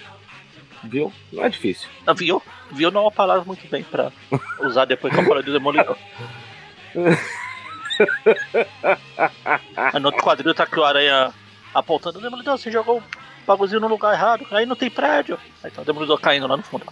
Viu? 0.83 1.13
Não 1.31 1.43
é 1.43 1.49
difícil. 1.49 1.87
Ah, 2.07 2.13
Viu? 2.13 2.41
Viu 2.71 2.89
não 2.89 3.01
é 3.01 3.03
uma 3.03 3.11
palavra 3.11 3.43
muito 3.43 3.67
bem 3.67 3.83
pra 3.83 4.11
usar 4.61 4.85
depois 4.85 5.13
que 5.13 5.19
eu 5.19 5.25
falei 5.25 5.43
do 5.43 5.53
Demolidor. 5.53 5.97
No 9.99 10.07
outro 10.07 10.23
quadril 10.23 10.55
tá 10.55 10.63
aqui 10.63 10.79
o 10.79 10.83
Aranha 10.83 11.31
apontando, 11.73 12.19
o 12.19 12.21
Demolidor, 12.21 12.57
você 12.57 12.71
jogou 12.71 12.97
o 12.99 13.03
bagulhozinho 13.45 13.81
no 13.81 13.87
lugar 13.87 14.13
errado, 14.13 14.45
aí 14.51 14.65
não 14.65 14.75
tem 14.75 14.89
prédio. 14.89 15.39
Aí 15.63 15.71
tá 15.71 15.81
o 15.81 15.85
Demolidor 15.85 16.19
caindo 16.19 16.47
lá 16.47 16.57
no 16.57 16.63
fundo. 16.63 16.85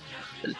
Ele... 0.43 0.55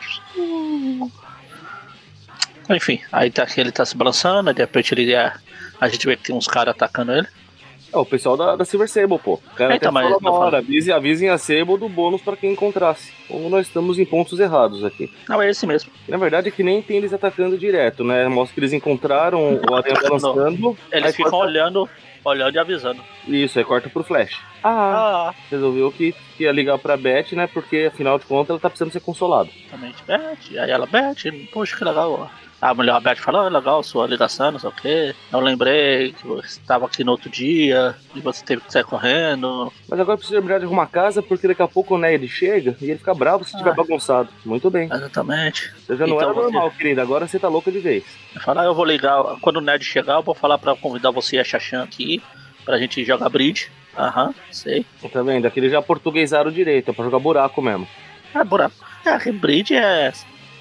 Enfim, 2.69 3.01
aí 3.11 3.31
tá 3.31 3.47
ele 3.57 3.71
tá 3.71 3.85
se 3.85 3.97
balançando, 3.97 4.53
de 4.53 4.61
repente 4.61 4.93
ele. 4.93 5.15
A 5.15 5.87
gente 5.87 6.05
vê 6.05 6.15
que 6.15 6.23
tem 6.23 6.35
uns 6.35 6.47
caras 6.47 6.75
atacando 6.75 7.13
ele. 7.13 7.27
É 7.91 7.97
o 7.97 8.05
pessoal 8.05 8.37
da, 8.37 8.55
da 8.55 8.65
Silver 8.65 8.87
Sable, 8.87 9.17
pô. 9.19 9.33
O 9.33 9.55
cara 9.55 9.75
Então, 9.75 9.89
até 9.89 9.91
mas 9.91 10.19
fala 10.21 10.35
hora, 10.37 10.57
avisem, 10.59 10.93
avisem 10.93 11.29
a 11.29 11.37
Sable 11.37 11.77
do 11.77 11.89
bônus 11.89 12.21
pra 12.21 12.35
quem 12.37 12.51
encontrasse. 12.53 13.11
Ou 13.29 13.49
nós 13.49 13.65
estamos 13.67 13.97
em 13.97 14.05
pontos 14.05 14.39
errados 14.39 14.83
aqui. 14.85 15.11
Não, 15.27 15.41
é 15.41 15.49
esse 15.49 15.65
mesmo. 15.65 15.91
Na 16.07 16.17
verdade 16.17 16.49
é 16.49 16.51
que 16.51 16.61
nem 16.63 16.81
tem 16.81 16.97
eles 16.97 17.13
atacando 17.13 17.57
direto, 17.57 18.03
né? 18.03 18.27
Mostra 18.27 18.53
que 18.53 18.59
eles 18.59 18.73
encontraram 18.73 19.55
o 19.55 19.61
Aranha 19.75 19.95
balançando. 20.01 20.77
Eles 20.91 21.15
ficam 21.15 21.31
corta- 21.31 21.47
olhando, 21.47 21.89
olhando 22.23 22.55
e 22.55 22.59
avisando. 22.59 23.01
Isso, 23.27 23.57
aí 23.57 23.65
corta 23.65 23.89
pro 23.89 24.03
Flash. 24.03 24.39
Ah, 24.63 25.29
Ah, 25.29 25.33
resolveu 25.49 25.91
que, 25.91 26.13
que 26.37 26.43
ia 26.43 26.51
ligar 26.51 26.77
pra 26.77 26.97
Beth, 26.97 27.31
né? 27.31 27.47
Porque 27.47 27.89
afinal 27.91 28.19
de 28.19 28.25
contas 28.25 28.49
ela 28.51 28.59
tá 28.59 28.69
precisando 28.69 28.91
ser 28.91 28.99
consolada. 28.99 29.49
Exatamente, 29.61 30.03
Beth. 30.05 30.59
Aí 30.61 30.69
ela, 30.69 30.85
Beth, 30.85 31.15
poxa, 31.51 31.75
que 31.77 31.83
legal. 31.83 32.29
A 32.61 32.73
mulher 32.73 32.91
a 32.93 32.99
Beth 32.99 33.15
falou, 33.15 33.41
ah, 33.41 33.47
legal 33.49 33.81
sua 33.81 34.05
ligação, 34.05 34.51
não 34.51 34.59
sei 34.59 34.69
o 34.69 34.73
quê. 34.73 35.15
Eu 35.31 35.39
lembrei 35.39 36.11
que 36.11 36.27
você 36.27 36.59
estava 36.59 36.85
aqui 36.85 37.05
no 37.05 37.11
outro 37.11 37.29
dia 37.29 37.95
e 38.13 38.19
você 38.19 38.43
teve 38.43 38.61
que 38.61 38.71
sair 38.73 38.83
correndo. 38.83 39.71
Mas 39.87 39.97
agora 39.99 40.17
precisa 40.17 40.39
terminar 40.39 40.59
de 40.59 40.65
arrumar 40.65 40.87
casa 40.87 41.21
porque 41.23 41.47
daqui 41.47 41.61
a 41.61 41.67
pouco 41.69 41.95
o 41.95 41.97
Ned 41.97 42.27
chega 42.27 42.75
e 42.81 42.85
ele 42.89 42.97
fica 42.97 43.13
bravo 43.13 43.45
se 43.45 43.57
tiver 43.57 43.69
Ah. 43.71 43.75
bagunçado. 43.75 44.27
Muito 44.45 44.69
bem. 44.69 44.89
Exatamente. 44.91 45.73
Você 45.87 45.95
já 45.95 46.05
não 46.05 46.15
Então 46.17 46.29
era 46.31 46.33
você- 46.33 46.41
normal, 46.51 46.71
querida. 46.71 47.01
Agora 47.01 47.27
você 47.27 47.39
tá 47.39 47.47
louca 47.47 47.71
de 47.71 47.79
vez. 47.79 48.03
Eu 48.35 48.41
falo, 48.41 48.59
ah, 48.59 48.65
eu 48.65 48.75
vou 48.75 48.83
ligar, 48.83 49.23
quando 49.39 49.57
o 49.57 49.61
Ned 49.61 49.83
chegar, 49.85 50.15
eu 50.15 50.23
vou 50.23 50.35
falar 50.35 50.57
pra 50.57 50.75
convidar 50.75 51.11
você 51.11 51.37
e 51.37 51.39
a 51.39 51.43
Xaxã 51.45 51.81
aqui 51.83 52.21
pra 52.65 52.77
gente 52.77 53.05
jogar 53.05 53.29
bridge. 53.29 53.71
Aham, 53.97 54.33
sei. 54.51 54.85
Tá 55.13 55.23
vendo? 55.23 55.45
Aqui 55.45 55.61
eles 55.61 55.71
já 55.71 55.81
portuguesaram 55.81 56.51
direito, 56.51 56.91
é 56.91 56.93
pra 56.93 57.05
jogar 57.05 57.19
buraco 57.19 57.61
mesmo. 57.61 57.87
É, 58.35 58.43
buraco. 58.43 58.75
É, 59.05 59.17
que 59.17 59.31
bridge 59.31 59.73
é, 59.75 60.11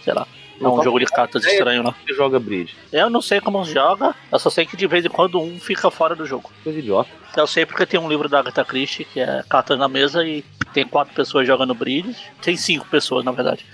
sei 0.03 0.15
lá, 0.15 0.27
é 0.61 0.68
um 0.68 0.83
jogo 0.83 0.99
de 0.99 1.07
cartas 1.07 1.44
estranho 1.44 1.83
lá. 1.83 1.94
Você 2.07 2.14
joga 2.14 2.38
bridge. 2.38 2.77
Eu 2.92 3.09
não 3.11 3.23
sei 3.23 3.40
como 3.40 3.64
joga, 3.64 4.14
eu 4.31 4.38
só 4.38 4.51
sei 4.51 4.66
que 4.66 4.77
de 4.77 4.87
vez 4.87 5.05
em 5.05 5.09
quando 5.09 5.40
um 5.40 5.59
fica 5.59 5.90
fora 5.90 6.14
do 6.14 6.27
jogo. 6.27 6.51
Coisa 6.62 6.79
idiota. 6.79 7.11
Eu 7.37 7.47
sei 7.47 7.64
porque 7.64 7.87
tem 7.87 8.01
um 8.01 8.09
livro 8.09 8.29
da 8.29 8.40
Agatha 8.40 8.64
Christie 8.64 9.05
que 9.05 9.21
é 9.21 9.42
Cartas 9.49 9.79
na 9.79 9.88
Mesa 9.88 10.25
e 10.25 10.44
tem 10.73 10.87
quatro 10.87 11.14
pessoas 11.14 11.47
jogando 11.47 11.75
bridge. 11.75 12.16
Tem 12.42 12.57
cinco 12.57 12.87
pessoas, 12.87 13.25
na 13.25 13.33
verdade. 13.33 13.64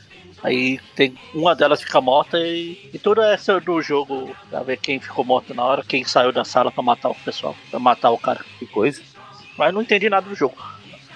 Aí 0.42 0.78
tem 0.94 1.16
uma 1.34 1.54
delas 1.56 1.82
fica 1.82 2.02
morta 2.02 2.38
e, 2.38 2.90
e 2.92 2.98
tudo 2.98 3.22
é 3.22 3.36
do 3.64 3.80
jogo 3.80 4.36
pra 4.50 4.62
ver 4.62 4.76
quem 4.76 5.00
ficou 5.00 5.24
morto 5.24 5.54
na 5.54 5.64
hora, 5.64 5.82
quem 5.82 6.04
saiu 6.04 6.32
da 6.32 6.44
sala 6.44 6.70
pra 6.70 6.82
matar 6.82 7.08
o 7.08 7.14
pessoal, 7.14 7.56
pra 7.70 7.80
matar 7.80 8.10
o 8.10 8.18
cara. 8.18 8.44
Que 8.58 8.66
coisa. 8.66 9.00
Mas 9.56 9.72
não 9.72 9.80
entendi 9.80 10.10
nada 10.10 10.28
do 10.28 10.34
jogo. 10.34 10.54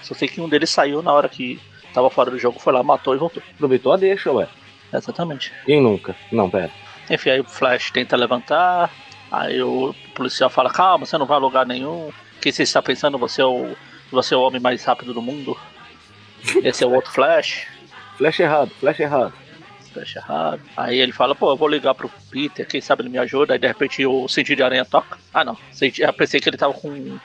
Só 0.02 0.14
sei 0.14 0.28
que 0.28 0.40
um 0.40 0.48
deles 0.48 0.70
saiu 0.70 1.02
na 1.02 1.12
hora 1.12 1.28
que 1.28 1.60
tava 1.92 2.08
fora 2.08 2.30
do 2.30 2.38
jogo, 2.38 2.58
foi 2.58 2.72
lá, 2.72 2.82
matou 2.82 3.14
e 3.14 3.18
voltou. 3.18 3.42
Aproveitou 3.54 3.92
a 3.92 3.98
deixa, 3.98 4.32
ué. 4.32 4.48
Exatamente. 4.92 5.52
Quem 5.64 5.82
nunca? 5.82 6.16
Não, 6.32 6.48
pera. 6.48 6.70
Enfim, 7.10 7.30
aí 7.30 7.40
o 7.40 7.44
Flash 7.44 7.90
tenta 7.90 8.16
levantar, 8.16 8.90
aí 9.30 9.62
o 9.62 9.94
policial 10.14 10.50
fala, 10.50 10.70
calma, 10.70 11.06
você 11.06 11.16
não 11.16 11.26
vai 11.26 11.36
a 11.36 11.40
lugar 11.40 11.66
nenhum. 11.66 12.08
O 12.08 12.40
que 12.40 12.52
você 12.52 12.62
está 12.62 12.82
pensando? 12.82 13.18
Você 13.18 13.40
é 13.40 13.46
o, 13.46 13.74
você 14.10 14.34
é 14.34 14.36
o 14.36 14.42
homem 14.42 14.60
mais 14.60 14.84
rápido 14.84 15.14
do 15.14 15.22
mundo. 15.22 15.56
Esse 16.62 16.84
é 16.84 16.86
o 16.86 16.92
outro 16.92 17.10
Flash. 17.10 17.66
Flash 18.16 18.40
errado, 18.40 18.70
flash 18.80 19.00
errado. 19.00 19.32
Flash 19.92 20.16
errado. 20.16 20.60
Aí 20.76 20.98
ele 20.98 21.12
fala, 21.12 21.34
pô, 21.34 21.50
eu 21.50 21.56
vou 21.56 21.68
ligar 21.68 21.94
pro 21.94 22.10
Peter, 22.30 22.66
quem 22.66 22.80
sabe 22.80 23.02
ele 23.02 23.08
me 23.08 23.18
ajuda. 23.18 23.54
Aí 23.54 23.58
de 23.58 23.66
repente 23.66 24.04
o 24.04 24.28
sentido 24.28 24.56
de 24.56 24.62
aranha 24.62 24.84
toca. 24.84 25.18
Ah 25.32 25.44
não, 25.44 25.56
eu 25.98 26.12
pensei 26.12 26.40
que 26.40 26.48
ele 26.48 26.56
tava 26.56 26.74
com. 26.74 27.18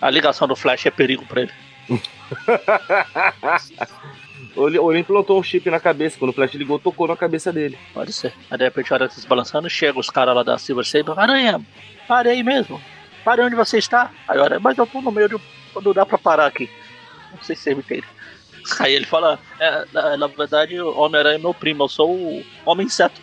A 0.00 0.10
ligação 0.10 0.46
do 0.46 0.54
Flash 0.54 0.86
é 0.86 0.90
perigo 0.90 1.26
pra 1.26 1.42
ele. 1.42 1.52
Ou 4.58 4.66
ele, 4.66 4.76
ele 4.76 4.98
implantou 4.98 5.38
um 5.38 5.42
chip 5.42 5.70
na 5.70 5.78
cabeça. 5.78 6.18
Quando 6.18 6.32
o 6.32 6.34
Flash 6.34 6.54
ligou, 6.54 6.80
tocou 6.80 7.06
na 7.06 7.16
cabeça 7.16 7.52
dele. 7.52 7.78
Pode 7.94 8.12
ser. 8.12 8.34
Aí 8.50 8.58
de 8.58 8.64
repente 8.64 8.92
aranha 8.92 9.08
tá 9.08 9.14
se 9.14 9.26
balançando, 9.26 9.70
chega 9.70 9.96
os 9.96 10.10
caras 10.10 10.34
lá 10.34 10.42
da 10.42 10.58
Silver 10.58 10.84
Sable, 10.84 11.14
aranha, 11.16 11.64
pare 12.08 12.28
aí 12.28 12.42
mesmo. 12.42 12.82
Pare 13.24 13.40
onde 13.40 13.54
você 13.54 13.78
está. 13.78 14.10
Aí 14.26 14.36
o 14.36 14.42
aranha, 14.42 14.58
mas 14.58 14.76
eu 14.76 14.84
tô 14.84 15.00
no 15.00 15.12
meio 15.12 15.28
de. 15.28 15.36
Não 15.80 15.92
dá 15.92 16.04
pra 16.04 16.18
parar 16.18 16.46
aqui. 16.46 16.68
Não 17.30 17.40
sei 17.40 17.54
se 17.54 17.62
você 17.62 17.74
me 17.74 17.80
entende. 17.82 18.04
Aí 18.80 18.92
ele 18.92 19.06
fala, 19.06 19.38
é, 19.60 19.84
na, 19.92 20.16
na 20.16 20.26
verdade, 20.26 20.78
o 20.80 20.98
Homem-Aranha 20.98 21.36
é 21.36 21.38
meu 21.38 21.54
primo, 21.54 21.84
eu 21.84 21.88
sou 21.88 22.10
o 22.10 22.44
Homem 22.66 22.86
Inseto. 22.86 23.20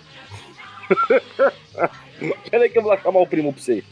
Pera 2.49 2.63
aí 2.63 2.69
que 2.69 2.77
eu 2.79 2.81
vou 2.81 2.91
lá 2.91 2.97
chamar 2.97 3.19
o 3.19 3.27
primo 3.27 3.51
pra 3.51 3.61
você. 3.61 3.83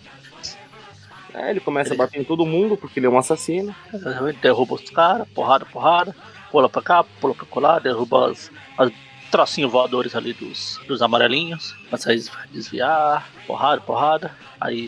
Aí 1.33 1.49
ele 1.49 1.59
começa 1.59 1.93
a 1.93 1.97
bater 1.97 2.21
em 2.21 2.23
todo 2.23 2.45
mundo 2.45 2.77
porque 2.77 2.99
ele 2.99 3.07
é 3.07 3.09
um 3.09 3.17
assassino. 3.17 3.75
Ele 3.91 4.37
derruba 4.41 4.75
os 4.75 4.89
caras, 4.89 5.27
porrada, 5.29 5.65
porrada, 5.65 6.15
pula 6.53 6.69
pra 6.69 6.83
cá, 6.83 7.03
pula 7.19 7.33
pra 7.33 7.47
colar, 7.47 7.79
derruba 7.79 8.29
as, 8.29 8.51
as 8.77 8.91
trocinhos 9.31 9.71
voadores 9.71 10.15
ali 10.15 10.33
dos, 10.33 10.79
dos 10.87 11.01
amarelinhos. 11.01 11.71
Começa 11.89 12.11
a 12.11 12.45
desviar, 12.51 13.27
porrada, 13.47 13.81
porrada. 13.81 14.31
Aí 14.61 14.87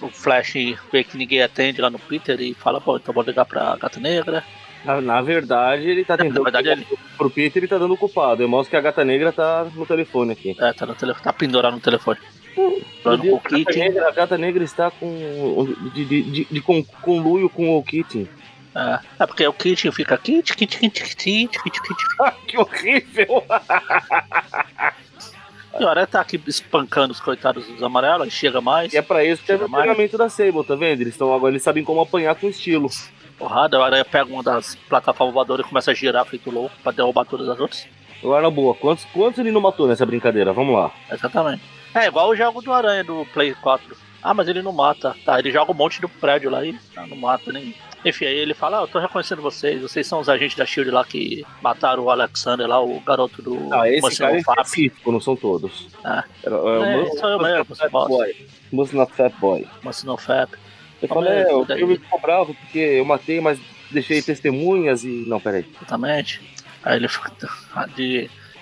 o 0.00 0.08
Flash 0.08 0.54
vê 0.92 1.02
que 1.02 1.16
ninguém 1.16 1.42
atende 1.42 1.80
lá 1.80 1.90
no 1.90 1.98
Peter 1.98 2.40
e 2.40 2.54
fala, 2.54 2.80
pô, 2.80 2.96
então 2.96 3.12
vou 3.12 3.24
ligar 3.24 3.44
pra 3.44 3.74
Gata 3.74 3.98
Negra. 3.98 4.44
Na, 4.84 5.00
na 5.00 5.20
verdade, 5.20 5.88
ele 5.88 6.04
tá 6.04 6.16
tentando. 6.16 6.38
Na 6.38 6.50
verdade, 6.50 6.68
ele... 6.68 6.86
Pro 7.16 7.30
Peter, 7.30 7.60
ele 7.60 7.68
tá 7.68 7.78
dando 7.78 7.96
culpado. 7.96 8.40
Eu 8.42 8.48
mostro 8.48 8.70
que 8.70 8.76
a 8.76 8.80
Gata 8.80 9.04
Negra 9.04 9.32
tá 9.32 9.66
no 9.74 9.84
telefone 9.84 10.32
aqui. 10.32 10.56
É, 10.60 10.72
tá, 10.72 10.86
no 10.86 10.94
telefone, 10.94 11.24
tá 11.24 11.32
pendurado 11.32 11.74
no 11.74 11.80
telefone. 11.80 12.18
Falando 13.02 13.22
com 13.22 13.34
o 13.34 13.40
Kitty. 13.40 13.78
Negra, 13.78 14.08
a 14.08 14.12
Gata 14.12 14.38
Negra 14.38 14.62
está 14.62 14.90
com. 14.90 15.66
de, 15.94 16.04
de, 16.04 16.22
de, 16.22 16.44
de 16.44 16.60
com, 16.60 16.84
conluio 17.00 17.48
com 17.48 17.76
o 17.76 17.82
Kitty. 17.82 18.28
É, 18.74 18.98
é 19.20 19.26
porque 19.26 19.46
o 19.46 19.52
Kitty 19.52 19.90
fica 19.92 20.16
Kitty, 20.16 20.54
Kitty, 20.56 20.78
Kitty, 20.78 21.00
Kitty, 21.00 21.48
Kitty, 21.48 21.80
Kitty. 21.80 22.46
que 22.46 22.58
horrível! 22.58 23.44
E 25.80 25.84
Aranha 25.84 26.06
tá 26.06 26.20
aqui 26.20 26.40
espancando 26.46 27.12
os 27.12 27.20
coitados 27.20 27.66
dos 27.66 27.82
amarelos, 27.82 28.30
chega 28.32 28.60
mais. 28.60 28.92
E 28.92 28.96
é 28.98 29.02
pra 29.02 29.24
isso 29.24 29.42
que 29.42 29.52
é 29.52 29.54
o 29.54 29.68
treinamento 29.68 30.18
da 30.18 30.28
Sable, 30.28 30.64
tá 30.64 30.74
vendo? 30.74 31.00
Eles 31.00 31.14
estão 31.14 31.32
agora, 31.34 31.50
eles 31.52 31.62
sabem 31.62 31.82
como 31.82 32.00
apanhar 32.00 32.34
com 32.34 32.46
estilo. 32.46 32.90
Porrada, 33.38 33.78
o 33.78 33.82
Aranha 33.82 34.04
pega 34.04 34.30
uma 34.30 34.42
das 34.42 34.74
plataformas 34.88 35.32
voadoras 35.32 35.64
e 35.64 35.68
começa 35.68 35.90
a 35.90 35.94
girar 35.94 36.26
feito 36.26 36.50
louco 36.50 36.74
pra 36.82 36.92
derrubar 36.92 37.24
todas 37.24 37.48
as 37.48 37.58
outras. 37.58 37.88
Agora, 38.22 38.50
boa, 38.50 38.74
quantos, 38.74 39.04
quantos 39.06 39.38
ele 39.38 39.50
não 39.50 39.60
matou 39.60 39.88
nessa 39.88 40.04
brincadeira? 40.04 40.52
Vamos 40.52 40.74
lá. 40.74 40.92
Exatamente. 41.10 41.62
É 41.94 42.06
igual 42.06 42.28
o 42.28 42.36
jogo 42.36 42.60
do 42.60 42.72
Aranha 42.72 43.02
do 43.02 43.26
Play 43.32 43.54
4. 43.54 43.96
Ah, 44.22 44.32
mas 44.32 44.48
ele 44.48 44.62
não 44.62 44.72
mata. 44.72 45.16
Tá, 45.24 45.38
ele 45.38 45.50
joga 45.50 45.72
um 45.72 45.74
monte 45.74 46.00
do 46.00 46.08
prédio 46.08 46.50
lá 46.50 46.64
e 46.64 46.78
ah, 46.96 47.06
não 47.06 47.16
mata 47.16 47.52
nem. 47.52 47.74
Enfim, 48.04 48.24
aí 48.24 48.36
ele 48.36 48.54
fala, 48.54 48.80
ah, 48.80 48.82
eu 48.82 48.88
tô 48.88 48.98
reconhecendo 48.98 49.42
vocês, 49.42 49.80
vocês 49.80 50.06
são 50.06 50.20
os 50.20 50.28
agentes 50.28 50.56
da 50.56 50.66
SHIELD 50.66 50.90
lá 50.90 51.04
que 51.04 51.44
mataram 51.60 52.04
o 52.04 52.10
Alexander 52.10 52.66
lá, 52.66 52.80
o 52.82 53.00
garoto 53.00 53.40
do 53.40 53.72
Ah, 53.72 53.88
esse 53.88 54.18
cara 54.18 54.36
é 54.36 54.40
específico, 54.40 55.12
não 55.12 55.20
são 55.20 55.36
todos. 55.36 55.88
Ah. 56.04 56.24
É, 56.42 56.48
é, 56.48 57.02
é 57.02 57.10
sou 57.16 57.28
eu 57.28 57.38
mesmo, 57.40 57.74
Fat 57.74 57.90
Boy. 57.90 58.46
Muscle 58.72 59.06
Fat 59.06 59.32
Boy. 59.38 59.68
Muscle 59.82 60.16
Fat. 60.18 60.50
Eu 61.00 61.08
falei, 61.08 61.42
é, 61.42 61.54
o 61.54 61.64
filme 61.64 61.98
ficou 61.98 62.20
bravo 62.20 62.54
porque 62.54 62.78
eu 62.78 63.04
matei, 63.04 63.40
mas 63.40 63.58
deixei 63.90 64.22
testemunhas 64.22 65.04
e... 65.04 65.24
Não, 65.26 65.40
peraí. 65.40 65.66
Exatamente. 65.76 66.40
Aí 66.82 66.96
ele 66.96 67.08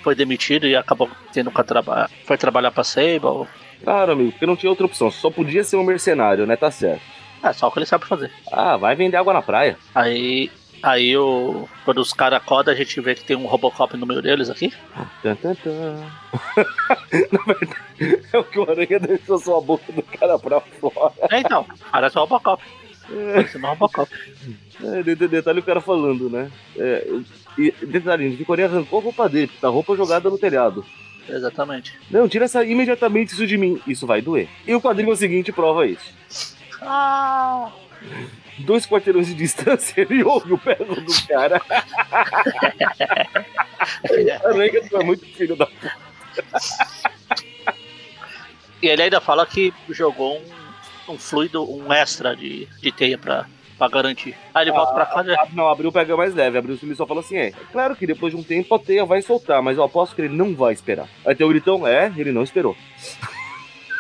foi 0.03 0.15
demitido 0.17 0.67
e 0.67 0.75
acabou 0.75 1.11
tendo 1.33 1.51
que 1.51 1.63
trabalhar. 1.65 2.11
Foi 2.25 2.39
trabalhar 2.39 2.71
pra 2.71 2.85
Sable. 2.85 3.47
Claro, 3.83 4.13
amigo, 4.13 4.33
porque 4.33 4.47
não 4.47 4.57
tinha 4.57 4.71
outra 4.71 4.87
opção. 4.87 5.11
Só 5.11 5.31
podia 5.31 5.65
ser 5.65 5.77
um 5.77 5.85
mercenário, 5.85 6.47
né? 6.47 6.57
Tá 6.57 6.71
certo. 6.71 7.03
É, 7.43 7.53
só 7.53 7.69
o 7.69 7.71
que 7.71 7.79
ele 7.79 7.87
sabe 7.87 8.07
fazer. 8.07 8.31
Ah, 8.53 8.77
vai 8.77 8.95
vender 8.95 9.17
água 9.17 9.33
na 9.33 9.43
praia. 9.43 9.77
Aí. 9.95 10.51
Aí 10.83 11.15
o. 11.17 11.69
Quando 11.85 11.99
os 11.99 12.13
caras 12.13 12.39
acordam, 12.41 12.73
a 12.73 12.77
gente 12.77 12.99
vê 13.01 13.15
que 13.15 13.25
tem 13.25 13.37
um 13.37 13.47
Robocop 13.47 13.97
no 13.97 14.07
meio 14.07 14.23
deles 14.23 14.49
aqui. 14.49 14.73
Tan, 15.23 15.35
tan, 15.37 15.55
tan. 15.55 15.97
na 17.33 17.45
verdade, 17.45 18.27
é 18.33 18.39
o 18.39 18.45
que 18.45 18.59
o 18.59 18.71
Aranha 18.71 18.99
deixou 18.99 19.39
sua 19.39 19.61
boca 19.61 19.93
do 19.93 20.03
cara 20.03 20.39
pra 20.39 20.61
fora. 20.61 21.13
É, 21.31 21.41
então, 21.41 21.67
parece 21.93 22.17
o 22.17 22.21
Robocop. 22.21 22.63
Parece 23.07 23.59
o 23.59 23.61
Robocop. 23.61 24.11
É, 24.83 25.03
detalhe 25.03 25.61
o 25.61 25.65
cara 25.65 25.83
falando, 25.83 26.31
né? 26.31 26.51
É, 26.79 27.07
e 27.59 27.71
detalhe, 27.87 28.29
o 28.29 28.37
Vicoria 28.37 28.65
arrancou 28.65 29.01
a 29.01 29.03
roupa 29.03 29.29
dele, 29.29 29.51
tá 29.61 29.69
a 29.69 29.71
roupa 29.71 29.95
jogada 29.97 30.31
no 30.31 30.39
telhado. 30.39 30.85
Exatamente. 31.31 31.99
Não, 32.11 32.29
tira 32.29 32.45
essa, 32.45 32.65
imediatamente 32.65 33.33
isso 33.33 33.47
de 33.47 33.57
mim. 33.57 33.81
Isso 33.87 34.07
vai 34.07 34.21
doer. 34.21 34.49
E 34.67 34.75
o 34.75 34.81
quadrinho 34.81 35.15
seguinte 35.17 35.53
prova 35.53 35.87
isso. 35.87 36.13
Ah! 36.83 37.71
Dois 38.59 38.87
quarteirões 38.87 39.27
de 39.27 39.35
distância, 39.35 40.01
ele 40.01 40.23
ouve 40.23 40.53
o 40.53 40.57
berro 40.59 40.95
do 40.97 41.27
cara. 41.27 41.61
Aranha, 44.45 44.83
tu 44.89 44.97
é 44.97 45.05
muito 45.05 45.25
filho 45.27 45.57
da 45.57 45.67
puta. 45.67 45.93
E 48.83 48.89
ele 48.89 49.03
ainda 49.03 49.21
fala 49.21 49.47
que 49.47 49.73
jogou 49.89 50.39
um, 50.39 51.13
um 51.15 51.19
fluido, 51.19 51.63
um 51.71 51.93
extra 51.93 52.35
de, 52.35 52.67
de 52.81 52.93
teia 52.93 53.19
pra, 53.19 53.47
pra 53.81 53.89
garantir. 53.89 54.37
Aí 54.55 54.65
ele 54.65 54.71
ah, 54.73 54.75
volta 54.75 54.93
pra 54.93 55.07
casa. 55.07 55.35
Ah, 55.39 55.49
não, 55.55 55.67
abriu 55.67 55.91
pega 55.91 56.15
mais 56.15 56.35
leve. 56.35 56.59
Abriu 56.59 56.79
ele 56.83 56.95
só 56.95 57.07
fala 57.07 57.21
assim: 57.21 57.39
é, 57.39 57.47
é 57.49 57.55
claro 57.73 57.97
que 57.97 58.07
depois 58.07 58.35
de 58.35 58.39
um 58.39 58.43
tempo 58.43 58.75
a 58.75 58.79
teia 58.79 59.07
vai 59.07 59.23
soltar, 59.23 59.63
mas 59.63 59.79
eu 59.79 59.83
aposto 59.83 60.15
que 60.15 60.21
ele 60.21 60.37
não 60.37 60.55
vai 60.55 60.75
esperar. 60.75 61.09
Aí 61.25 61.35
tem 61.35 61.47
o 61.47 61.49
gritão: 61.51 61.87
é, 61.87 62.13
ele 62.17 62.31
não 62.31 62.43
esperou. 62.43 62.77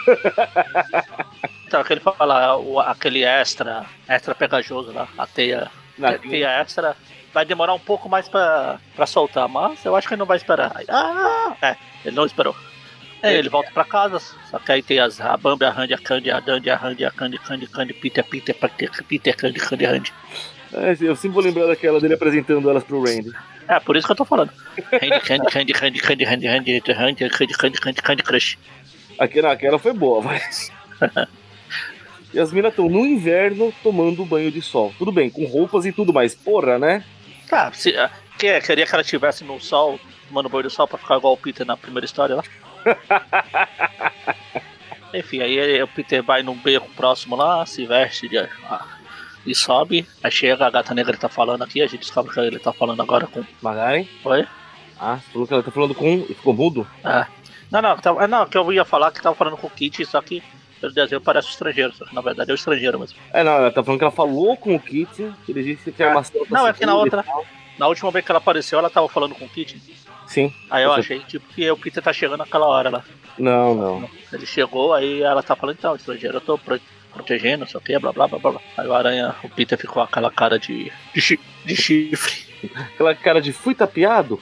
Então, 1.70 1.82
aquele 1.82 2.00
fala, 2.00 2.56
o, 2.56 2.80
aquele 2.80 3.22
extra, 3.22 3.86
extra 4.08 4.34
pegajoso 4.34 4.90
lá, 4.90 5.06
a 5.16 5.24
teia, 5.24 5.70
a 6.02 6.18
teia 6.18 6.48
extra, 6.60 6.96
vai 7.32 7.44
demorar 7.44 7.74
um 7.74 7.78
pouco 7.78 8.08
mais 8.08 8.28
pra, 8.28 8.80
pra 8.96 9.06
soltar, 9.06 9.48
mas 9.48 9.84
eu 9.84 9.94
acho 9.94 10.08
que 10.08 10.14
ele 10.14 10.18
não 10.18 10.26
vai 10.26 10.36
esperar. 10.36 10.72
Ah, 10.88 11.54
é, 11.62 11.76
ele 12.04 12.16
não 12.16 12.26
esperou. 12.26 12.56
É, 13.22 13.34
ele 13.34 13.48
volta 13.48 13.70
pra 13.72 13.84
casa, 13.84 14.18
só 14.50 14.58
que 14.58 14.72
aí 14.72 14.82
tem 14.82 14.98
as, 14.98 15.20
a 15.20 15.36
Bambi, 15.36 15.64
a 15.64 15.70
Randy, 15.70 15.92
a 15.92 15.98
Candy, 15.98 16.30
a 16.30 16.40
Dandy, 16.40 16.70
a 16.70 16.76
Randy, 16.76 17.04
a 17.04 17.10
Candy, 17.10 17.38
Candy, 17.38 17.66
Candy, 17.66 17.92
Peter, 17.92 18.24
Peter, 18.24 18.54
Peter, 18.54 19.04
Peter, 19.04 19.36
Candy, 19.36 19.60
Candy, 19.60 19.84
Randy. 19.84 20.12
É, 20.72 20.96
eu 21.00 21.14
sempre 21.14 21.34
vou 21.34 21.42
lembrar 21.42 21.66
daquela 21.66 22.00
dele 22.00 22.14
apresentando 22.14 22.70
elas 22.70 22.82
pro 22.82 23.04
Randy. 23.04 23.30
É, 23.68 23.78
por 23.78 23.96
isso 23.96 24.06
que 24.06 24.12
eu 24.12 24.16
tô 24.16 24.24
falando. 24.24 24.52
Randy, 24.92 25.20
Candy, 25.20 25.46
Candy, 25.50 25.72
Candy, 25.72 26.00
Candy, 26.00 26.24
Randy, 26.24 26.46
Randy, 26.46 26.92
Randy, 26.92 27.28
Candy, 27.28 27.54
Candy, 27.54 27.80
Candy, 27.80 28.02
Candy 28.02 28.22
Crush. 28.22 28.58
Aquela, 29.18 29.52
aquela 29.52 29.78
foi 29.78 29.92
boa, 29.92 30.22
vai. 30.22 30.40
E 32.32 32.38
as 32.38 32.52
minas 32.52 32.70
estão 32.70 32.88
no 32.88 33.04
inverno 33.04 33.72
tomando 33.82 34.24
banho 34.24 34.50
de 34.52 34.62
sol. 34.62 34.94
Tudo 34.96 35.10
bem, 35.10 35.28
com 35.28 35.44
roupas 35.44 35.84
e 35.84 35.92
tudo 35.92 36.12
mais. 36.12 36.34
Porra, 36.34 36.78
né? 36.78 37.04
Tá, 37.48 37.72
se, 37.72 37.90
uh, 37.90 38.08
que, 38.38 38.60
queria 38.60 38.86
que 38.86 38.94
ela 38.94 39.02
estivesse 39.02 39.42
no 39.42 39.60
sol, 39.60 39.98
tomando 40.28 40.48
banho 40.48 40.68
de 40.68 40.70
sol 40.70 40.86
pra 40.86 40.96
ficar 40.96 41.16
igual 41.16 41.34
o 41.34 41.36
Peter 41.36 41.66
na 41.66 41.76
primeira 41.76 42.04
história 42.04 42.36
lá. 42.36 42.44
Enfim, 45.12 45.40
aí 45.40 45.82
o 45.82 45.88
Peter 45.88 46.22
vai 46.22 46.42
num 46.42 46.54
beco 46.54 46.88
próximo 46.90 47.34
lá, 47.34 47.66
se 47.66 47.84
veste 47.84 48.28
de, 48.28 48.38
ah, 48.38 48.86
e 49.46 49.54
sobe. 49.54 50.06
Aí 50.22 50.30
chega, 50.30 50.66
a 50.66 50.70
gata 50.70 50.94
negra 50.94 51.16
tá 51.16 51.28
falando 51.28 51.62
aqui, 51.62 51.82
a 51.82 51.86
gente 51.86 52.00
descobre 52.00 52.32
que 52.32 52.40
ele 52.40 52.58
tá 52.58 52.72
falando 52.72 53.02
agora 53.02 53.26
com. 53.26 53.44
Magaren? 53.60 54.06
Oi? 54.24 54.46
Ah, 54.98 55.16
você 55.16 55.32
falou 55.32 55.46
que 55.46 55.54
ela 55.54 55.62
tá 55.62 55.70
falando 55.70 55.94
com. 55.94 56.26
e 56.28 56.34
ficou 56.34 56.54
mudo? 56.54 56.86
É. 57.04 57.26
Não, 57.70 57.80
não, 57.80 57.96
tá, 57.96 58.28
não, 58.28 58.46
que 58.46 58.58
eu 58.58 58.72
ia 58.72 58.84
falar 58.84 59.12
que 59.12 59.22
tava 59.22 59.36
falando 59.36 59.56
com 59.56 59.68
o 59.68 59.70
Kit, 59.70 60.04
só 60.04 60.20
que 60.20 60.42
pelo 60.80 60.92
desenho 60.92 61.20
parece 61.20 61.48
estrangeiro, 61.48 61.94
só 61.94 62.04
que 62.04 62.14
na 62.14 62.20
verdade 62.20 62.50
é 62.50 62.54
o 62.54 62.56
estrangeiro 62.56 62.98
mesmo. 62.98 63.18
É, 63.32 63.44
não, 63.44 63.52
ela 63.52 63.70
tá 63.70 63.82
falando 63.82 63.98
que 63.98 64.04
ela 64.04 64.12
falou 64.12 64.56
com 64.56 64.74
o 64.74 64.80
Kit, 64.80 65.32
que 65.44 65.52
ele 65.52 65.62
disse 65.62 65.92
que 65.92 66.02
a 66.02 66.08
armação. 66.08 66.42
Não, 66.50 66.66
é 66.66 66.72
que 66.72 66.84
na 66.84 66.94
outra. 66.94 67.24
Na 67.78 67.86
última 67.86 68.10
vez 68.10 68.24
que 68.24 68.30
ela 68.30 68.38
apareceu, 68.38 68.78
ela 68.78 68.90
tava 68.90 69.08
falando 69.08 69.34
com 69.34 69.44
o 69.44 69.48
Kit. 69.48 69.80
Sim. 70.30 70.54
Aí 70.70 70.84
eu 70.84 70.92
achei, 70.92 71.18
tipo, 71.18 71.44
que 71.52 71.68
o 71.68 71.76
Peter 71.76 72.00
tá 72.00 72.12
chegando 72.12 72.38
naquela 72.38 72.64
hora 72.68 72.88
lá. 72.88 73.04
Não, 73.36 73.74
não. 73.74 74.10
Ele 74.32 74.46
chegou, 74.46 74.94
aí 74.94 75.22
ela 75.22 75.42
tá 75.42 75.56
falando, 75.56 75.76
então, 75.76 75.96
estrangeiro, 75.96 76.36
eu 76.36 76.40
tô 76.40 76.56
pro, 76.56 76.80
protegendo, 77.12 77.68
só 77.68 77.80
que, 77.80 77.98
blá 77.98 78.12
blá 78.12 78.28
blá 78.28 78.38
blá. 78.38 78.60
Aí 78.76 78.86
o 78.86 78.94
aranha, 78.94 79.34
o 79.42 79.48
Peter 79.48 79.76
ficou 79.76 80.00
aquela 80.00 80.30
cara 80.30 80.56
de, 80.56 80.92
de, 81.12 81.20
chi, 81.20 81.40
de 81.64 81.74
chifre. 81.74 82.48
Aquela 82.94 83.12
cara 83.12 83.40
de 83.40 83.52
fui 83.52 83.74
tapeado? 83.74 84.38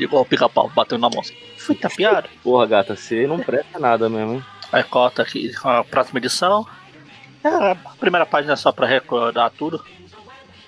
Igual 0.00 0.22
o 0.22 0.26
pica-pau, 0.26 0.70
bateu 0.70 0.96
na 0.96 1.10
mosca. 1.10 1.36
Fui 1.58 1.74
tapeado? 1.74 2.30
Porra, 2.42 2.64
gata, 2.66 2.96
você 2.96 3.26
não 3.26 3.40
presta 3.40 3.78
nada 3.78 4.08
mesmo, 4.08 4.34
hein? 4.34 4.44
Aí 4.72 4.82
corta 4.82 5.20
aqui 5.20 5.52
a 5.62 5.84
próxima 5.84 6.20
edição. 6.20 6.66
É, 7.42 7.48
a 7.48 7.74
primeira 8.00 8.24
página 8.24 8.54
é 8.54 8.56
só 8.56 8.72
pra 8.72 8.86
recordar 8.86 9.50
tudo. 9.50 9.84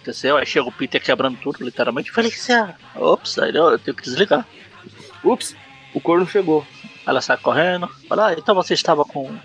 Aconteceu, 0.07 0.37
aí 0.37 0.47
chega 0.47 0.69
o 0.69 0.73
Peter 0.73 1.03
quebrando 1.03 1.37
tudo, 1.39 1.65
literalmente. 1.65 2.13
Felicia! 2.13 2.77
Ops, 2.95 3.41
aí 3.41 3.53
eu 3.53 3.77
tenho 3.77 3.97
que 3.97 4.05
desligar. 4.05 4.47
Ups, 5.25 5.57
o 5.93 6.01
corno 6.01 6.25
chegou. 6.25 6.65
Ela 7.05 7.21
sai 7.21 7.37
correndo. 7.37 7.89
Fala, 8.09 8.29
ah, 8.29 8.33
então 8.35 8.55
você 8.55 8.75
estava 8.75 9.05
com 9.05 9.37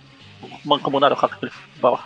mancomunado 0.64 1.16
com 1.16 1.26
aquele 1.26 1.52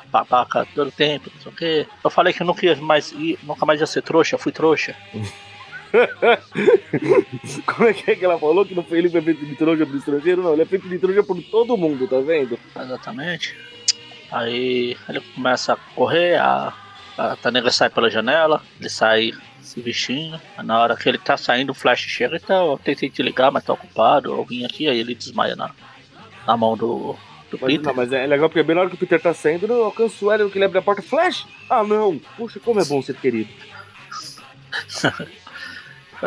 babaca 0.10 0.66
todo 0.74 0.88
o 0.88 0.92
tempo, 0.92 1.30
não 1.36 1.42
sei 1.42 1.52
o 1.52 1.56
quê. 1.56 1.86
Eu 2.02 2.10
falei 2.10 2.32
que 2.32 2.46
nunca 2.46 2.66
ia 2.66 2.78
mais 2.78 3.12
ir, 3.12 3.38
nunca 3.44 3.66
mais 3.66 3.82
ia 3.82 3.88
ser 3.88 4.02
trouxa, 4.02 4.38
fui 4.38 4.54
trouxa. 4.54 4.96
Como 7.66 7.90
é 7.90 7.94
que 7.94 8.12
é 8.12 8.16
que 8.16 8.24
ela 8.24 8.40
falou 8.40 8.66
que 8.66 8.74
não 8.74 8.84
foi 8.84 9.00
ele 9.00 9.10
que 9.10 9.22
foi 9.22 9.22
feito 9.22 9.46
de 9.46 9.56
trouxa 9.56 9.86
pro 9.86 9.98
estrangeiro? 9.98 10.44
Não, 10.44 10.54
ele 10.54 10.62
é 10.62 10.66
feito 10.66 10.88
de 10.88 10.98
trouxa 10.98 11.24
por 11.24 11.44
todo 11.44 11.76
mundo, 11.76 12.08
tá 12.08 12.22
vendo? 12.22 12.58
Exatamente. 12.74 13.54
Aí 14.32 14.96
ele 15.10 15.20
começa 15.36 15.74
a 15.74 15.78
correr, 15.94 16.36
a, 16.40 16.74
a 17.18 17.36
Tanega 17.36 17.72
sai 17.72 17.90
pela 17.90 18.10
janela, 18.10 18.62
ele 18.80 18.90
sai 18.90 19.32
se 19.62 19.82
vestindo. 19.82 20.40
Na 20.64 20.80
hora 20.80 20.96
que 20.96 21.08
ele 21.10 21.18
tá 21.18 21.38
saindo, 21.38 21.72
o 21.72 21.74
Flash 21.76 22.02
chega, 22.02 22.36
então 22.38 22.72
eu 22.72 22.78
tentei 22.78 23.10
te 23.10 23.22
ligar, 23.24 23.52
mas 23.52 23.64
tá 23.64 23.74
ocupado, 23.74 24.44
vim 24.46 24.66
aqui, 24.66 24.88
aí 24.88 25.00
ele 25.00 25.16
desmaia 25.16 25.56
na, 25.56 25.72
na 26.46 26.58
mão 26.58 26.76
do, 26.78 27.16
do 27.50 27.58
Mas, 27.60 27.72
Peter. 27.72 27.86
não, 27.86 27.94
mas 27.94 28.12
é 28.14 28.26
legal 28.28 28.50
porque 28.50 28.64
bem 28.64 28.76
na 28.76 28.82
hora 28.82 28.90
que 28.90 28.96
o 28.96 29.00
Peter 29.00 29.22
tá 29.22 29.34
saindo, 29.34 29.66
eu 29.66 29.86
alcanço 29.86 30.26
o 30.26 30.32
Hélio 30.32 30.50
que 30.50 30.58
ele 30.58 30.66
abre 30.66 30.78
a 30.78 30.82
porta. 30.82 31.02
Flash! 31.02 31.46
Ah, 31.70 31.84
não! 31.84 32.20
Puxa, 32.38 32.60
como 32.60 32.80
é 32.80 32.86
bom 32.86 33.02
ser 33.02 33.16
querido. 33.16 33.50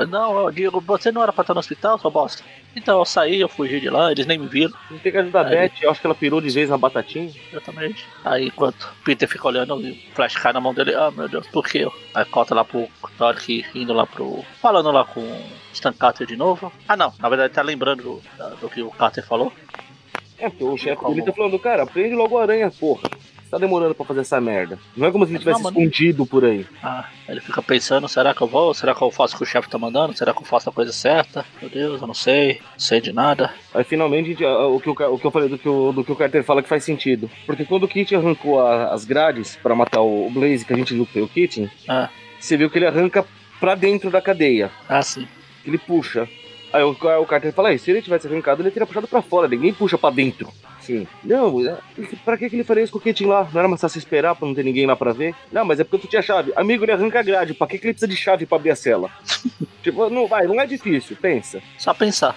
Não, 0.07 0.39
eu 0.39 0.51
digo, 0.51 0.81
você 0.81 1.11
não 1.11 1.23
era 1.23 1.33
pra 1.33 1.43
estar 1.43 1.55
no 1.55 1.61
hospital, 1.61 1.99
sua 1.99 2.11
bosta? 2.11 2.43
Então 2.77 2.99
eu 2.99 3.05
saí, 3.05 3.41
eu 3.41 3.49
fugi 3.49 3.81
de 3.81 3.91
lá, 3.91 4.13
eles 4.13 4.27
nem 4.27 4.39
me 4.39 4.47
viram. 4.47 4.73
Não 4.91 4.99
tem 4.99 5.11
que 5.11 5.19
ajudar 5.19 5.47
a. 5.47 5.51
Beth, 5.51 5.73
eu 5.81 5.91
acho 5.91 6.01
que 6.01 6.07
ela 6.07 6.15
pirou 6.15 6.41
de 6.41 6.51
vez 6.51 6.71
na 6.71 6.79
batatinha. 6.79 7.33
Exatamente. 7.51 8.07
Aí 8.25 8.47
enquanto 8.47 8.95
Peter 9.05 9.29
fica 9.29 9.49
olhando, 9.49 9.77
o 9.77 9.97
Flash 10.15 10.37
cai 10.37 10.53
na 10.53 10.61
mão 10.61 10.75
dele, 10.75 10.95
ah 10.95 11.11
meu 11.11 11.29
Deus, 11.29 11.47
por 11.49 11.67
quê? 11.67 11.89
Aí 12.15 12.25
corta 12.27 12.55
lá 12.55 12.65
pro 12.65 12.89
Thork 13.17 13.65
indo 13.75 13.93
lá 13.93 14.07
pro. 14.07 14.45
falando 14.61 14.91
lá 14.91 15.05
com 15.05 15.21
o 15.21 15.43
Stan 15.73 15.93
Carter 15.93 16.27
de 16.27 16.37
novo. 16.37 16.73
Ah 16.87 16.97
não, 16.97 17.13
na 17.19 17.29
verdade 17.29 17.53
tá 17.53 17.63
lembrando 17.63 18.03
do, 18.03 18.57
do 18.61 18.69
que 18.69 18.83
o 18.83 18.91
Carter 18.91 19.25
falou. 19.27 19.53
É, 20.39 20.49
porque 20.49 20.65
o 20.65 20.77
chefe 20.77 21.05
dele 21.07 21.23
tá 21.23 21.33
falando, 21.33 21.59
cara, 21.59 21.85
prende 21.85 22.15
logo 22.15 22.39
a 22.39 22.43
aranha, 22.43 22.71
porra. 22.71 23.11
Tá 23.51 23.57
demorando 23.57 23.95
pra 23.95 24.05
fazer 24.05 24.21
essa 24.21 24.41
merda. 24.41 24.79
Não 24.97 25.07
é 25.09 25.11
como 25.11 25.25
se 25.25 25.33
ele 25.33 25.39
tivesse 25.39 25.63
Não, 25.63 25.71
escondido 25.71 26.27
por 26.27 26.45
aí. 26.45 26.67
Ah, 26.83 27.09
ele 27.29 27.41
fica 27.41 27.63
pensando, 27.63 28.07
será 28.09 28.35
que 28.35 28.43
eu 28.43 28.47
vou? 28.47 28.75
Será 28.75 28.95
que 28.95 29.03
eu 29.03 29.11
faço 29.11 29.35
o 29.35 29.39
que 29.39 29.45
o 29.45 29.47
chefe 29.47 29.71
tá 29.71 29.79
mandando? 29.79 30.17
Será 30.17 30.35
que 30.35 30.41
eu 30.41 30.45
faço 30.45 30.69
a 30.69 30.73
coisa 30.73 30.93
certa? 30.93 31.47
Meu 31.61 31.71
Deus, 31.71 32.01
eu 32.01 32.07
não 32.07 32.13
sei, 32.15 32.61
não 32.73 32.79
sei 32.79 33.01
de 33.01 33.13
nada. 33.13 33.55
Aí 33.75 33.85
finalmente 33.85 34.33
o, 34.45 34.81
que 34.81 34.91
o, 34.91 34.95
Ca- 34.95 35.09
o 35.09 35.19
que 35.19 35.25
eu 35.25 35.31
falei 35.31 35.49
do 35.49 35.57
que 35.59 35.69
o, 35.69 35.93
do 35.93 36.05
que 36.05 36.13
o 36.13 36.17
Carter 36.17 36.45
fala 36.45 36.63
que 36.63 36.69
faz 36.69 36.85
sentido. 36.85 37.31
Porque 37.47 37.65
quando 37.65 37.85
o 37.85 37.89
Kit 37.89 38.15
arrancou 38.15 38.61
a- 38.61 38.93
as 38.93 39.05
grades 39.07 39.57
pra 39.63 39.75
matar 39.75 40.03
o, 40.03 40.27
o 40.27 40.31
Blaze, 40.31 40.65
que 40.65 40.73
a 40.73 40.77
gente 40.77 40.93
viu 40.93 41.07
que 41.07 41.13
foi 41.15 41.23
o 41.23 41.29
Kit, 41.29 41.71
Ah, 41.89 42.11
você 42.39 42.57
viu 42.57 42.69
que 42.69 42.79
ele 42.79 42.87
arranca 42.87 43.25
pra 43.59 43.75
dentro 43.75 44.11
da 44.11 44.21
cadeia. 44.21 44.71
ah 44.89 45.01
sim. 45.03 45.27
que 45.65 45.71
ele 45.71 45.79
puxa. 45.79 46.29
Aí 46.71 46.83
o, 46.83 46.91
o 46.91 47.27
Carter 47.27 47.51
fala, 47.53 47.73
"Ei, 47.73 47.79
se 47.79 47.91
ele 47.91 48.03
tivesse 48.03 48.27
arrancado, 48.27 48.61
ele 48.63 48.71
teria 48.71 48.87
puxado 48.87 49.09
pra 49.09 49.23
fora, 49.23 49.49
ninguém 49.49 49.73
puxa 49.73 49.97
pra 49.97 50.11
dentro. 50.11 50.49
Sim. 50.89 51.07
Não, 51.23 51.61
é- 51.69 51.77
pra 52.25 52.39
que, 52.39 52.49
que 52.49 52.57
ele 52.57 52.65
faria 52.65 52.83
isso 52.83 52.93
com 52.95 52.99
o 52.99 53.03
Kitin 53.03 53.27
lá? 53.27 53.47
Não 53.53 53.59
era 53.61 53.69
mais 53.69 53.79
fácil 53.81 53.99
esperar 53.99 54.35
pra 54.35 54.49
não 54.49 54.55
ter 54.55 54.65
ninguém 54.65 54.87
lá 54.87 54.97
pra 54.97 55.13
ver? 55.13 55.35
Não, 55.53 55.63
mas 55.67 55.79
é 55.79 55.85
porque 55.85 56.07
tu 56.07 56.11
tinha 56.11 56.23
chave. 56.23 56.51
Amigo, 56.57 56.83
ele 56.85 56.93
arranca 56.93 57.21
a 57.21 57.23
grade, 57.23 57.53
pra 57.53 57.67
que, 57.67 57.79
que 57.79 57.85
ele 57.87 57.93
precisa 57.93 58.09
de 58.11 58.17
chave 58.17 58.47
pra 58.47 58.57
abrir 58.57 58.71
a 58.71 58.77
cela? 58.77 59.11
tipo, 59.85 60.09
não 60.09 60.27
vai, 60.27 60.47
não 60.47 60.59
é 60.59 60.67
difícil, 60.67 61.15
pensa. 61.21 61.61
Só 61.77 61.93
pensar. 61.93 62.35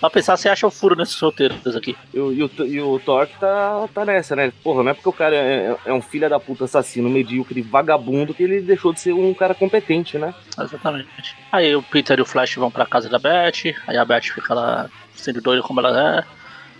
Só 0.00 0.08
pensar 0.08 0.36
se 0.38 0.48
acha 0.48 0.66
o 0.66 0.70
furo 0.70 0.96
nesses 0.96 1.20
roteiros 1.20 1.76
aqui. 1.76 1.94
E, 2.12 2.18
o- 2.18 2.32
e 2.32 2.42
o, 2.42 2.50
e 2.66 2.80
o 2.80 2.98
Torque 2.98 3.38
tá, 3.38 3.86
tá 3.94 4.04
nessa, 4.04 4.34
né? 4.34 4.50
Porra, 4.64 4.82
não 4.82 4.90
é 4.90 4.94
porque 4.94 5.08
o 5.08 5.12
cara 5.12 5.36
é, 5.36 5.76
é 5.86 5.92
um 5.92 6.00
filho 6.02 6.28
da 6.28 6.40
puta 6.40 6.64
assassino, 6.64 7.08
medíocre, 7.08 7.60
vagabundo, 7.62 8.34
que 8.34 8.42
ele 8.42 8.60
deixou 8.60 8.92
de 8.92 9.00
ser 9.00 9.12
um 9.12 9.32
cara 9.34 9.54
competente, 9.54 10.18
né? 10.18 10.34
Exatamente. 10.58 11.36
Aí 11.52 11.76
o 11.76 11.82
Peter 11.82 12.18
e 12.18 12.22
o 12.22 12.26
Flash 12.26 12.56
vão 12.56 12.70
pra 12.72 12.86
casa 12.86 13.08
da 13.08 13.18
Beth, 13.20 13.74
aí 13.86 13.96
a 13.96 14.04
Beth 14.04 14.22
fica 14.34 14.52
lá 14.54 14.88
sendo 15.14 15.40
doida 15.40 15.62
como 15.62 15.80
ela 15.80 16.18
é. 16.18 16.37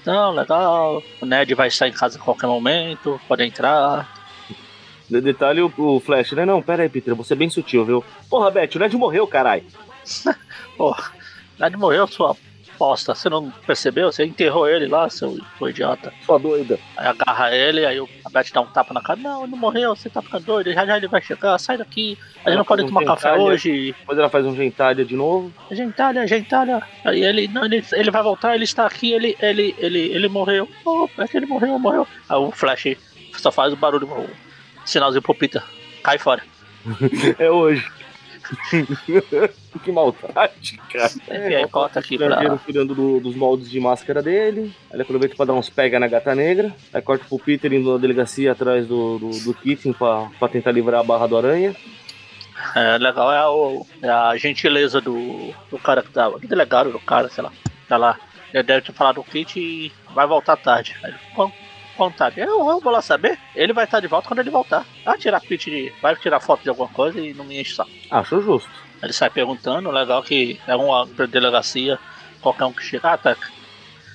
Não, 0.09 0.31
legal. 0.31 1.03
O 1.21 1.27
Ned 1.27 1.55
vai 1.55 1.69
estar 1.69 1.87
em 1.87 1.93
casa 1.93 2.17
a 2.17 2.23
qualquer 2.23 2.47
momento, 2.47 3.21
pode 3.29 3.45
entrar. 3.45 4.11
De 5.07 5.21
detalhe, 5.21 5.61
o, 5.61 5.71
o 5.77 6.01
Flash, 6.01 6.33
né? 6.33 6.47
Não, 6.47 6.63
pera 6.63 6.83
aí, 6.83 6.89
Peter, 6.89 7.15
você 7.15 7.35
é 7.35 7.37
bem 7.37 7.51
sutil, 7.51 7.85
viu? 7.85 8.03
Porra, 8.31 8.51
Beth, 8.51 8.71
o 8.75 8.79
Ned 8.79 8.97
morreu, 8.97 9.27
caralho. 9.27 9.67
Pô, 10.79 10.97
Ned 11.61 11.77
morreu, 11.77 12.07
sua 12.07 12.35
bosta. 12.79 13.15
Você 13.15 13.29
não 13.29 13.51
percebeu? 13.67 14.11
Você 14.13 14.25
enterrou 14.25 14.69
ele 14.69 14.87
lá, 14.87 15.09
seu, 15.11 15.37
seu 15.59 15.69
idiota. 15.69 16.13
Sua 16.25 16.39
doida. 16.39 16.79
Aí 16.97 17.07
agarra 17.09 17.55
ele, 17.55 17.85
aí 17.85 18.01
o- 18.01 18.09
a 18.25 18.31
Beth 18.31 18.47
dá 18.53 18.61
um 18.61 18.67
tapa 18.67 18.95
na 18.95 19.01
cara. 19.03 19.19
Não, 19.19 19.43
ele 19.43 19.51
não 19.53 19.59
morreu, 19.59 19.95
você 19.97 20.09
tá 20.09 20.23
ficando 20.23 20.45
doido, 20.45 20.73
já 20.73 20.87
já 20.87 20.97
ele 20.97 21.09
vai 21.09 21.21
chegar, 21.23 21.59
sai 21.59 21.77
daqui. 21.77 22.17
A 22.45 22.51
gente 22.51 22.59
não 22.59 22.65
pode 22.65 22.83
um 22.85 22.87
tomar 22.87 23.05
café 23.05 23.31
gentalha. 23.31 23.43
hoje. 23.43 23.95
Depois 23.99 24.19
ela 24.19 24.29
faz 24.29 24.47
um 24.47 24.55
gentalha 24.55 25.05
de 25.05 25.15
novo. 25.17 25.53
Gentalha, 25.71 26.27
gentalha. 26.27 26.83
Aí 27.05 27.23
ele, 27.25 27.49
não, 27.49 27.65
ele, 27.65 27.85
ele 27.93 28.11
vai 28.11 28.23
voltar, 28.23 28.55
ele 28.55 28.65
está 28.65 28.87
aqui, 28.87 29.13
ele, 29.13 29.37
ele, 29.41 29.75
ele, 29.79 29.99
ele 29.99 30.29
morreu. 30.29 30.69
Oh, 30.85 31.09
é 31.19 31.27
que 31.27 31.37
ele 31.37 31.47
morreu, 31.47 31.79
morreu. 31.79 32.07
Aí 32.29 32.37
o 32.39 32.51
Flash 32.51 32.97
só 33.37 33.51
faz 33.53 33.73
o 33.73 33.77
barulho, 33.77 34.07
o 34.07 34.29
sinalzinho 34.85 35.23
pro 35.23 35.35
Peter. 35.35 35.63
Cai 36.03 36.19
fora. 36.19 36.43
É 37.39 37.51
hoje. 37.51 37.85
que 39.85 39.93
maldade, 39.93 40.81
cara. 40.93 41.11
e 41.51 41.55
aí 41.55 41.69
corta 41.69 42.01
aqui 42.01 42.17
O 42.17 42.23
estrangeiro 42.23 42.57
pra. 42.57 42.67
tirando 42.67 42.95
do- 42.95 43.21
dos 43.21 43.35
moldes 43.37 43.71
de 43.71 43.79
máscara 43.81 44.23
dele. 44.23 44.73
Aí 44.91 44.95
ele 44.97 45.03
aproveita 45.03 45.37
pra 45.37 45.45
dar 45.47 45.55
uns 45.55 45.69
pega 45.71 45.99
na 46.01 46.09
gata 46.09 46.35
negra. 46.35 46.75
Aí 46.93 47.03
corta 47.03 47.25
pro 47.29 47.39
Peter 47.39 47.73
indo 47.73 47.93
na 47.93 47.99
delegacia 47.99 48.53
atrás 48.53 48.87
do, 48.87 49.19
do, 49.19 49.31
do 49.45 49.55
Kitten 49.55 49.93
pra, 49.93 50.29
pra 50.39 50.49
tentar 50.49 50.73
livrar 50.73 51.01
a 51.01 51.05
barra 51.05 51.27
do 51.27 51.37
aranha. 51.37 51.75
É, 52.75 52.99
legal 52.99 53.33
é 53.33 53.39
a, 53.39 53.51
o- 53.51 53.87
é 54.03 54.09
a 54.09 54.37
gentileza 54.37 55.01
do, 55.01 55.55
do 55.71 55.79
cara 55.79 56.03
que 56.03 56.11
tava. 56.11 56.41
Que 56.41 56.47
delegado 56.47 56.91
do 56.91 56.99
cara, 57.01 57.29
sei 57.29 57.43
lá. 57.45 57.53
Tá 57.89 57.97
lá. 57.97 58.19
Ele 58.53 58.63
deve 58.63 58.87
ter 58.87 58.93
falado 58.93 59.21
o 59.21 59.25
kit 59.25 59.59
e 59.61 59.93
vai 60.15 60.27
voltar 60.27 60.57
tarde. 60.57 60.97
Aí, 61.05 61.11
ele, 61.11 61.19
tarde? 62.11 62.41
Eu, 62.41 62.69
eu 62.69 62.81
vou 62.81 62.93
lá 62.93 63.03
saber. 63.03 63.39
Ele 63.55 63.73
vai 63.73 63.85
estar 63.85 64.01
de 64.01 64.07
volta 64.07 64.29
quando 64.29 64.41
ele 64.41 64.51
voltar. 64.51 64.87
Vai 65.05 65.19
tirar 65.19 65.41
kit 65.41 65.71
de. 65.71 65.93
Vai 66.01 66.15
tirar 66.17 66.41
foto 66.41 66.63
de 66.63 66.69
alguma 66.69 66.89
coisa 66.89 67.21
e 67.21 67.35
não 67.35 67.45
me 67.45 67.61
enche 67.61 67.75
saco. 67.75 67.91
Acho 68.11 68.41
justo. 68.41 68.71
Ele 69.03 69.13
sai 69.13 69.31
perguntando, 69.31 69.91
legal 69.91 70.23
que 70.23 70.61
é 70.67 70.75
uma 70.75 71.07
delegacia, 71.29 71.99
qualquer 72.41 72.65
um 72.65 72.73
que 72.73 72.83
chega, 72.83 73.13
ah, 73.13 73.19
tá. 73.19 73.37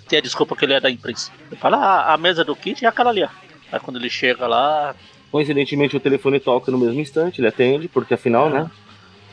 Tem 0.07 0.19
a 0.19 0.21
desculpa 0.21 0.55
que 0.55 0.65
ele 0.65 0.73
é 0.73 0.79
da 0.79 0.89
imprensa. 0.89 1.31
Ele 1.49 1.59
fala, 1.59 1.77
ah, 1.77 2.13
a 2.13 2.17
mesa 2.17 2.43
do 2.43 2.55
kit 2.55 2.84
é 2.84 2.88
aquela 2.88 3.09
ali, 3.09 3.23
ó. 3.23 3.29
Aí 3.71 3.79
quando 3.79 3.97
ele 3.97 4.09
chega 4.09 4.45
lá, 4.45 4.93
Coincidentemente 5.34 5.97
o 5.97 5.99
telefone 5.99 6.39
toca 6.39 6.71
no 6.71 6.77
mesmo 6.77 6.99
instante, 6.99 7.41
ele 7.41 7.47
atende, 7.47 7.88
porque 7.88 8.13
afinal, 8.13 8.51
né? 8.51 8.69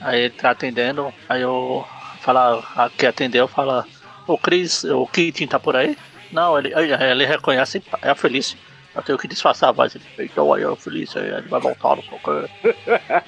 aí 0.00 0.22
ele 0.22 0.30
tá 0.30 0.52
atendendo, 0.52 1.12
aí 1.28 1.42
eu 1.42 1.84
fala, 2.22 2.64
a 2.74 2.88
que 2.88 3.04
atendeu 3.04 3.46
fala, 3.46 3.86
o 4.26 4.38
Chris, 4.38 4.82
o 4.84 5.06
Kitten 5.06 5.46
tá 5.46 5.60
por 5.60 5.76
aí? 5.76 5.98
Não, 6.32 6.58
ele, 6.58 6.72
ele 6.74 7.26
reconhece, 7.26 7.82
é 8.02 8.10
a 8.10 8.14
Felícia. 8.14 8.58
Eu 8.94 9.02
tenho 9.02 9.18
que 9.18 9.28
disfarçar 9.28 9.68
a 9.68 9.72
voz. 9.72 9.94
Ele, 9.94 10.04
então 10.18 10.52
aí 10.52 10.64
a 10.64 10.74
Felícia, 10.74 11.20
aí 11.20 11.28
ele 11.28 11.48
vai 11.48 11.60
voltar, 11.60 11.96
não 11.96 12.02
sei 12.02 12.12
o 12.12 12.18
que. 12.18 12.48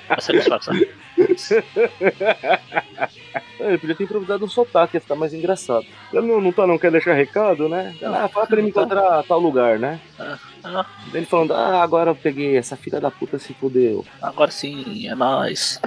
Vai 0.09 0.21
ser 0.21 0.33
disfarçar. 0.33 0.75
Ele 3.61 3.79
podia 3.79 3.95
ter 3.95 4.05
improvisado 4.05 4.45
um 4.45 4.49
sotaque, 4.49 4.97
ia 4.97 5.01
ficar 5.01 5.15
mais 5.15 5.33
engraçado. 5.33 5.87
Ele 6.13 6.27
não, 6.27 6.41
não, 6.41 6.53
tá, 6.53 6.67
não 6.67 6.79
quer 6.79 6.91
deixar 6.91 7.13
recado, 7.13 7.69
né? 7.69 7.95
Ah, 8.03 8.29
fala 8.29 8.47
pra 8.47 8.57
ele 8.57 8.63
me 8.63 8.71
encontrar 8.71 9.21
a 9.21 9.23
tal 9.23 9.39
lugar, 9.39 9.79
né? 9.79 10.01
Ah, 10.19 10.87
Daí 11.07 11.21
Ele 11.21 11.27
falando, 11.27 11.55
ah, 11.55 11.83
agora 11.83 12.11
eu 12.11 12.17
peguei, 12.17 12.57
essa 12.57 12.77
filha 12.77 13.01
da 13.01 13.11
puta 13.11 13.39
se 13.39 13.55
fudeu. 13.55 14.05
Agora 14.21 14.51
sim, 14.51 15.07
é 15.09 15.15
nóis. 15.15 15.81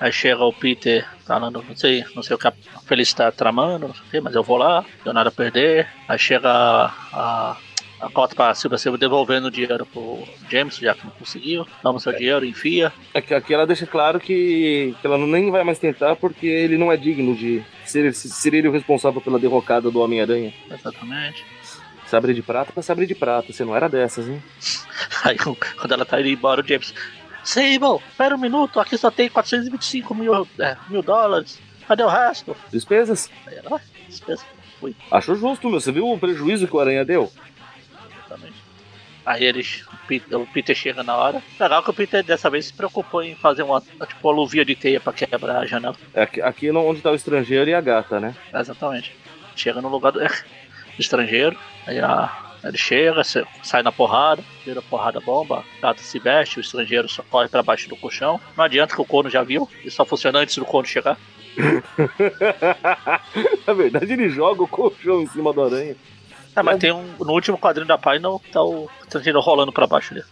Aí 0.00 0.12
chega 0.12 0.44
o 0.44 0.52
Peter 0.52 1.06
falando, 1.26 1.62
não 1.66 1.76
sei, 1.76 2.04
não 2.14 2.22
sei 2.22 2.36
o 2.36 2.38
que 2.38 2.46
a 2.46 2.52
Feliz 2.86 3.12
tá 3.12 3.30
tramando, 3.32 3.88
não 3.88 3.94
sei 3.94 4.04
o 4.06 4.10
que, 4.10 4.20
mas 4.20 4.34
eu 4.34 4.42
vou 4.42 4.56
lá, 4.56 4.82
não 4.82 5.04
tenho 5.04 5.14
nada 5.14 5.28
a 5.28 5.32
perder. 5.32 5.88
Aí 6.08 6.18
chega 6.18 6.48
a, 6.48 6.92
a, 7.12 7.56
a 8.00 8.08
cota 8.08 8.34
pra 8.34 8.54
Silva 8.54 8.78
Silva 8.78 8.96
devolvendo 8.96 9.48
o 9.48 9.50
dinheiro 9.50 9.84
pro 9.84 10.22
James, 10.48 10.76
já 10.76 10.94
que 10.94 11.04
não 11.04 11.10
conseguiu. 11.12 11.66
Toma 11.82 11.98
seu 11.98 12.12
dinheiro, 12.12 12.44
enfia. 12.44 12.92
Aqui, 13.12 13.34
aqui 13.34 13.52
ela 13.52 13.66
deixa 13.66 13.86
claro 13.86 14.20
que, 14.20 14.94
que 15.00 15.06
ela 15.06 15.18
nem 15.18 15.50
vai 15.50 15.64
mais 15.64 15.78
tentar 15.78 16.16
porque 16.16 16.46
ele 16.46 16.78
não 16.78 16.92
é 16.92 16.96
digno 16.96 17.34
de 17.34 17.62
ser, 17.84 18.14
ser 18.14 18.54
ele 18.54 18.68
o 18.68 18.72
responsável 18.72 19.20
pela 19.20 19.38
derrocada 19.38 19.90
do 19.90 20.00
Homem-Aranha. 20.00 20.54
Exatamente. 20.70 21.44
Sabre 22.06 22.32
de 22.32 22.40
prata 22.40 22.72
pra 22.72 22.82
sabre 22.82 23.04
de 23.06 23.14
prata, 23.14 23.52
você 23.52 23.64
não 23.64 23.76
era 23.76 23.86
dessas, 23.86 24.26
hein? 24.28 24.42
Aí 25.24 25.36
quando 25.36 25.92
ela 25.92 26.06
tá 26.06 26.18
indo 26.20 26.30
embora, 26.30 26.62
o 26.62 26.66
James. 26.66 26.94
Sable, 27.48 28.04
espera 28.10 28.34
um 28.34 28.38
minuto, 28.38 28.78
aqui 28.78 28.98
só 28.98 29.10
tem 29.10 29.26
425 29.30 30.14
mil, 30.14 30.46
é, 30.58 30.76
mil 30.90 31.00
dólares. 31.00 31.58
Cadê 31.86 32.02
o 32.02 32.06
resto? 32.06 32.54
Despesas? 32.70 33.30
Aí 33.46 33.56
ela, 33.56 33.76
"Ah, 33.76 33.80
despesa. 34.06 34.44
Acho 35.10 35.34
justo, 35.34 35.70
meu. 35.70 35.80
Você 35.80 35.90
viu 35.90 36.06
o 36.06 36.18
prejuízo 36.18 36.68
que 36.68 36.76
o 36.76 36.78
Aranha 36.78 37.06
deu? 37.06 37.32
Exatamente. 38.18 38.54
Aí 39.24 39.44
eles, 39.44 39.82
o 40.30 40.46
Peter, 40.46 40.76
chega 40.76 41.02
na 41.02 41.16
hora. 41.16 41.42
Legal 41.58 41.82
que 41.82 41.88
o 41.88 41.94
Peter 41.94 42.22
dessa 42.22 42.50
vez 42.50 42.66
se 42.66 42.74
preocupou 42.74 43.22
em 43.22 43.34
fazer 43.34 43.62
uma, 43.62 43.80
tipo, 43.80 44.28
uma 44.28 44.32
luvinha 44.34 44.66
de 44.66 44.76
teia 44.76 45.00
pra 45.00 45.14
quebrar 45.14 45.60
a 45.60 45.64
janela. 45.66 45.96
É 46.12 46.24
Aqui, 46.24 46.42
aqui 46.42 46.70
onde 46.70 47.00
tá 47.00 47.10
o 47.10 47.14
estrangeiro 47.14 47.70
e 47.70 47.72
a 47.74 47.80
gata, 47.80 48.20
né? 48.20 48.36
Exatamente. 48.52 49.16
Chega 49.56 49.80
no 49.80 49.88
lugar 49.88 50.12
do, 50.12 50.20
do 50.20 50.26
estrangeiro, 51.00 51.58
aí 51.86 51.98
a, 51.98 52.47
ele 52.64 52.76
chega, 52.78 53.22
se- 53.24 53.44
sai 53.62 53.82
na 53.82 53.92
porrada, 53.92 54.42
vira 54.64 54.82
porrada 54.82 55.20
bomba, 55.20 55.64
a 55.78 55.82
gata 55.82 56.02
se 56.02 56.18
veste, 56.18 56.58
o 56.58 56.60
estrangeiro 56.60 57.08
só 57.08 57.22
corre 57.22 57.48
pra 57.48 57.62
baixo 57.62 57.88
do 57.88 57.96
colchão. 57.96 58.40
Não 58.56 58.64
adianta 58.64 58.94
que 58.94 59.00
o 59.00 59.04
corno 59.04 59.30
já 59.30 59.42
viu, 59.42 59.68
isso 59.84 59.96
só 59.96 60.04
funciona 60.04 60.38
antes 60.40 60.56
do 60.56 60.64
corno 60.64 60.88
chegar. 60.88 61.16
Na 63.66 63.72
verdade, 63.72 64.12
ele 64.12 64.28
joga 64.28 64.62
o 64.62 64.68
colchão 64.68 65.22
em 65.22 65.26
cima 65.26 65.52
do 65.52 65.62
aranha. 65.62 65.96
Ah, 66.54 66.62
mas 66.62 66.78
tem 66.78 66.92
um. 66.92 67.04
No 67.20 67.32
último 67.32 67.58
quadrinho 67.58 67.86
da 67.86 67.98
página 67.98 68.28
tá 68.52 68.62
o 68.62 68.88
estrangeiro 69.02 69.40
rolando 69.40 69.72
pra 69.72 69.86
baixo 69.86 70.14
ali. 70.14 70.22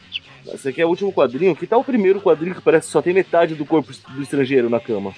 Esse 0.53 0.68
aqui 0.68 0.81
é 0.83 0.87
o 0.87 0.89
último 0.89 1.12
quadrinho. 1.12 1.55
Que 1.55 1.66
tá 1.66 1.77
o 1.77 1.85
primeiro 1.85 2.20
quadrinho 2.20 2.55
que 2.55 2.61
parece 2.61 2.87
que 2.87 2.93
só 2.93 3.03
tem 3.03 3.12
metade 3.12 3.55
do 3.55 3.64
corpo 3.64 3.93
do 4.09 4.22
estrangeiro 4.22 4.68
na 4.68 4.81
cama. 4.81 5.14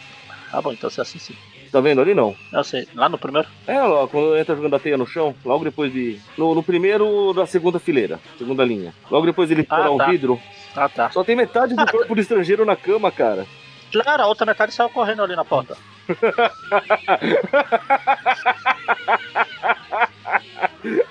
Ah 0.52 0.60
bom, 0.60 0.72
então 0.72 0.90
você 0.90 1.00
assim 1.00 1.18
sim. 1.18 1.34
Tá 1.70 1.80
vendo 1.80 2.00
ali 2.00 2.14
não? 2.14 2.34
Eu 2.52 2.64
sei, 2.64 2.88
lá 2.94 3.08
no 3.08 3.18
primeiro. 3.18 3.46
É, 3.66 3.80
ó, 3.82 4.06
quando 4.06 4.36
entra 4.36 4.56
jogando 4.56 4.76
a 4.76 4.78
teia 4.78 4.96
no 4.96 5.06
chão, 5.06 5.34
logo 5.44 5.64
depois 5.64 5.92
de. 5.92 6.18
No, 6.36 6.54
no 6.54 6.62
primeiro 6.62 7.32
da 7.34 7.46
segunda 7.46 7.78
fileira, 7.78 8.18
segunda 8.38 8.64
linha. 8.64 8.94
Logo 9.10 9.26
depois 9.26 9.50
ele 9.50 9.66
Ah, 9.68 9.76
furar 9.76 9.92
um 9.92 9.98
tá. 9.98 10.06
vidro. 10.10 10.40
Ah 10.74 10.88
tá. 10.88 11.10
Só 11.10 11.22
tem 11.22 11.36
metade 11.36 11.74
do 11.74 11.86
corpo 11.90 12.14
do 12.14 12.20
estrangeiro 12.20 12.64
na 12.64 12.74
cama, 12.76 13.10
cara. 13.12 13.46
Claro, 13.92 14.22
a 14.22 14.26
outra 14.26 14.44
metade 14.46 14.72
saiu 14.72 14.90
correndo 14.90 15.22
ali 15.22 15.34
na 15.36 15.44
porta. 15.44 15.76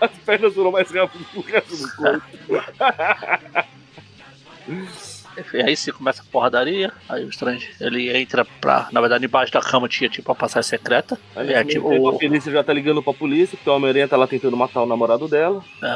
As 0.01 0.11
pernas 0.25 0.53
foram 0.53 0.71
mais 0.71 0.89
rápidas 0.91 1.27
que 1.27 1.37
o 1.39 1.41
resto 1.41 1.75
do 1.77 1.95
corpo. 1.95 2.25
Enfim, 5.37 5.61
aí 5.61 5.75
se 5.77 5.91
começa 5.91 6.21
a 6.21 6.25
porradaria, 6.31 6.91
aí 7.07 7.23
o 7.23 7.29
estrangeiro, 7.29 7.73
ele 7.79 8.15
entra 8.17 8.43
pra, 8.43 8.87
na 8.91 8.99
verdade, 8.99 9.25
embaixo 9.25 9.51
da 9.53 9.61
cama 9.61 9.87
tinha 9.87 10.09
tipo 10.09 10.29
uma 10.31 10.35
passagem 10.35 10.67
secreta. 10.69 11.17
Aí 11.35 11.53
É, 11.53 11.63
tipo, 11.63 11.87
o- 11.87 12.09
a 12.09 12.13
polícia 12.17 12.51
já 12.51 12.63
tá 12.63 12.73
ligando 12.73 13.03
pra 13.03 13.13
polícia, 13.13 13.55
porque 13.57 13.69
o 13.69 13.75
Homem-Aranha 13.75 14.07
tá 14.07 14.17
lá 14.17 14.25
tentando 14.27 14.57
matar 14.57 14.81
o 14.81 14.85
namorado 14.87 15.27
dela. 15.27 15.63
É. 15.83 15.87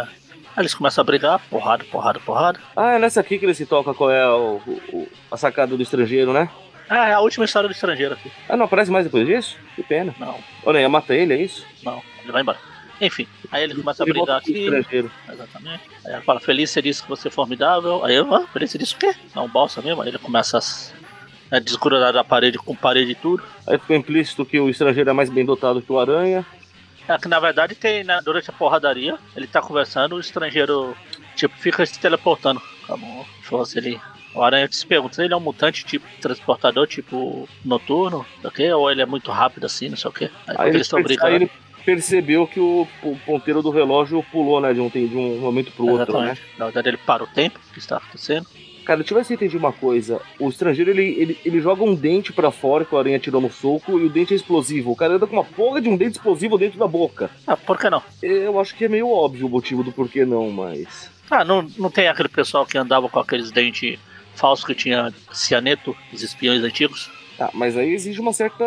Aí 0.54 0.64
eles 0.64 0.74
começam 0.74 1.02
a 1.02 1.06
brigar, 1.06 1.40
porrada, 1.50 1.84
porrada, 1.86 2.20
porrada. 2.20 2.60
Ah, 2.76 2.94
é 2.94 3.00
nessa 3.00 3.22
aqui 3.22 3.40
que 3.40 3.46
ele 3.46 3.54
se 3.54 3.66
toca 3.66 3.94
qual 3.94 4.12
é 4.12 4.28
o, 4.30 4.62
o- 4.94 5.08
a 5.32 5.38
sacada 5.38 5.76
do 5.76 5.82
estrangeiro, 5.82 6.34
né? 6.34 6.50
Ah, 6.90 7.08
é 7.08 7.14
a 7.14 7.22
última 7.22 7.46
história 7.46 7.70
do 7.70 7.72
estrangeiro 7.74 8.14
aqui. 8.16 8.30
Ah, 8.50 8.58
não 8.58 8.66
aparece 8.66 8.92
mais 8.92 9.06
depois 9.06 9.26
disso? 9.26 9.56
Que 9.76 9.82
pena. 9.82 10.14
Não, 10.20 10.38
O 10.64 10.70
Aranha 10.70 10.90
mata 10.90 11.16
ele, 11.16 11.34
é 11.34 11.38
isso? 11.42 11.66
não, 11.84 12.02
ele 12.22 12.32
vai 12.34 12.42
embora. 12.42 12.58
Enfim, 13.02 13.28
aí 13.52 13.64
ele 13.64 13.74
começa 13.76 14.04
a 14.04 14.06
Ele 14.06 14.14
brigar 14.14 14.28
volta 14.28 14.44
pro 14.44 14.52
aqui. 14.54 14.64
estrangeiro. 14.64 15.12
Exatamente. 15.30 15.84
Aí 16.06 16.14
ela 16.14 16.22
fala, 16.22 16.40
Felícia 16.40 16.82
disse 16.82 17.02
que 17.02 17.10
você 17.10 17.28
é 17.28 17.32
formidável. 17.32 18.06
Aí 18.06 18.16
eu, 18.16 18.34
ah, 18.34 18.46
Felícia 18.54 18.78
disse 18.78 18.94
o 18.94 18.98
quê? 18.98 19.14
É 19.36 19.40
um 19.40 19.50
balsa 19.50 19.82
mesmo. 19.82 20.02
Aí 20.02 20.10
ele 20.10 20.18
começa 20.20 20.58
a 20.60 20.62
a 21.54 21.60
desgrudar 21.60 22.14
da 22.14 22.24
parede 22.24 22.58
com 22.58 22.74
parede 22.74 23.12
e 23.12 23.16
tudo. 23.16 23.44
Aí 23.68 23.78
ficou 23.78 23.94
implícito 23.94 24.46
que 24.46 24.58
o 24.58 24.70
estrangeiro 24.70 25.10
é 25.10 25.14
mais 25.14 25.30
bem 25.30 25.44
dotado 25.44 25.82
que 25.82 25.92
o 25.92 26.00
Aranha. 26.00 26.46
É 27.06 27.18
que 27.18 27.28
na 27.28 27.42
verdade 27.42 27.76
tem, 27.76 28.06
né, 28.06 28.22
durante 28.24 28.50
a 28.50 28.54
porradaria, 28.54 29.18
ele 29.36 29.48
tá 29.48 29.62
conversando, 29.62 30.16
o 30.16 30.20
estrangeiro, 30.22 30.96
tipo, 31.36 31.54
fica 31.58 31.86
se 31.86 32.00
teleportando. 32.00 32.62
Como 32.88 33.26
se 33.42 33.48
fosse 33.50 33.78
ele. 33.80 34.00
O 34.34 34.42
Aranha 34.42 34.66
se 34.72 34.86
pergunta 34.86 35.16
se 35.16 35.24
ele 35.26 35.34
é 35.34 35.36
um 35.36 35.42
mutante, 35.42 35.84
tipo, 35.84 36.08
transportador, 36.22 36.88
tipo, 36.88 37.50
noturno, 37.66 38.20
não 38.20 38.42
sei 38.44 38.50
o 38.50 38.54
quê, 38.54 38.72
ou 38.72 38.90
ele 38.90 39.02
é 39.02 39.06
muito 39.06 39.30
rápido 39.30 39.66
assim, 39.66 39.90
não 39.90 39.98
sei 39.98 40.10
o 40.10 40.14
quê. 40.14 40.30
Aí, 40.48 40.56
Aí 40.58 40.70
eles 40.70 40.84
estão 40.84 41.04
brigando. 41.04 41.36
ele 41.36 41.52
percebeu 41.86 42.48
que 42.48 42.60
o, 42.60 42.88
ponteiro 43.26 43.62
do 43.62 43.70
relógio 43.70 44.24
pulou, 44.32 44.62
né? 44.62 44.74
De 44.74 44.80
um, 44.80 44.90
de 44.90 45.16
um 45.16 45.40
momento 45.40 45.72
pro 45.72 45.88
outro, 45.88 46.20
né? 46.20 46.32
Exatamente. 46.32 46.42
Na 46.58 46.66
verdade, 46.66 46.90
ele 46.90 46.98
para 46.98 47.24
o 47.24 47.28
tempo 47.28 47.60
que 47.74 47.80
está 47.80 47.98
acontecendo. 47.98 48.48
Cara, 48.86 49.00
deixa 49.00 49.14
eu 49.14 49.18
ver 49.18 49.26
se 49.26 49.34
eu 49.34 49.36
entendi 49.36 49.58
uma 49.58 49.72
coisa. 49.72 50.20
O 50.40 50.50
estrangeiro, 50.50 50.90
ele, 50.90 51.04
ele, 51.04 51.40
ele 51.46 51.62
joga 51.62 51.84
um 51.84 51.94
dente 51.94 52.34
pra 52.34 52.52
fora 52.52 52.84
que 52.84 52.94
o 52.96 52.98
aranha 52.98 53.20
tirou 53.20 53.40
no 53.40 53.52
soco 53.52 54.00
e 54.00 54.06
o 54.06 54.10
dente 54.10 54.34
é 54.34 54.36
explosivo. 54.36 54.92
O 54.92 54.96
cara 54.96 55.16
anda 55.16 55.28
com 55.28 55.34
uma 55.34 55.46
porra 55.46 55.80
de 55.80 55.88
um 55.88 55.96
dente 55.96 56.18
explosivo 56.18 56.58
dentro 56.58 56.80
da 56.80 56.88
boca. 56.88 57.30
Ah, 57.46 57.56
por 57.56 57.78
que 57.78 57.90
não? 57.90 58.02
Eu 58.22 58.60
acho 58.60 58.76
que 58.76 58.86
é 58.86 58.90
meio 58.90 59.08
óbvio 59.10 59.46
o 59.46 59.50
motivo 59.50 59.84
do 59.84 59.92
porquê 59.92 60.26
não, 60.26 60.50
mas... 60.50 61.12
Ah, 61.30 61.46
não, 61.46 61.66
não 61.78 61.90
tem 61.90 62.08
aquele 62.08 62.28
pessoal 62.28 62.66
que 62.66 62.78
andava 62.78 63.08
com 63.08 63.20
aqueles 63.20 63.52
dentes 63.52 64.00
falsos 64.36 64.66
que 64.66 64.74
tinha 64.74 65.14
cianeto, 65.32 65.96
os 66.12 66.24
espiões 66.24 66.64
antigos? 66.64 67.10
Ah, 67.42 67.50
mas 67.56 67.76
aí 67.76 67.92
exige 67.92 68.22
uma 68.22 68.34
certa... 68.34 68.64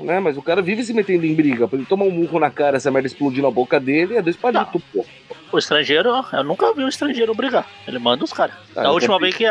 né? 0.00 0.20
Mas 0.20 0.36
o 0.36 0.42
cara 0.42 0.62
vive 0.62 0.84
se 0.84 0.94
metendo 0.94 1.26
em 1.26 1.34
briga. 1.34 1.66
Pra 1.66 1.76
ele 1.76 1.86
tomar 1.86 2.04
um 2.04 2.10
murro 2.12 2.38
na 2.38 2.50
cara, 2.50 2.76
essa 2.76 2.88
merda 2.88 3.08
explodir 3.08 3.42
na 3.42 3.50
boca 3.50 3.80
dele, 3.80 4.16
é 4.16 4.22
dois 4.22 4.36
palitos, 4.36 4.80
pô. 4.92 5.04
O 5.52 5.58
estrangeiro, 5.58 6.10
eu 6.32 6.44
nunca 6.44 6.72
vi 6.72 6.84
um 6.84 6.88
estrangeiro 6.88 7.34
brigar. 7.34 7.66
Ele 7.86 7.98
manda 7.98 8.22
os 8.22 8.32
caras. 8.32 8.54
Ah, 8.76 8.86
a 8.86 8.92
última 8.92 9.18
vez 9.18 9.34
que 9.34 9.44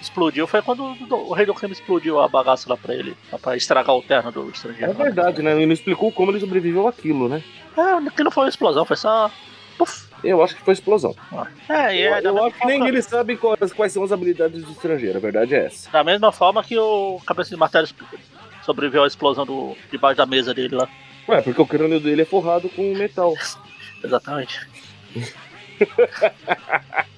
explodiu 0.00 0.46
foi 0.46 0.62
quando 0.62 0.84
o, 1.10 1.32
rei 1.34 1.44
do 1.44 1.54
crime 1.54 1.74
explodiu 1.74 2.18
a 2.18 2.28
bagaça 2.28 2.68
lá 2.68 2.76
pra 2.78 2.94
ele, 2.94 3.14
lá 3.30 3.38
pra 3.38 3.56
estragar 3.56 3.94
o 3.94 4.02
terno 4.02 4.32
do 4.32 4.48
estrangeiro. 4.48 4.90
É 4.90 4.94
verdade, 4.94 5.42
né? 5.42 5.52
Ele 5.52 5.66
não 5.66 5.72
explicou 5.72 6.10
como 6.10 6.30
ele 6.30 6.40
sobreviveu 6.40 6.88
àquilo, 6.88 7.28
né? 7.28 7.42
É, 7.76 8.10
que 8.10 8.24
não 8.24 8.30
foi 8.30 8.44
uma 8.44 8.48
explosão, 8.48 8.86
foi 8.86 8.96
só. 8.96 9.30
Puf. 9.76 10.11
Eu 10.24 10.42
acho 10.42 10.54
que 10.54 10.62
foi 10.62 10.72
explosão. 10.74 11.14
É, 11.68 11.96
e 11.96 12.02
eu 12.02 12.14
é 12.14 12.20
da 12.22 12.28
eu 12.28 12.34
mesma 12.34 12.48
acho 12.48 12.58
que 12.58 12.66
nem 12.66 12.76
forma- 12.78 12.88
eles 12.88 13.04
sabem 13.06 13.36
quais, 13.36 13.72
quais 13.72 13.92
são 13.92 14.04
as 14.04 14.12
habilidades 14.12 14.62
do 14.62 14.70
estrangeiro, 14.72 15.18
a 15.18 15.20
verdade 15.20 15.54
é 15.54 15.66
essa. 15.66 15.90
Da 15.90 16.04
mesma 16.04 16.30
forma 16.30 16.62
que 16.62 16.78
o 16.78 17.20
cabeça 17.26 17.50
de 17.50 17.56
martelo 17.56 17.88
sobreviveu 18.64 19.02
à 19.04 19.06
explosão 19.06 19.44
do, 19.44 19.76
debaixo 19.90 20.16
da 20.18 20.26
mesa 20.26 20.54
dele 20.54 20.76
lá. 20.76 20.88
Ué, 21.28 21.40
porque 21.42 21.60
o 21.60 21.66
crânio 21.66 21.98
dele 22.00 22.22
é 22.22 22.24
forrado 22.24 22.68
com 22.68 22.94
metal. 22.94 23.34
Exatamente. 24.02 24.60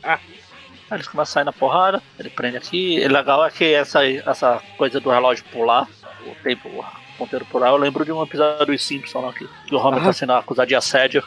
Aí 0.03 0.99
eles 0.99 1.09
começam 1.09 1.23
a 1.23 1.35
sair 1.35 1.45
na 1.45 1.53
porrada, 1.53 2.03
ele 2.19 2.31
prende 2.31 2.57
aqui. 2.57 2.97
E 2.99 3.09
legal 3.09 3.45
é 3.45 3.51
que 3.51 3.65
essa, 3.73 4.05
essa 4.07 4.63
coisa 4.77 5.01
do 5.01 5.11
relógio 5.11 5.45
pular, 5.51 5.89
o 6.27 6.35
tempo, 6.43 6.69
o 6.69 6.85
ponteiro 7.19 7.45
pular, 7.47 7.69
eu 7.71 7.77
lembro 7.77 8.05
de 8.05 8.13
um 8.13 8.23
episódio 8.23 8.67
dos 8.67 8.83
Simpsons 8.85 9.25
lá 9.25 9.33
que, 9.33 9.49
que 9.67 9.75
o 9.75 9.79
Homer 9.79 10.03
tá 10.03 10.13
sendo 10.13 10.33
acusado 10.35 10.69
de 10.69 10.75
assédio. 10.75 11.23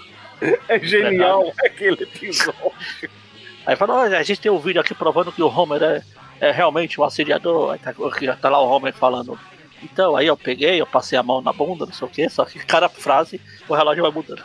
É 0.67 0.79
genial 0.79 1.51
aquele 1.65 2.03
episódio. 2.03 2.71
Aí 3.65 3.75
fala, 3.75 4.03
a 4.03 4.23
gente 4.23 4.39
tem 4.39 4.51
um 4.51 4.59
vídeo 4.59 4.79
aqui 4.79 4.93
provando 4.93 5.31
que 5.31 5.41
o 5.41 5.47
Homer 5.47 5.83
é, 5.83 6.01
é 6.39 6.51
realmente 6.51 6.99
um 7.01 7.03
assediador. 7.03 7.71
Aí 7.71 7.79
tá, 7.79 7.93
tá 8.39 8.49
lá 8.49 8.61
o 8.61 8.67
Homer 8.69 8.93
falando. 8.93 9.37
Então, 9.83 10.15
aí 10.15 10.27
eu 10.27 10.37
peguei, 10.37 10.79
eu 10.81 10.87
passei 10.87 11.17
a 11.17 11.23
mão 11.23 11.41
na 11.41 11.53
bunda, 11.53 11.85
não 11.85 11.93
sei 11.93 12.07
o 12.07 12.11
que, 12.11 12.29
só 12.29 12.45
que 12.45 12.59
cada 12.59 12.89
frase 12.89 13.39
o 13.67 13.75
relógio 13.75 14.03
vai 14.03 14.11
mudando. 14.11 14.43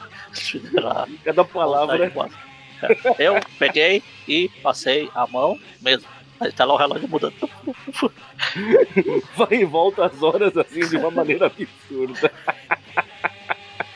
Cada 1.25 1.45
palavra. 1.45 2.13
É. 3.19 3.29
Eu 3.29 3.41
peguei 3.59 4.03
e 4.27 4.49
passei 4.63 5.09
a 5.15 5.27
mão 5.27 5.59
mesmo. 5.81 6.09
Aí 6.41 6.51
tá 6.51 6.65
lá 6.65 6.75
o 6.75 6.77
relógio 6.77 7.09
mudando. 7.09 7.35
vai 9.37 9.53
e 9.53 9.65
volta 9.65 10.07
as 10.07 10.23
horas 10.23 10.57
assim 10.57 10.81
de 10.81 10.97
uma 10.97 11.11
maneira 11.11 11.47
absurda. 11.47 12.33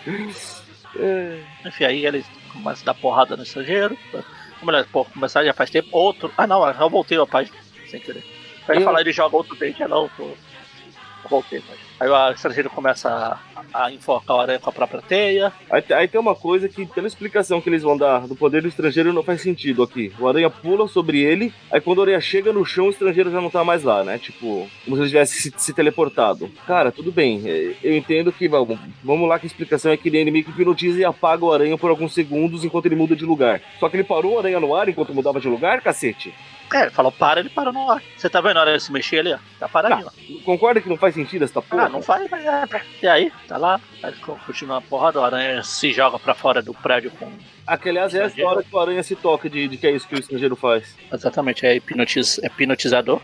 É, 0.99 1.43
Enfim, 1.69 1.85
aí 1.85 2.07
eles 2.07 2.27
começam 2.53 2.83
a 2.83 2.87
dar 2.87 2.95
porrada 2.95 3.37
no 3.37 3.43
estrangeiro. 3.43 3.97
Como 4.59 4.71
eles 4.73 4.87
pô, 4.87 5.05
começaram 5.05 5.47
já 5.47 5.53
faz 5.53 5.71
tempo. 5.71 5.89
Outro. 5.93 6.33
Ah 6.37 6.47
não, 6.47 6.67
eu 6.69 6.91
voltei 6.91 7.19
a 7.19 7.27
página 7.27 7.57
sem 7.89 8.01
querer. 8.01 8.25
Aí 8.69 8.79
Eu- 8.79 8.83
falar 8.85 9.01
ele 9.01 9.13
joga 9.13 9.37
outro 9.37 9.55
dente, 9.57 9.83
é 9.83 9.89
não, 9.89 10.09
pô. 10.11 10.25
Eu 10.25 11.31
voltei, 11.31 11.63
mas. 11.69 11.79
Aí 12.01 12.09
o 12.09 12.31
estrangeiro 12.33 12.71
começa 12.71 13.09
a, 13.55 13.56
a 13.73 13.91
enforcar 13.93 14.37
o 14.37 14.41
aranha 14.41 14.59
com 14.59 14.71
a 14.71 14.73
própria 14.73 15.01
teia. 15.03 15.53
Aí, 15.71 15.83
aí 15.91 16.09
tem 16.09 16.21
uma 16.21 16.35
coisa 16.35 16.69
que, 16.69 16.87
pela 16.87 17.07
explicação 17.07 17.61
que 17.61 17.69
eles 17.69 17.83
vão 17.83 17.97
dar 17.97 18.27
do 18.27 18.35
poder 18.37 18.63
do 18.63 18.69
estrangeiro, 18.69 19.13
não 19.13 19.23
faz 19.23 19.41
sentido 19.41 19.83
aqui. 19.83 20.13
O 20.19 20.29
aranha 20.29 20.51
pula 20.51 20.87
sobre 20.89 21.21
ele, 21.21 21.53
aí 21.71 21.81
quando 21.81 21.99
o 21.99 22.03
aranha 22.03 22.21
chega 22.21 22.53
no 22.53 22.65
chão, 22.65 22.87
o 22.87 22.91
estrangeiro 22.91 23.31
já 23.31 23.41
não 23.41 23.51
tá 23.51 23.65
mais 23.65 23.83
lá, 23.83 24.03
né? 24.05 24.19
Tipo, 24.19 24.69
como 24.85 24.97
se 24.97 25.03
ele 25.03 25.09
tivesse 25.09 25.41
se, 25.43 25.53
se 25.57 25.73
teleportado. 25.73 26.51
Cara, 26.67 26.91
tudo 26.93 27.11
bem. 27.13 27.43
é, 27.47 27.75
Eu 27.83 27.97
entendo 27.97 28.33
que, 28.33 28.49
vamos, 28.49 28.79
vamos 29.03 29.29
lá 29.29 29.39
que 29.39 29.47
a 29.47 29.49
explicação 29.49 29.93
é 29.93 29.97
que 29.97 30.09
ele 30.09 30.31
meio 30.31 30.45
que 30.45 30.51
hipnotiza 30.51 30.99
e 31.01 31.05
apaga 31.05 31.45
o 31.45 31.53
aranha 31.53 31.77
por 31.79 31.91
alguns 31.91 32.13
segundos 32.15 32.65
enquanto 32.65 32.87
ele 32.87 32.97
muda 32.97 33.15
de 33.15 33.25
lugar. 33.25 33.61
Só 33.79 33.89
que 33.89 33.97
ele 33.97 34.05
parou 34.05 34.35
o 34.35 34.39
aranha 34.39 34.61
no 34.61 34.75
ar 34.75 34.89
enquanto 34.89 35.15
mudava 35.15 35.41
de 35.41 35.49
lugar, 35.49 35.81
cacete? 35.81 36.35
É, 36.75 36.83
ele 36.83 36.91
falou 36.91 37.13
para, 37.13 37.39
ele 37.39 37.49
parou 37.49 37.73
no 37.73 37.89
ar. 37.89 38.03
Você 38.17 38.29
tá 38.29 38.41
vendo 38.41 38.57
a 38.57 38.63
aranha 38.63 38.81
se 38.81 38.91
mexer 38.91 39.21
ali, 39.21 39.33
ó? 39.33 39.39
Tá 39.61 39.69
paradinho. 39.69 40.09
ó. 40.09 40.43
Concorda 40.45 40.81
que 40.81 40.89
não 40.89 40.97
faz 40.97 41.15
sentido 41.15 41.45
essa 41.45 41.63
porra? 41.63 41.85
Ah, 41.85 41.89
não 41.89 42.03
faz, 42.03 42.29
mas 42.29 42.45
é. 42.45 42.65
E 43.03 43.07
aí, 43.07 43.33
tá 43.47 43.57
lá, 43.57 43.81
aí 44.03 44.13
continua 44.47 44.79
a 44.79 44.81
porrada, 44.81 45.21
o 45.21 45.25
aranha 45.25 45.63
se 45.63 45.93
joga 45.93 46.19
pra 46.19 46.35
fora 46.35 46.61
do 46.63 46.75
prédio 46.75 47.11
com. 47.13 47.31
Aqui, 47.67 47.89
aliás, 47.89 48.15
é 48.15 48.25
essa 48.25 48.43
hora 48.45 48.63
que 48.63 48.75
o 48.75 48.79
aranha 48.79 49.03
se 49.03 49.17
toca 49.17 49.49
de, 49.49 49.67
de 49.69 49.77
que 49.77 49.87
é 49.87 49.91
isso 49.93 50.07
que 50.07 50.15
o 50.15 50.19
estrangeiro 50.19 50.55
faz. 50.57 50.95
Exatamente, 51.13 51.67
é, 51.67 51.77
hipnotiz, 51.77 52.39
é 52.43 52.47
hipnotizador. 52.47 53.21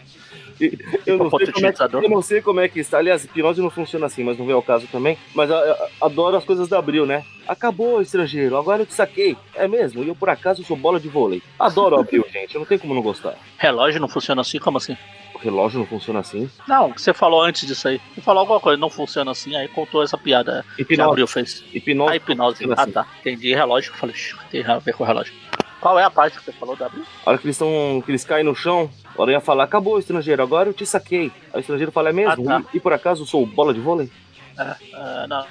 Eu 1.07 1.19
não, 1.19 1.31
sei 1.31 1.51
como 1.51 1.67
é 1.67 1.73
que, 1.73 1.83
eu 1.83 2.09
não 2.11 2.23
sei 2.23 2.43
como 2.43 2.61
é 2.61 2.69
que 2.69 2.79
está. 2.81 2.99
Aliás, 2.99 3.25
hipnose 3.25 3.61
não 3.61 3.71
funciona 3.71 4.07
assim, 4.07 4.23
mas 4.23 4.39
não 4.39 4.47
vem 4.47 4.55
ao 4.55 4.63
caso 4.63 4.87
também. 4.87 5.19
Mas 5.35 5.51
a- 5.51 5.59
a- 5.59 6.07
adoro 6.07 6.37
as 6.37 6.45
coisas 6.45 6.69
da 6.69 6.79
Abril, 6.79 7.05
né? 7.07 7.25
Acabou, 7.49 8.01
estrangeiro, 8.01 8.57
agora 8.57 8.83
eu 8.83 8.87
te 8.87 8.95
saquei. 8.95 9.37
É 9.55 9.67
mesmo, 9.67 10.05
e 10.05 10.09
eu 10.09 10.15
por 10.15 10.29
acaso 10.29 10.63
sou 10.65 10.77
bola 10.77 11.01
de 11.01 11.09
vôlei. 11.09 11.43
Adoro 11.59 11.97
a 11.97 12.01
Abril, 12.01 12.25
gente, 12.33 12.55
eu 12.55 12.61
não 12.61 12.67
tenho 12.67 12.81
como 12.81 12.95
não 12.95 13.03
gostar. 13.03 13.35
Relógio 13.59 14.01
não 14.01 14.09
funciona 14.09 14.41
assim? 14.43 14.59
Como 14.59 14.79
assim? 14.79 14.97
Relógio 15.43 15.79
não 15.81 15.87
funciona 15.87 16.21
assim. 16.21 16.49
Não, 16.69 16.93
você 16.93 17.13
falou 17.13 17.43
antes 17.43 17.67
disso 17.67 17.89
aí. 17.89 18.01
Você 18.15 18.21
falou 18.21 18.41
alguma 18.41 18.61
coisa, 18.61 18.79
não 18.79 18.89
funciona 18.91 19.31
assim, 19.31 19.55
aí 19.57 19.67
contou 19.69 20.03
essa 20.03 20.17
piada 20.17 20.65
que 20.77 20.83
a 20.83 20.85
Hipnose. 20.85 21.11
Abril 21.11 21.27
fez. 21.27 21.65
Hipnose. 21.73 22.13
A 22.13 22.17
hipnose. 22.17 22.57
funciona 22.59 22.75
Ah, 22.79 22.83
assim. 22.83 22.93
tá. 22.93 23.07
Entendi. 23.21 23.55
Relógio. 23.55 23.93
Eu 23.93 23.97
falei, 23.97 24.15
"Ixi, 24.15 24.37
tem 24.51 24.65
a 24.65 24.79
ver 24.79 24.93
com 24.95 25.03
o 25.05 25.07
relógio. 25.07 25.33
Qual 25.81 25.99
é 25.99 26.05
a 26.05 26.11
parte 26.11 26.39
que 26.39 26.45
você 26.45 26.53
falou 26.53 26.77
da 26.77 26.87
Abril? 26.87 27.05
A 27.27 27.31
hora 27.31 27.39
que 27.39 27.45
eles 27.47 27.57
estão. 27.57 28.01
que 28.05 28.11
eles 28.13 28.25
caem 28.25 28.45
no 28.45 28.55
chão, 28.55 28.89
o 29.17 29.23
aranha 29.23 29.41
fala, 29.41 29.65
acabou, 29.65 29.99
estrangeiro, 29.99 30.41
agora 30.41 30.69
eu 30.69 30.73
te 30.75 30.87
saquei. 30.87 31.33
Aí 31.53 31.59
o 31.59 31.61
estrangeiro 31.61 31.91
fala, 31.91 32.11
é 32.11 32.13
mesmo? 32.13 32.49
Ah, 32.49 32.61
tá. 32.61 32.69
E 32.73 32.79
por 32.79 32.93
acaso 32.93 33.23
eu 33.23 33.27
sou 33.27 33.45
bola 33.45 33.75
de 33.75 33.81
vôlei? 33.81 34.09
É, 34.57 34.77
é, 34.95 35.27
não, 35.27 35.45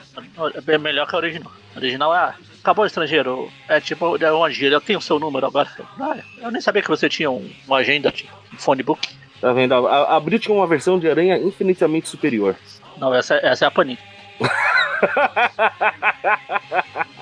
é 0.56 0.62
bem 0.62 0.78
melhor 0.78 1.06
que 1.08 1.16
a 1.16 1.18
original. 1.18 1.52
A 1.76 1.80
original 1.80 2.16
é. 2.16 2.18
ah, 2.18 2.36
Acabou 2.62 2.86
estrangeiro. 2.86 3.52
É 3.68 3.82
tipo, 3.82 4.24
é 4.24 4.32
uma 4.32 4.50
gíria. 4.52 4.76
Eu 4.76 4.82
tenho 4.82 5.00
o 5.00 5.02
seu 5.02 5.18
número 5.20 5.48
agora. 5.48 5.68
Ah, 6.00 6.16
eu 6.38 6.52
nem 6.52 6.62
sabia 6.62 6.82
que 6.84 6.88
você 6.90 7.10
tinha 7.10 7.30
um, 7.30 7.52
uma 7.68 7.78
agenda, 7.78 8.12
tipo, 8.12 8.32
um 8.54 8.58
phone 8.58 8.84
book. 8.84 9.10
Tá 9.42 9.52
vendo? 9.54 9.74
A, 9.74 9.80
a 10.04 10.16
Abril 10.16 10.40
tinha 10.40 10.56
uma 10.56 10.68
versão 10.68 10.98
de 11.00 11.10
aranha 11.10 11.38
infinitamente 11.38 12.08
superior. 12.08 12.56
Não, 12.98 13.14
essa, 13.14 13.36
essa 13.36 13.66
é 13.66 13.68
a 13.68 13.72
Panini. 13.72 14.00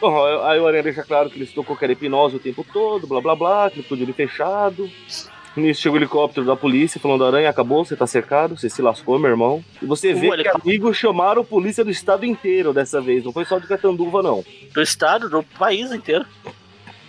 Bom, 0.00 0.16
aí 0.44 0.60
o 0.60 0.66
Aranha 0.66 0.82
deixa 0.84 1.02
claro 1.02 1.28
que 1.28 1.36
ele 1.36 1.44
estocou 1.44 1.76
que 1.76 1.84
era 1.84 1.92
hipnose 1.92 2.36
o 2.36 2.38
tempo 2.38 2.64
todo, 2.72 3.06
blá 3.06 3.20
blá 3.20 3.34
blá, 3.34 3.70
que 3.70 3.80
ele 3.80 3.86
de 3.96 4.02
olho 4.04 4.14
fechado. 4.14 4.88
Nisso 5.56 5.80
chega 5.80 5.94
o 5.94 5.98
helicóptero 5.98 6.46
da 6.46 6.54
polícia 6.54 7.00
falando: 7.00 7.24
Aranha, 7.24 7.50
acabou, 7.50 7.84
você 7.84 7.96
tá 7.96 8.06
cercado, 8.06 8.56
você 8.56 8.70
se 8.70 8.80
lascou, 8.80 9.18
meu 9.18 9.30
irmão. 9.30 9.64
E 9.82 9.86
você 9.86 10.12
vê 10.14 10.28
O 10.28 10.30
que 10.30 10.34
helicóptero- 10.36 10.62
amigos 10.68 10.96
chamaram 10.96 11.42
a 11.42 11.44
polícia 11.44 11.84
do 11.84 11.90
estado 11.90 12.24
inteiro 12.24 12.72
dessa 12.72 13.00
vez, 13.00 13.24
não 13.24 13.32
foi 13.32 13.44
só 13.44 13.58
de 13.58 13.66
Catanduva, 13.66 14.22
não. 14.22 14.44
Do 14.72 14.80
estado, 14.80 15.28
do 15.28 15.42
país 15.42 15.90
inteiro. 15.90 16.24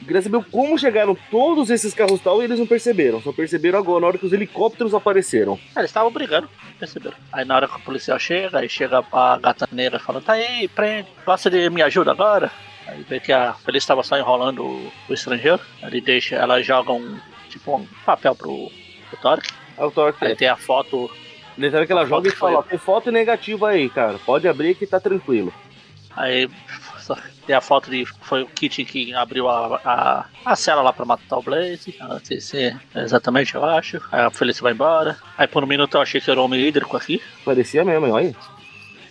Queria 0.10 0.24
saber 0.24 0.44
como 0.46 0.76
chegaram 0.76 1.16
todos 1.30 1.70
esses 1.70 1.94
carros 1.94 2.20
tal 2.20 2.42
e 2.42 2.46
eles 2.46 2.58
não 2.58 2.66
perceberam. 2.66 3.22
Só 3.22 3.32
perceberam 3.32 3.78
agora, 3.78 4.02
na 4.02 4.08
hora 4.08 4.18
que 4.18 4.26
os 4.26 4.34
helicópteros 4.34 4.96
apareceram. 4.96 5.60
Ah, 5.76 5.82
eles 5.82 5.92
estavam 5.92 6.12
brigando, 6.12 6.50
perceberam. 6.80 7.16
Aí 7.32 7.46
na 7.46 7.56
hora 7.56 7.68
que 7.68 7.76
o 7.76 7.80
policial 7.82 8.18
chega, 8.18 8.58
aí 8.58 8.68
chega 8.68 9.04
a 9.12 9.38
gata 9.38 9.70
negra 9.72 10.00
falando, 10.00 10.24
tá 10.24 10.34
aí, 10.34 10.68
prende, 10.68 11.08
gosta 11.24 11.48
de 11.48 11.70
me 11.70 11.84
ajuda 11.84 12.10
agora? 12.10 12.50
Aí 12.88 13.06
vê 13.08 13.20
que 13.20 13.32
a 13.32 13.54
Feliz 13.54 13.84
estava 13.84 14.02
só 14.02 14.18
enrolando 14.18 14.66
o, 14.66 14.92
o 15.08 15.14
estrangeiro. 15.14 15.62
Ele 15.84 16.02
deixa, 16.02 16.38
ela 16.38 16.60
joga 16.60 16.92
um, 16.92 17.20
tipo 17.48 17.76
um 17.78 17.86
papel 18.04 18.34
pro, 18.34 18.72
pro 19.12 19.22
Torque. 19.22 19.54
É 19.78 19.86
o 19.86 19.92
Torque. 19.92 20.26
Aí 20.26 20.36
tem 20.36 20.48
a 20.48 20.56
foto. 20.56 21.08
Detalhe 21.56 21.86
que 21.86 21.92
ela 21.92 22.08
joga 22.08 22.30
e 22.30 22.32
fala, 22.32 22.64
tem 22.64 22.80
foto 22.80 23.12
negativa 23.12 23.70
aí, 23.70 23.88
cara. 23.88 24.18
Pode 24.26 24.48
abrir 24.48 24.74
que 24.74 24.88
tá 24.88 25.00
tranquilo. 25.00 25.54
Aí 26.18 26.50
tem 27.50 27.56
a 27.56 27.62
foto 27.62 27.90
de. 27.90 28.06
Foi 28.22 28.44
o 28.44 28.46
Kit 28.46 28.86
que 28.86 29.12
abriu 29.12 29.50
a, 29.50 29.82
a, 29.84 30.26
a 30.46 30.56
cela 30.56 30.84
lá 30.84 30.94
pra 30.94 31.04
matar 31.04 31.36
o 31.36 31.42
Blaze. 31.42 31.96
Ah, 32.00 32.20
Exatamente, 32.96 33.56
eu 33.56 33.66
acho. 33.66 34.00
Aí 34.12 34.22
a 34.22 34.30
Felice 34.30 34.62
vai 34.62 34.74
embora. 34.74 35.18
Aí 35.36 35.48
por 35.48 35.64
um 35.64 35.68
minuto 35.68 35.98
eu 35.98 36.02
achei 36.02 36.22
que 36.22 36.30
era 36.30 36.40
o 36.40 36.46
homem 36.46 36.62
hídrico 36.62 36.96
aqui. 36.96 37.20
Parecia 37.44 37.84
mesmo, 37.84 38.08
olha. 38.12 38.36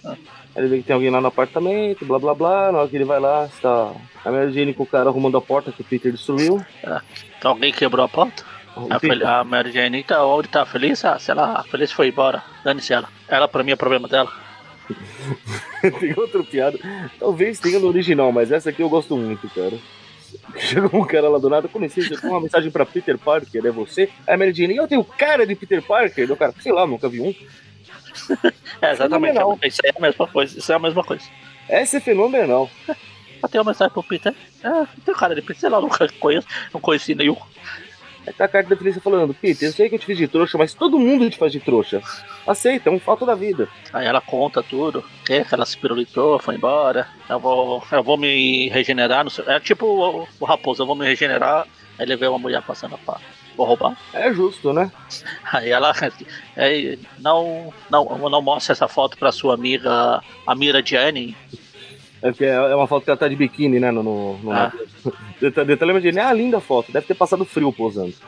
Ah. 0.04 0.10
Aí 0.12 0.18
Ele 0.54 0.68
vê 0.68 0.76
que 0.76 0.84
tem 0.84 0.94
alguém 0.94 1.10
lá 1.10 1.20
no 1.20 1.26
apartamento, 1.26 2.06
blá 2.06 2.16
blá 2.20 2.32
blá. 2.32 2.70
Na 2.70 2.78
hora 2.78 2.88
que 2.88 2.94
ele 2.94 3.04
vai 3.04 3.18
lá, 3.18 3.46
está 3.46 3.92
a 4.24 4.30
Mary 4.30 4.52
Jane 4.52 4.72
com 4.72 4.84
o 4.84 4.86
cara 4.86 5.10
arrumando 5.10 5.36
a 5.36 5.42
porta 5.42 5.72
que 5.72 5.80
o 5.80 5.84
Peter 5.84 6.12
destruiu. 6.12 6.64
Então 7.38 7.50
alguém 7.50 7.72
quebrou 7.72 8.06
a 8.06 8.08
porta. 8.08 8.44
A, 9.26 9.40
a 9.40 9.42
Mary 9.42 9.72
Jane, 9.72 9.98
então, 9.98 10.30
onde 10.30 10.46
tá 10.46 10.62
a 10.62 10.66
Feliz? 10.66 11.04
Ah, 11.04 11.18
sei 11.18 11.34
lá, 11.34 11.58
a 11.58 11.64
Feliz 11.64 11.90
foi 11.90 12.06
embora. 12.06 12.40
Dane-se 12.62 12.92
ela. 12.92 13.08
Ela 13.26 13.48
pra 13.48 13.64
mim 13.64 13.72
é 13.72 13.76
problema 13.76 14.06
dela. 14.06 14.30
tem 16.00 16.14
outra 16.16 16.42
piada. 16.42 16.78
Talvez 17.18 17.58
tenha 17.58 17.78
no 17.78 17.88
original, 17.88 18.32
mas 18.32 18.52
essa 18.52 18.70
aqui 18.70 18.82
eu 18.82 18.88
gosto 18.88 19.16
muito, 19.16 19.48
cara. 19.50 19.78
Chegou 20.56 21.00
um 21.00 21.06
cara 21.06 21.28
lá 21.28 21.38
do 21.38 21.48
nada, 21.48 21.68
comecei 21.68 22.04
a 22.04 22.26
uma 22.26 22.40
mensagem 22.40 22.70
pra 22.70 22.84
Peter 22.84 23.16
Parker, 23.18 23.64
é 23.64 23.70
você? 23.70 24.10
Aí 24.26 24.34
a 24.34 24.36
Mary 24.36 24.52
Jane, 24.52 24.76
eu 24.76 24.88
tenho 24.88 25.04
cara 25.04 25.46
de 25.46 25.54
Peter 25.54 25.82
Parker? 25.82 26.30
O 26.30 26.36
cara, 26.36 26.54
sei 26.60 26.72
lá, 26.72 26.86
nunca 26.86 27.08
vi 27.08 27.20
um. 27.20 27.34
É, 28.80 28.92
exatamente. 28.92 29.32
Fenomenal. 29.32 29.58
Isso 29.64 29.80
é 29.84 29.92
a 29.96 30.00
mesma 30.00 30.26
coisa. 30.26 30.58
Isso 30.58 30.72
é 30.72 30.74
a 30.74 30.78
mesma 30.78 31.02
coisa. 31.02 31.24
Essa 31.68 31.96
é 31.96 32.00
fenomenal. 32.00 32.70
Eu 33.42 33.48
tenho 33.48 33.62
uma 33.62 33.70
mensagem 33.70 33.92
pro 33.92 34.02
Peter. 34.02 34.34
É, 34.62 34.86
tem 35.04 35.14
cara 35.14 35.34
de 35.34 35.42
Peter, 35.42 35.60
sei 35.60 35.68
lá, 35.68 35.80
nunca 35.80 36.08
conheço, 36.20 36.46
não 36.72 36.80
conheci 36.80 37.14
nenhum. 37.14 37.36
Aí 38.28 38.34
tá 38.34 38.44
a 38.44 38.48
carta 38.48 38.68
da 38.68 38.76
Felícia 38.76 39.00
falando, 39.00 39.32
Peter, 39.32 39.66
eu 39.66 39.72
sei 39.72 39.88
que 39.88 39.94
eu 39.94 39.98
te 39.98 40.04
fiz 40.04 40.18
de 40.18 40.28
trouxa, 40.28 40.58
mas 40.58 40.74
todo 40.74 40.98
mundo 40.98 41.30
te 41.30 41.38
faz 41.38 41.50
de 41.50 41.60
trouxa. 41.60 42.02
Aceita, 42.46 42.90
é 42.90 42.92
um 42.92 43.00
fato 43.00 43.24
da 43.24 43.34
vida. 43.34 43.66
Aí 43.90 44.06
ela 44.06 44.20
conta 44.20 44.62
tudo, 44.62 45.02
que 45.24 45.42
ela 45.50 45.64
se 45.64 45.78
pirulitou, 45.78 46.38
foi 46.38 46.56
embora. 46.56 47.08
Eu 47.26 47.40
vou, 47.40 47.82
eu 47.90 48.02
vou 48.02 48.18
me 48.18 48.68
regenerar. 48.68 49.24
No 49.24 49.30
seu... 49.30 49.50
É 49.50 49.58
tipo 49.58 49.86
o, 49.86 50.28
o 50.38 50.44
raposo, 50.44 50.82
eu 50.82 50.86
vou 50.86 50.94
me 50.94 51.06
regenerar. 51.06 51.66
Aí 51.98 52.04
ele 52.04 52.16
vê 52.16 52.26
uma 52.26 52.38
mulher 52.38 52.60
passando 52.60 52.98
pra. 52.98 53.18
Vou 53.56 53.66
roubar. 53.66 53.96
É 54.12 54.30
justo, 54.30 54.74
né? 54.74 54.92
Aí 55.50 55.70
ela. 55.70 55.94
Aí, 56.54 56.98
não, 57.18 57.72
não, 57.90 58.04
não 58.28 58.42
mostra 58.42 58.72
essa 58.72 58.86
foto 58.86 59.16
pra 59.16 59.32
sua 59.32 59.54
amiga, 59.54 60.22
a 60.46 60.54
Mira 60.54 60.84
Jane. 60.84 61.34
É 62.22 62.32
que 62.32 62.44
é 62.44 62.48
é 62.48 62.74
uma 62.74 62.86
foto 62.86 63.04
que 63.04 63.10
ela 63.10 63.16
tá 63.16 63.28
de 63.28 63.36
biquíni, 63.36 63.78
né? 63.78 63.90
No, 63.90 64.02
no, 64.02 64.38
no 64.38 64.52
Ah. 64.52 64.72
Detalhe, 65.40 65.92
Mary 65.92 66.04
Jane, 66.04 66.20
ah, 66.20 66.32
linda 66.32 66.60
foto, 66.60 66.92
deve 66.92 67.06
ter 67.06 67.14
passado 67.14 67.44
frio 67.44 67.72
posando. 67.72 68.14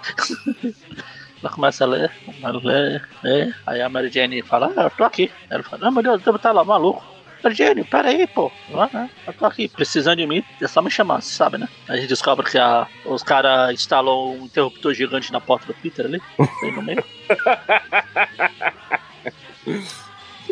Ela 1.43 1.51
começa 1.51 1.85
a 1.85 1.87
ler, 1.87 2.13
ela 2.43 2.61
lê, 2.63 3.01
lê. 3.25 3.55
Aí 3.67 3.81
a 3.81 3.89
Mary 3.89 4.11
Jane 4.11 4.43
fala, 4.43 4.71
ah, 4.77 4.83
eu 4.83 4.91
tô 4.91 5.05
aqui. 5.05 5.31
Ela 5.49 5.63
fala, 5.63 5.87
não, 5.87 5.93
meu 5.93 6.03
Deus, 6.03 6.23
deve 6.23 6.37
estar 6.37 6.53
lá, 6.53 6.63
maluco. 6.63 7.03
Mary 7.43 7.55
Jane, 7.55 7.83
peraí, 7.83 8.27
pô. 8.27 8.53
Ah, 8.75 8.91
ah, 8.93 9.09
eu 9.27 9.33
tô 9.33 9.47
aqui, 9.47 9.67
precisando 9.67 10.19
de 10.19 10.27
mim, 10.27 10.45
é 10.61 10.69
só 10.69 10.83
me 10.83 10.91
chamar, 10.91 11.23
você 11.23 11.33
sabe, 11.33 11.57
né? 11.57 11.67
Aí 11.89 11.97
a 11.97 12.01
gente 12.03 12.11
descobre 12.11 12.45
que 12.45 12.59
a, 12.59 12.87
os 13.07 13.23
caras 13.23 13.73
instalam 13.73 14.33
um 14.33 14.45
interruptor 14.45 14.93
gigante 14.93 15.33
na 15.33 15.41
porta 15.41 15.67
do 15.67 15.73
Peter 15.73 16.05
ali, 16.05 16.21
bem 16.61 16.73
no 16.73 16.83
meio. 16.83 17.03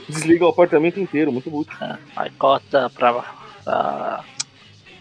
Desliga 0.08 0.46
o 0.46 0.48
apartamento 0.48 0.98
inteiro, 0.98 1.32
muito 1.32 1.54
útil. 1.54 1.74
né? 1.80 1.98
Aí 2.16 2.30
corta 2.30 2.90
pra, 2.90 3.12
pra 3.64 4.24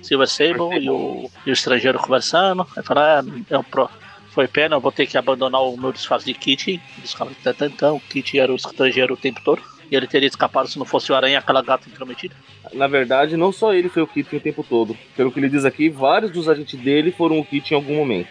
Silver 0.02 0.28
Sable 0.28 0.80
e 0.80 0.90
o, 0.90 1.30
e 1.46 1.50
o 1.50 1.54
estrangeiro 1.54 2.00
conversando. 2.00 2.68
Aí 2.76 2.84
fala, 2.84 3.22
ah, 3.22 3.24
é 3.50 3.58
um 3.58 3.64
pro, 3.64 3.90
foi 4.32 4.48
pena, 4.48 4.76
eu 4.76 4.80
vou 4.80 4.92
ter 4.92 5.08
que 5.08 5.18
abandonar 5.18 5.62
o 5.64 5.76
meu 5.78 5.92
disfarce 5.92 6.26
de 6.26 6.34
Kit. 6.34 6.82
Descobre 6.98 7.34
que 7.34 7.42
tá 7.42 7.66
então, 7.66 7.96
o 7.96 8.00
Kit 8.00 8.38
era 8.38 8.52
o 8.52 8.56
estrangeiro 8.56 9.14
o 9.14 9.18
tempo 9.18 9.42
todo. 9.44 9.62
E 9.90 9.96
ele 9.96 10.06
teria 10.06 10.28
escapado 10.28 10.68
se 10.68 10.78
não 10.78 10.86
fosse 10.86 11.12
o 11.12 11.16
Aranha 11.16 11.40
aquela 11.40 11.62
gata 11.62 11.90
intrometida. 11.90 12.36
Na 12.74 12.88
verdade, 12.88 13.38
não 13.38 13.52
só 13.52 13.74
ele 13.74 13.88
foi 13.88 14.02
o 14.02 14.08
Kit 14.08 14.36
o 14.36 14.40
tempo 14.40 14.64
todo. 14.64 14.98
Pelo 15.16 15.32
que 15.32 15.40
ele 15.40 15.50
diz 15.50 15.64
aqui, 15.64 15.90
vários 15.90 16.30
dos 16.32 16.50
agentes 16.50 16.80
dele 16.80 17.12
foram 17.12 17.40
o 17.40 17.46
Kit 17.46 17.72
em 17.72 17.76
algum 17.76 17.96
momento. 17.96 18.30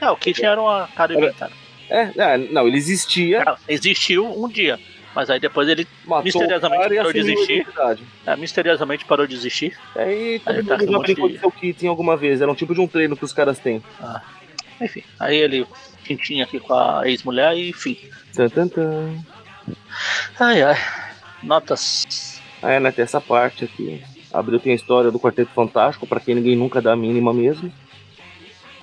É, 0.00 0.10
o 0.10 0.16
Kit 0.16 0.44
era 0.44 0.60
uma 0.60 0.88
cara 0.88 1.14
inventada. 1.14 1.52
É, 1.88 2.10
é, 2.16 2.38
não, 2.38 2.66
ele 2.66 2.76
existia, 2.76 3.44
Cara, 3.44 3.58
Existiu 3.68 4.26
um 4.26 4.48
dia, 4.48 4.78
mas 5.14 5.30
aí 5.30 5.38
depois 5.40 5.68
ele 5.68 5.86
matou 6.06 6.24
misteriosamente 6.24 6.94
parou 6.96 7.12
de 7.12 7.20
identidade. 7.20 8.02
é, 8.26 8.36
misteriosamente 8.36 9.04
parou 9.04 9.26
de. 9.26 9.36
Aí 9.96 10.40
todo 10.40 10.56
Aí 10.56 10.64
tá 10.64 10.76
um 10.76 10.92
monte 10.92 11.14
de- 11.14 11.40
o 11.42 11.50
Kit 11.50 11.84
em 11.84 11.88
alguma 11.88 12.16
vez. 12.16 12.40
Era 12.40 12.50
um 12.50 12.54
tipo 12.54 12.74
de 12.74 12.80
um 12.80 12.86
treino 12.88 13.16
que 13.16 13.24
os 13.24 13.32
caras 13.32 13.58
têm. 13.58 13.82
Enfim, 14.80 15.02
aí 15.20 15.36
ele 15.36 15.66
tinha 16.04 16.44
aqui 16.44 16.58
com 16.58 16.74
a 16.74 17.02
ex-mulher 17.08 17.56
e 17.56 17.70
enfim. 17.70 17.96
Tan, 18.34 18.48
tan, 18.48 18.68
tan. 18.68 19.14
Ai 20.38 20.62
ai. 20.62 20.76
Notas. 21.42 22.40
Aí, 22.62 22.78
né, 22.78 22.90
tem 22.92 23.02
essa 23.02 23.20
parte 23.20 23.64
aqui. 23.64 24.02
Abril 24.32 24.58
tem 24.60 24.72
a 24.72 24.76
história 24.76 25.10
do 25.10 25.18
Quarteto 25.20 25.50
Fantástico, 25.52 26.06
pra 26.06 26.20
quem 26.20 26.34
ninguém 26.34 26.56
nunca 26.56 26.80
dá 26.80 26.92
a 26.92 26.96
mínima 26.96 27.32
mesmo. 27.34 27.72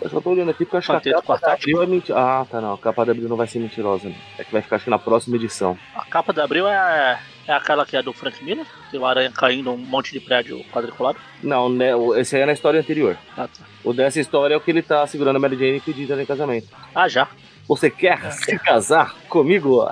Eu 0.02 0.10
só 0.10 0.22
tô 0.22 0.30
olhando 0.30 0.52
aqui 0.52 0.64
porque 0.64 0.78
eu 0.78 0.80
acho 0.80 0.88
Quarteto 0.92 1.10
que 1.10 1.10
a 1.10 1.22
capa 1.22 1.34
da 1.34 1.40
Fantástico? 1.40 1.70
Abril 1.72 1.84
é 1.84 1.86
mentira. 1.88 2.18
Ah, 2.20 2.46
tá 2.50 2.62
não. 2.62 2.74
A 2.74 2.78
capa 2.78 3.06
da 3.06 3.12
Abril 3.12 3.28
não 3.28 3.36
vai 3.36 3.48
ser 3.48 3.60
mentirosa, 3.60 4.08
né? 4.08 4.16
É 4.38 4.44
que 4.44 4.52
vai 4.52 4.62
ficar 4.62 4.78
acho 4.78 4.86
que 4.86 4.90
na 4.92 5.00
próxima 5.00 5.36
edição. 5.36 5.78
A 5.94 6.06
capa 6.06 6.32
da 6.32 6.44
Abril 6.44 6.68
é, 6.68 7.20
é 7.48 7.54
aquela 7.54 7.86
que 7.86 7.98
é 7.98 8.02
do 8.02 8.14
Frank 8.14 8.44
Miller, 8.44 8.66
tem 8.92 9.00
o 9.00 9.06
aranha 9.06 9.32
caindo 9.32 9.72
um 9.72 9.78
monte 9.78 10.14
de 10.14 10.20
prédio 10.20 10.64
quadriculado. 10.72 11.20
Não, 11.44 11.70
né? 11.70 11.90
Esse 12.18 12.38
aí 12.38 12.44
é 12.44 12.46
na 12.46 12.54
história 12.54 12.80
anterior. 12.80 13.18
Ah, 13.36 13.48
tá. 13.48 13.64
O 13.84 13.94
dessa 13.94 14.20
história 14.20 14.54
é 14.54 14.58
o 14.58 14.62
que 14.62 14.72
ele 14.72 14.82
tá 14.82 15.06
segurando 15.06 15.36
a 15.36 15.40
Mary 15.40 15.58
Jane 15.58 15.78
e 15.78 15.82
pedindo 15.82 16.14
ela 16.14 16.22
em 16.22 16.26
casamento. 16.26 16.68
Ah, 16.96 17.08
já. 17.08 17.28
Você 17.68 17.90
quer 17.90 18.32
se 18.32 18.58
casar 18.58 19.14
comigo? 19.28 19.88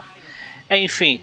É, 0.69 0.77
Enfim, 0.79 1.21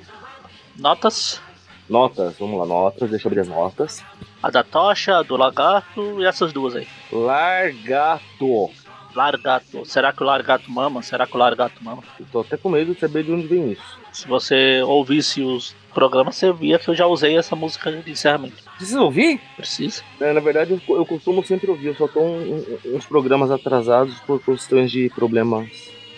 notas. 0.76 1.40
Notas, 1.88 2.36
vamos 2.38 2.58
lá, 2.58 2.66
notas, 2.66 3.10
deixa 3.10 3.26
eu 3.26 3.30
abrir 3.30 3.40
as 3.40 3.48
notas. 3.48 4.02
A 4.42 4.50
da 4.50 4.62
tocha, 4.64 5.18
a 5.18 5.22
do 5.22 5.36
lagarto 5.36 6.20
e 6.20 6.24
essas 6.26 6.52
duas 6.52 6.74
aí. 6.74 6.86
Largato. 7.12 8.70
Largato. 9.14 9.84
Será 9.84 10.12
que 10.12 10.22
o 10.22 10.26
largato 10.26 10.70
mama? 10.70 11.02
Será 11.02 11.26
que 11.26 11.36
o 11.36 11.38
largato 11.38 11.82
mama? 11.84 12.02
Eu 12.18 12.26
tô 12.32 12.40
até 12.40 12.56
com 12.56 12.68
medo 12.68 12.94
de 12.94 13.00
saber 13.00 13.22
de 13.22 13.32
onde 13.32 13.46
vem 13.46 13.70
isso. 13.72 13.98
Se 14.12 14.26
você 14.26 14.82
ouvisse 14.82 15.40
os 15.42 15.74
programas, 15.92 16.34
você 16.36 16.52
via 16.52 16.78
que 16.78 16.88
eu 16.88 16.94
já 16.94 17.06
usei 17.06 17.36
essa 17.36 17.54
música 17.54 17.92
de 17.92 18.10
encerramento. 18.10 18.56
Precisa 18.76 19.00
ouvir? 19.00 19.40
Precisa. 19.56 20.02
É, 20.20 20.32
na 20.32 20.40
verdade, 20.40 20.72
eu, 20.88 20.96
eu 20.96 21.06
costumo 21.06 21.44
sempre 21.44 21.70
ouvir, 21.70 21.86
eu 21.88 21.94
só 21.94 22.08
tô 22.08 22.20
um- 22.20 22.56
um- 22.84 22.96
uns 22.96 23.06
programas 23.06 23.50
atrasados 23.52 24.18
por 24.20 24.40
questões 24.42 24.90
de 24.90 25.08
problemas 25.10 25.68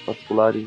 particulares. 0.07 0.67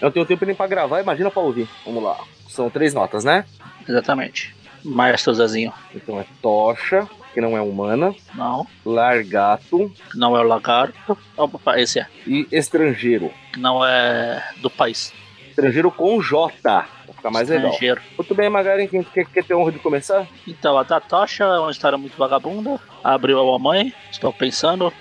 Eu 0.00 0.06
não 0.06 0.10
tenho 0.12 0.26
tempo 0.26 0.44
nem 0.44 0.54
pra 0.56 0.66
gravar, 0.66 1.00
imagina 1.00 1.30
pra 1.30 1.42
ouvir. 1.42 1.68
Vamos 1.84 2.02
lá. 2.02 2.16
São 2.52 2.68
três 2.68 2.92
notas, 2.92 3.24
né? 3.24 3.46
Exatamente. 3.88 4.54
Maestro 4.84 5.32
Zezinho. 5.32 5.72
Então 5.94 6.20
é 6.20 6.26
tocha, 6.42 7.08
que 7.32 7.40
não 7.40 7.56
é 7.56 7.62
humana, 7.62 8.14
Não. 8.34 8.66
largato 8.84 9.90
Não 10.14 10.36
é 10.36 10.40
o 10.40 10.42
lagarto. 10.42 11.16
Opa, 11.34 11.80
esse 11.80 12.00
é. 12.00 12.06
e 12.26 12.46
estrangeiro. 12.52 13.30
Não 13.56 13.82
é 13.82 14.44
do 14.58 14.68
país. 14.68 15.14
Estrangeiro 15.48 15.90
com 15.90 16.20
J, 16.20 16.52
pra 16.62 16.86
ficar 17.14 17.30
mais 17.30 17.48
legal. 17.48 17.70
Estrangeiro. 17.70 18.02
Muito 18.18 18.34
bem, 18.34 18.50
Magaren, 18.50 18.86
quem 18.86 19.02
quer, 19.02 19.24
quer 19.24 19.44
ter 19.44 19.54
honra 19.54 19.72
de 19.72 19.78
começar? 19.78 20.26
Então, 20.46 20.76
a 20.76 20.82
da 20.82 21.00
Tocha 21.00 21.44
é 21.44 21.58
uma 21.58 21.70
história 21.70 21.96
muito 21.96 22.16
vagabunda. 22.18 22.78
Abriu 23.02 23.40
a 23.40 23.58
mãe. 23.58 23.94
Estou 24.10 24.30
pensando. 24.30 24.92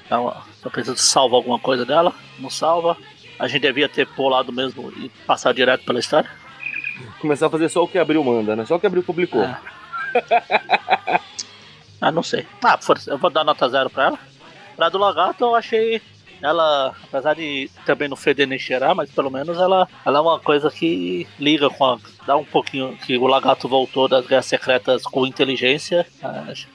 Estou 0.55 0.71
pensando 0.71 0.97
se 0.97 1.07
salva 1.07 1.35
alguma 1.35 1.59
coisa 1.59 1.85
dela. 1.85 2.13
Não 2.39 2.49
salva. 2.49 2.95
A 3.37 3.47
gente 3.47 3.61
devia 3.63 3.89
ter 3.89 4.07
pulado 4.07 4.53
mesmo 4.53 4.89
e 4.97 5.09
passar 5.25 5.53
direto 5.53 5.83
pela 5.83 5.99
história. 5.99 6.29
Começar 7.19 7.47
a 7.47 7.49
fazer 7.49 7.69
só 7.69 7.83
o 7.83 7.87
que 7.87 7.97
abriu 7.97 8.23
manda, 8.23 8.55
né? 8.55 8.65
Só 8.65 8.75
o 8.75 8.79
que 8.79 8.87
abriu 8.87 9.03
publicou. 9.03 9.43
Ah. 9.43 9.61
ah, 12.01 12.11
não 12.11 12.23
sei. 12.23 12.45
Ah, 12.63 12.79
eu 13.07 13.17
vou 13.17 13.29
dar 13.29 13.43
nota 13.43 13.67
zero 13.69 13.89
pra 13.89 14.07
ela. 14.07 14.19
Pra 14.75 14.89
do 14.89 14.97
lagarto 14.97 15.43
eu 15.43 15.55
achei 15.55 16.01
ela, 16.41 16.95
apesar 17.03 17.35
de 17.35 17.69
também 17.85 18.09
não 18.09 18.17
feder 18.17 18.47
nem 18.47 18.57
cheirar, 18.57 18.95
mas 18.95 19.11
pelo 19.11 19.29
menos 19.29 19.57
ela, 19.57 19.87
ela 20.03 20.17
é 20.17 20.21
uma 20.21 20.39
coisa 20.39 20.71
que 20.71 21.27
liga 21.39 21.69
com 21.69 21.85
a. 21.85 21.99
Dá 22.25 22.35
um 22.35 22.45
pouquinho 22.45 22.97
que 22.97 23.17
o 23.17 23.27
lagarto 23.27 23.67
voltou 23.67 24.07
das 24.07 24.25
guerras 24.25 24.45
secretas 24.45 25.03
com 25.03 25.25
inteligência. 25.25 26.05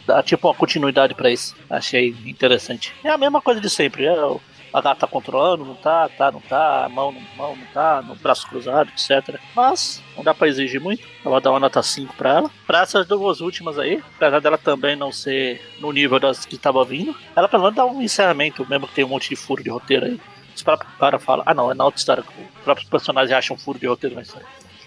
Dá 0.06 0.22
tipo 0.22 0.48
uma 0.48 0.54
continuidade 0.54 1.14
pra 1.14 1.30
isso. 1.30 1.56
Achei 1.68 2.14
interessante. 2.26 2.92
É 3.04 3.10
a 3.10 3.18
mesma 3.18 3.40
coisa 3.40 3.60
de 3.60 3.70
sempre. 3.70 4.06
É, 4.06 4.16
o 4.72 4.76
lagarto 4.76 5.00
tá 5.00 5.06
controlando, 5.06 5.64
não 5.64 5.74
tá, 5.74 6.08
tá, 6.08 6.30
não 6.32 6.40
tá, 6.40 6.84
a 6.84 6.88
mão, 6.88 7.12
não- 7.12 7.20
mão 7.36 7.56
não 7.56 7.66
tá, 7.66 8.02
no 8.02 8.14
braço 8.16 8.46
cruzado, 8.48 8.90
etc. 8.90 9.38
Mas 9.54 10.02
não 10.16 10.22
dá 10.24 10.34
pra 10.34 10.48
exigir 10.48 10.80
muito. 10.80 11.06
Eu 11.24 11.30
vou 11.30 11.40
dar 11.40 11.50
uma 11.50 11.60
nota 11.60 11.82
5 11.82 12.14
pra 12.14 12.30
ela. 12.38 12.50
Pra 12.66 12.80
essas 12.82 13.06
duas 13.06 13.40
últimas 13.40 13.78
aí, 13.78 14.02
apesar 14.16 14.40
dela 14.40 14.58
também 14.58 14.96
não 14.96 15.10
ser 15.12 15.60
no 15.80 15.92
nível 15.92 16.18
das 16.20 16.44
que 16.44 16.58
tava 16.58 16.84
vindo, 16.84 17.14
ela 17.34 17.48
pelo 17.48 17.62
menos 17.62 17.76
dá 17.76 17.84
um 17.86 18.02
encerramento, 18.02 18.66
mesmo 18.68 18.86
que 18.88 18.94
tem 18.94 19.04
um 19.04 19.08
monte 19.08 19.28
de 19.28 19.36
furo 19.36 19.62
de 19.62 19.70
roteiro 19.70 20.06
aí. 20.06 20.20
Os 20.54 20.62
próprios 20.62 20.92
caras 20.98 21.22
falam, 21.22 21.44
ah 21.46 21.52
não, 21.54 21.70
é 21.70 21.74
na 21.74 21.84
outra 21.84 21.98
história 21.98 22.22
os 22.22 22.64
próprios 22.64 22.88
personagens 22.88 23.30
acham 23.36 23.56
furo 23.58 23.78
de 23.78 23.86
roteiro 23.86 24.16
na 24.16 24.22
história. 24.22 24.46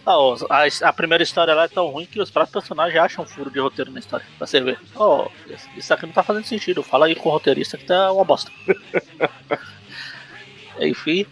Ah, 0.09 0.17
ó, 0.17 0.35
a, 0.49 0.89
a 0.89 0.93
primeira 0.93 1.23
história 1.23 1.53
lá 1.53 1.65
é 1.65 1.67
tão 1.67 1.85
ruim 1.85 2.07
que 2.07 2.19
os 2.19 2.31
próprios 2.31 2.53
personagens 2.53 2.99
acham 2.99 3.27
furo 3.27 3.51
de 3.51 3.59
roteiro 3.59 3.91
na 3.91 3.99
história. 3.99 4.25
Pra 4.39 4.47
você 4.47 4.59
ver. 4.59 4.79
Ó, 4.95 5.29
isso 5.77 5.93
aqui 5.93 6.07
não 6.07 6.13
tá 6.13 6.23
fazendo 6.23 6.45
sentido. 6.45 6.81
Fala 6.81 7.05
aí 7.05 7.15
com 7.15 7.29
o 7.29 7.31
roteirista 7.31 7.77
que 7.77 7.85
tá 7.85 8.11
uma 8.11 8.25
bosta. 8.25 8.51
Enfim, 10.81 11.27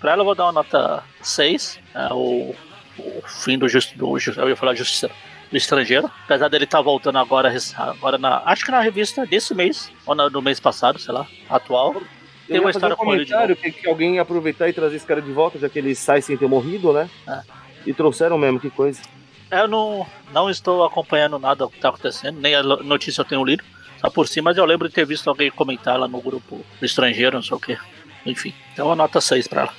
Pra 0.00 0.12
ela 0.12 0.22
eu 0.22 0.24
vou 0.24 0.34
dar 0.34 0.46
uma 0.46 0.52
nota 0.52 1.02
6. 1.22 1.78
É 1.94 2.12
o, 2.12 2.54
o 2.98 3.22
fim 3.26 3.58
do, 3.58 3.68
just, 3.68 3.96
do 3.96 4.16
eu 4.36 4.48
ia 4.48 4.56
falar 4.56 4.74
justiça 4.74 5.10
do 5.50 5.56
estrangeiro. 5.56 6.10
Apesar 6.24 6.48
dele 6.48 6.64
estar 6.64 6.78
tá 6.78 6.82
voltando 6.82 7.18
agora, 7.18 7.52
agora 7.76 8.18
na. 8.18 8.42
Acho 8.44 8.64
que 8.64 8.70
na 8.70 8.80
revista 8.80 9.26
desse 9.26 9.54
mês, 9.54 9.90
ou 10.06 10.14
no, 10.14 10.30
no 10.30 10.42
mês 10.42 10.60
passado, 10.60 10.98
sei 10.98 11.12
lá, 11.12 11.26
atual. 11.48 11.94
Eu 11.94 12.02
tem 12.48 12.60
uma 12.60 12.70
história 12.70 12.94
um 12.94 12.96
com 12.96 13.14
ele. 13.14 13.26
Que, 13.56 13.72
que 13.72 13.88
alguém 13.88 14.18
aproveitar 14.18 14.68
e 14.68 14.72
trazer 14.72 14.96
esse 14.96 15.06
cara 15.06 15.20
de 15.20 15.32
volta, 15.32 15.58
já 15.58 15.68
que 15.68 15.78
ele 15.78 15.94
sai 15.94 16.22
sem 16.22 16.36
ter 16.36 16.48
morrido, 16.48 16.92
né? 16.92 17.10
É. 17.26 17.42
E 17.88 17.94
trouxeram 17.94 18.36
mesmo, 18.36 18.60
que 18.60 18.68
coisa. 18.68 19.00
Eu 19.50 19.66
não, 19.66 20.06
não 20.30 20.50
estou 20.50 20.84
acompanhando 20.84 21.38
nada 21.38 21.64
do 21.64 21.70
que 21.70 21.76
está 21.76 21.88
acontecendo, 21.88 22.38
nem 22.38 22.54
a 22.54 22.62
notícia 22.62 23.22
eu 23.22 23.24
tenho 23.24 23.42
lido, 23.42 23.64
só 23.98 24.10
por 24.10 24.28
cima, 24.28 24.50
mas 24.50 24.58
eu 24.58 24.64
lembro 24.66 24.88
de 24.88 24.94
ter 24.94 25.06
visto 25.06 25.26
alguém 25.28 25.50
comentar 25.50 25.98
lá 25.98 26.06
no 26.06 26.20
grupo 26.20 26.62
estrangeiro, 26.82 27.36
não 27.36 27.42
sei 27.42 27.56
o 27.56 27.60
que. 27.60 27.78
Enfim, 28.26 28.52
então 28.74 28.92
a 28.92 28.96
nota 28.96 29.22
6 29.22 29.48
para 29.48 29.62
ela. 29.62 29.72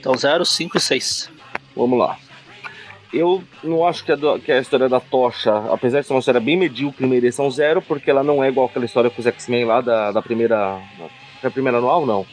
Então 0.00 0.12
0, 0.16 0.44
5 0.44 0.76
e 0.76 0.80
6. 0.80 1.30
Vamos 1.76 1.96
lá. 1.96 2.18
Eu 3.12 3.44
não 3.62 3.86
acho 3.86 4.04
que 4.04 4.10
a, 4.10 4.16
do, 4.16 4.40
que 4.40 4.50
a 4.50 4.58
história 4.58 4.88
da 4.88 4.98
Tocha, 4.98 5.52
apesar 5.72 6.00
de 6.00 6.06
ser 6.08 6.12
uma 6.12 6.18
história 6.18 6.40
bem 6.40 6.56
medíocre, 6.56 7.06
um 7.06 7.50
zero, 7.50 7.80
porque 7.80 8.10
ela 8.10 8.24
não 8.24 8.42
é 8.42 8.48
igual 8.48 8.66
aquela 8.66 8.84
história 8.84 9.08
com 9.08 9.20
os 9.20 9.26
X-Men 9.26 9.64
lá 9.64 9.80
da, 9.80 10.10
da 10.10 10.20
primeira. 10.20 10.80
Da 11.40 11.48
primeira 11.50 11.78
anual, 11.78 12.04
não. 12.04 12.26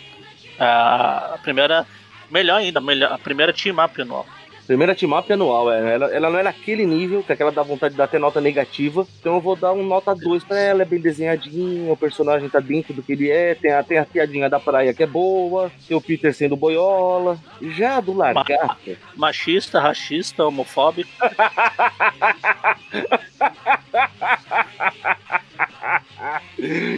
A 0.59 1.37
primeira. 1.43 1.85
Melhor 2.31 2.57
ainda, 2.57 2.81
melhor, 2.81 3.11
a 3.11 3.17
primeira 3.19 3.53
team-up 3.53 4.01
anual. 4.01 4.25
Primeira 4.65 4.95
team-up 4.95 5.31
anual, 5.31 5.71
é, 5.71 5.93
ela, 5.93 6.13
ela 6.13 6.29
não 6.29 6.39
é 6.39 6.43
naquele 6.43 6.85
nível, 6.85 7.21
que 7.21 7.33
aquela 7.33 7.51
dá 7.51 7.61
vontade 7.61 7.93
de 7.93 7.97
dar 7.97 8.05
até 8.05 8.17
nota 8.17 8.39
negativa. 8.39 9.05
Então 9.19 9.35
eu 9.35 9.41
vou 9.41 9.55
dar 9.55 9.73
um 9.73 9.85
nota 9.85 10.15
2 10.15 10.43
pra 10.45 10.57
ela, 10.57 10.83
é 10.83 10.85
bem 10.85 10.99
desenhadinha, 10.99 11.91
o 11.91 11.97
personagem 11.97 12.49
tá 12.49 12.59
dentro 12.59 12.93
do 12.93 13.03
que 13.03 13.11
ele 13.11 13.29
é, 13.29 13.55
tem 13.55 13.71
a, 13.71 13.83
tem 13.83 13.97
a 13.97 14.05
piadinha 14.05 14.49
da 14.49 14.59
praia 14.59 14.93
que 14.93 15.03
é 15.03 15.07
boa, 15.07 15.69
tem 15.87 15.97
o 15.97 16.01
Peter 16.01 16.33
sendo 16.33 16.55
boiola. 16.55 17.37
Já 17.61 17.99
do 17.99 18.13
lagarto. 18.13 18.97
Machista, 19.15 19.79
racista, 19.79 20.45
homofóbico. 20.45 21.09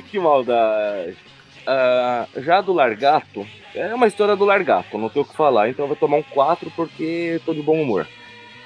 que 0.10 0.20
maldade. 0.20 1.18
Uh, 1.68 2.42
já 2.42 2.62
do 2.62 2.74
Largato, 2.74 3.46
é 3.74 3.94
uma 3.94 4.08
história 4.08 4.36
do 4.36 4.46
Largato, 4.46 4.98
não 4.98 5.10
tenho 5.10 5.26
o 5.26 5.28
que 5.28 5.36
falar, 5.36 5.68
então 5.68 5.86
eu 5.86 5.88
vou 5.88 5.98
tomar 5.98 6.18
um 6.18 6.24
4 6.24 6.72
porque 6.76 7.42
tô 7.44 7.54
de 7.54 7.62
bom 7.62 7.82
humor. 7.82 8.08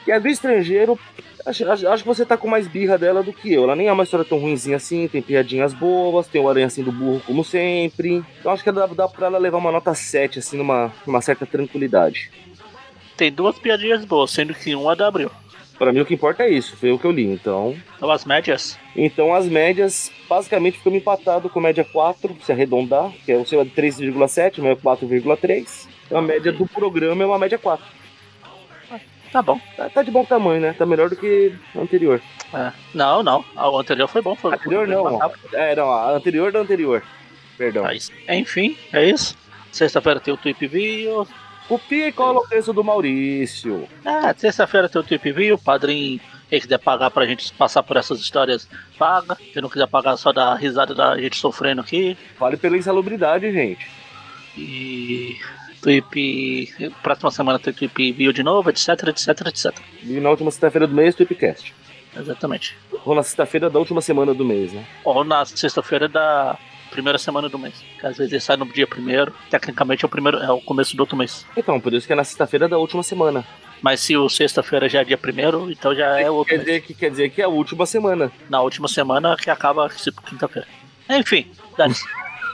E 0.06 0.12
a 0.12 0.20
do 0.20 0.28
estrangeiro, 0.28 1.00
acho, 1.46 1.70
acho, 1.70 2.04
que 2.04 2.08
você 2.08 2.26
tá 2.26 2.36
com 2.36 2.48
mais 2.48 2.68
birra 2.68 2.98
dela 2.98 3.24
do 3.24 3.32
que 3.32 3.54
eu. 3.54 3.64
Ela 3.64 3.76
nem 3.76 3.88
é 3.88 3.92
uma 3.92 4.04
história 4.04 4.26
tão 4.26 4.40
ruimzinha 4.40 4.78
assim, 4.78 5.08
tem 5.08 5.22
piadinhas 5.22 5.74
boas, 5.74 6.28
tem 6.28 6.42
o 6.42 6.50
aranha 6.50 6.68
assim 6.68 6.84
do 6.84 6.92
burro 6.92 7.22
como 7.26 7.44
sempre. 7.44 8.24
Então 8.40 8.52
acho 8.52 8.64
que 8.64 8.72
dá, 8.72 8.86
dá 8.88 9.08
pra 9.08 9.28
ela 9.28 9.38
levar 9.38 9.58
uma 9.58 9.72
nota 9.72 9.94
7, 9.94 10.40
assim, 10.40 10.58
numa, 10.58 10.92
numa 11.06 11.22
certa 11.22 11.46
tranquilidade. 11.46 12.32
Tem 13.16 13.32
duas 13.32 13.60
piadinhas 13.60 14.06
boas, 14.06 14.32
sendo 14.32 14.54
que 14.54 14.74
uma 14.76 14.96
da 14.96 15.08
Abril. 15.08 15.30
Para 15.80 15.94
mim 15.94 16.02
o 16.02 16.06
que 16.06 16.14
importa 16.14 16.44
é 16.44 16.50
isso, 16.50 16.76
foi 16.76 16.92
o 16.92 17.00
que 17.00 17.06
eu 17.06 17.12
li, 17.12 17.26
então. 17.26 17.74
Então 17.96 18.12
as 18.12 18.26
médias? 18.26 18.78
Então 18.94 19.34
as 19.34 19.46
médias, 19.46 20.12
basicamente 20.28 20.78
ficou 20.78 20.94
empatado 20.94 21.50
com 21.50 21.62
média 21.62 21.86
4, 21.86 22.36
se 22.44 22.52
arredondar, 22.52 23.12
que 23.26 23.32
é 23.32 23.38
o 23.38 23.46
seu 23.46 23.62
é 23.62 23.66
3,7, 23.66 24.60
o 24.60 24.62
meu 24.62 24.74
é 24.74 24.76
4,3. 24.76 25.88
Então 26.06 26.18
a 26.18 26.22
média 26.22 26.52
do 26.52 26.68
programa 26.68 27.24
é 27.24 27.26
uma 27.26 27.40
média 27.40 27.58
4. 27.58 27.86
Tá 29.32 29.42
bom. 29.42 29.60
Tá, 29.78 29.90
tá, 29.90 30.04
de 30.04 30.12
bom 30.12 30.26
tamanho, 30.26 30.60
né? 30.60 30.74
Tá 30.78 30.86
melhor 30.86 31.10
do 31.10 31.16
que 31.16 31.56
o 31.74 31.82
anterior. 31.82 32.22
É. 32.54 32.72
Não, 32.94 33.24
não. 33.24 33.46
O 33.56 33.78
anterior 33.78 34.08
foi 34.08 34.22
bom. 34.22 34.36
Foi, 34.36 34.54
anterior 34.54 34.86
foi 34.86 34.96
não. 34.96 35.32
É, 35.54 35.76
não. 35.76 35.92
A 35.92 36.12
anterior 36.12 36.52
da 36.52 36.60
anterior. 36.60 37.04
Perdão. 37.58 37.86
É, 38.28 38.36
enfim, 38.36 38.76
é 38.92 39.06
isso. 39.06 39.38
Sexta-feira 39.72 40.20
tem 40.20 40.34
o 40.34 40.38
Tweep 40.38 40.68
View. 40.68 41.28
Copia 41.70 42.08
e 42.08 42.12
cola 42.12 42.40
o 42.40 42.48
texto 42.48 42.74
do 42.74 42.84
Maurício. 42.84 43.88
Ah, 44.04 44.34
terça-feira 44.34 44.90
tem 44.90 45.00
o 45.00 45.04
Trip 45.04 45.32
View, 45.32 45.58
padrinho, 45.58 46.20
quem 46.50 46.60
quiser 46.60 46.80
pagar 46.80 47.12
pra 47.12 47.28
gente 47.28 47.54
passar 47.54 47.84
por 47.84 47.96
essas 47.96 48.20
histórias, 48.20 48.68
paga. 48.98 49.36
Quem 49.36 49.62
não 49.62 49.70
quiser 49.70 49.88
pagar, 49.88 50.18
só 50.18 50.34
dá 50.34 50.56
risada 50.56 50.96
da 50.96 51.16
gente 51.16 51.38
sofrendo 51.38 51.82
aqui. 51.82 52.18
Vale 52.40 52.58
pela 52.58 52.76
insalubridade, 52.76 53.52
gente. 53.52 53.88
E. 54.58 55.38
Tweep. 55.80 56.74
Próxima 57.04 57.30
semana 57.30 57.60
tem 57.60 57.72
Tweep 57.72 58.14
View 58.14 58.34
de 58.34 58.42
novo, 58.42 58.70
etc, 58.72 58.90
etc, 59.10 59.48
etc. 59.48 59.78
E 60.04 60.20
na 60.20 60.32
última 60.32 60.50
sexta-feira 60.50 60.88
do 60.88 60.96
mês, 60.96 61.14
Tweepcast. 61.14 61.74
Exatamente. 62.18 62.76
Ou 63.06 63.14
na 63.14 63.22
sexta-feira 63.22 63.70
da 63.70 63.78
última 63.78 64.02
semana 64.02 64.34
do 64.34 64.44
mês, 64.44 64.74
né? 64.74 64.86
Ou 65.04 65.24
na 65.24 65.46
sexta-feira 65.46 66.10
da 66.10 66.58
primeira 66.90 67.18
semana 67.18 67.48
do 67.48 67.58
mês. 67.58 67.76
Que 68.00 68.06
às 68.06 68.18
vezes 68.18 68.32
ele 68.32 68.42
sai 68.42 68.58
no 68.58 68.66
dia 68.66 68.88
primeiro, 68.88 69.34
tecnicamente 69.50 70.04
é 70.04 70.08
o 70.08 70.10
primeiro, 70.10 70.38
é 70.40 70.52
o 70.52 70.62
começo 70.62 70.96
do 70.96 71.00
outro 71.02 71.18
mês. 71.18 71.46
Então, 71.56 71.80
por 71.80 71.94
isso 71.94 72.06
que 72.06 72.14
é 72.14 72.16
na 72.16 72.24
sexta-feira 72.24 72.68
da 72.68 72.78
última 72.78 73.04
semana. 73.04 73.46
Mas 73.82 74.02
se 74.02 74.18
o 74.18 74.28
sexta-feira 74.28 74.90
já 74.90 75.02
é 75.02 75.04
dia 75.06 75.18
primeiro, 75.18 75.72
então 75.72 75.96
já 75.96 76.20
é 76.20 76.30
o 76.30 76.36
outro 76.36 76.54
quer 76.54 76.60
dizer 76.60 76.82
que 76.82 76.94
Quer 76.94 77.10
dizer 77.12 77.30
que 77.30 77.42
é 77.42 77.46
a 77.46 77.50
última 77.50 77.86
semana. 77.86 78.32
Na 78.50 78.62
última 78.62 78.88
semana 78.88 79.38
que 79.38 79.50
acaba 79.50 79.90
quinta-feira. 79.90 80.68
Enfim, 81.10 81.50
dane 81.78 81.96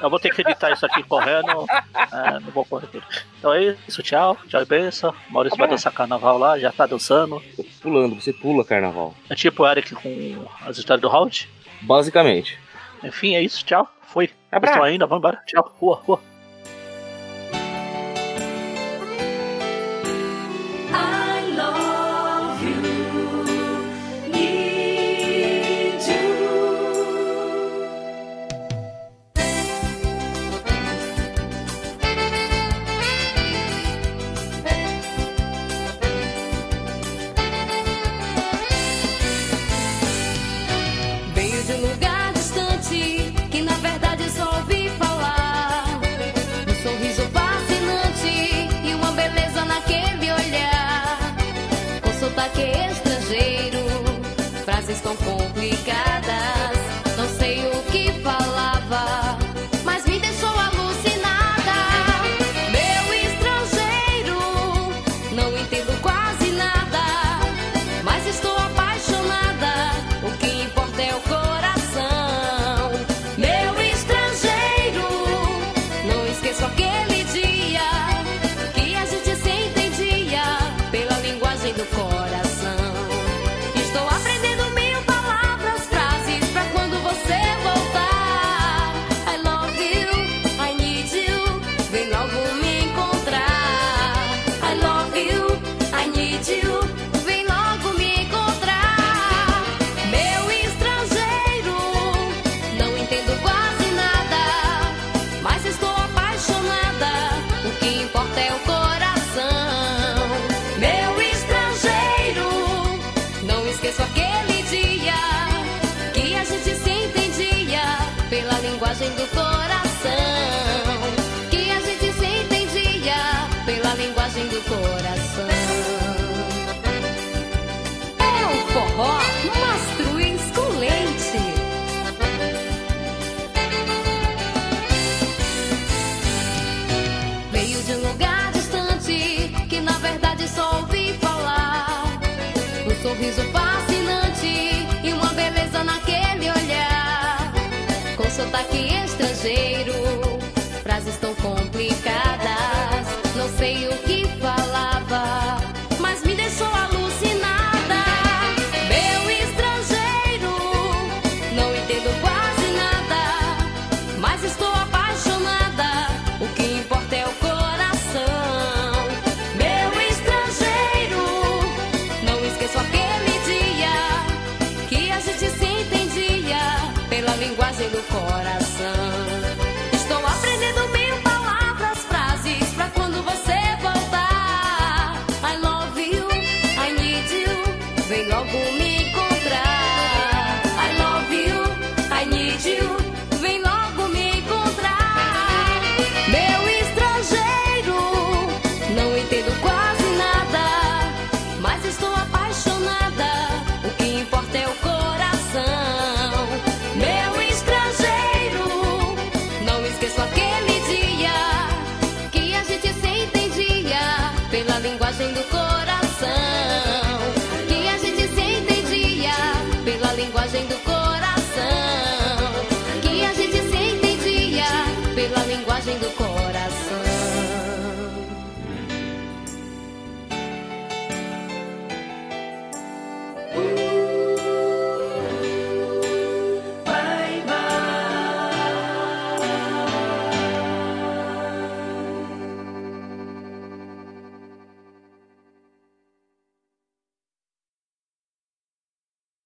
Eu 0.01 0.09
vou 0.09 0.19
ter 0.19 0.33
que 0.33 0.41
editar 0.41 0.71
isso 0.71 0.85
aqui 0.85 1.01
correndo. 1.03 1.65
É, 1.93 2.39
não 2.39 2.51
vou 2.51 2.65
correr 2.65 2.87
tudo. 2.87 3.05
Então 3.39 3.53
é 3.53 3.75
isso, 3.87 4.03
tchau. 4.03 4.37
Tchau 4.47 4.61
e 4.61 4.65
benção. 4.65 5.13
Maurício 5.29 5.57
vai 5.57 5.67
dançar 5.67 5.91
carnaval 5.91 6.37
lá, 6.37 6.59
já 6.59 6.71
tá 6.71 6.85
dançando. 6.85 7.41
Pulando, 7.81 8.15
você 8.15 8.31
pula 8.31 8.63
carnaval. 8.63 9.15
É 9.29 9.35
tipo 9.35 9.63
o 9.63 9.67
Eric 9.67 9.95
com 9.95 10.45
as 10.65 10.77
histórias 10.77 11.01
do 11.01 11.07
Howard? 11.07 11.49
Basicamente. 11.81 12.59
Enfim, 13.03 13.35
é 13.35 13.41
isso, 13.41 13.63
tchau. 13.63 13.89
Foi. 14.15 14.29
Abraço. 14.49 14.81
ainda, 14.81 15.05
vamos 15.05 15.19
embora. 15.19 15.43
Tchau. 15.45 15.75
Rua, 15.77 16.01
rua. 16.05 16.21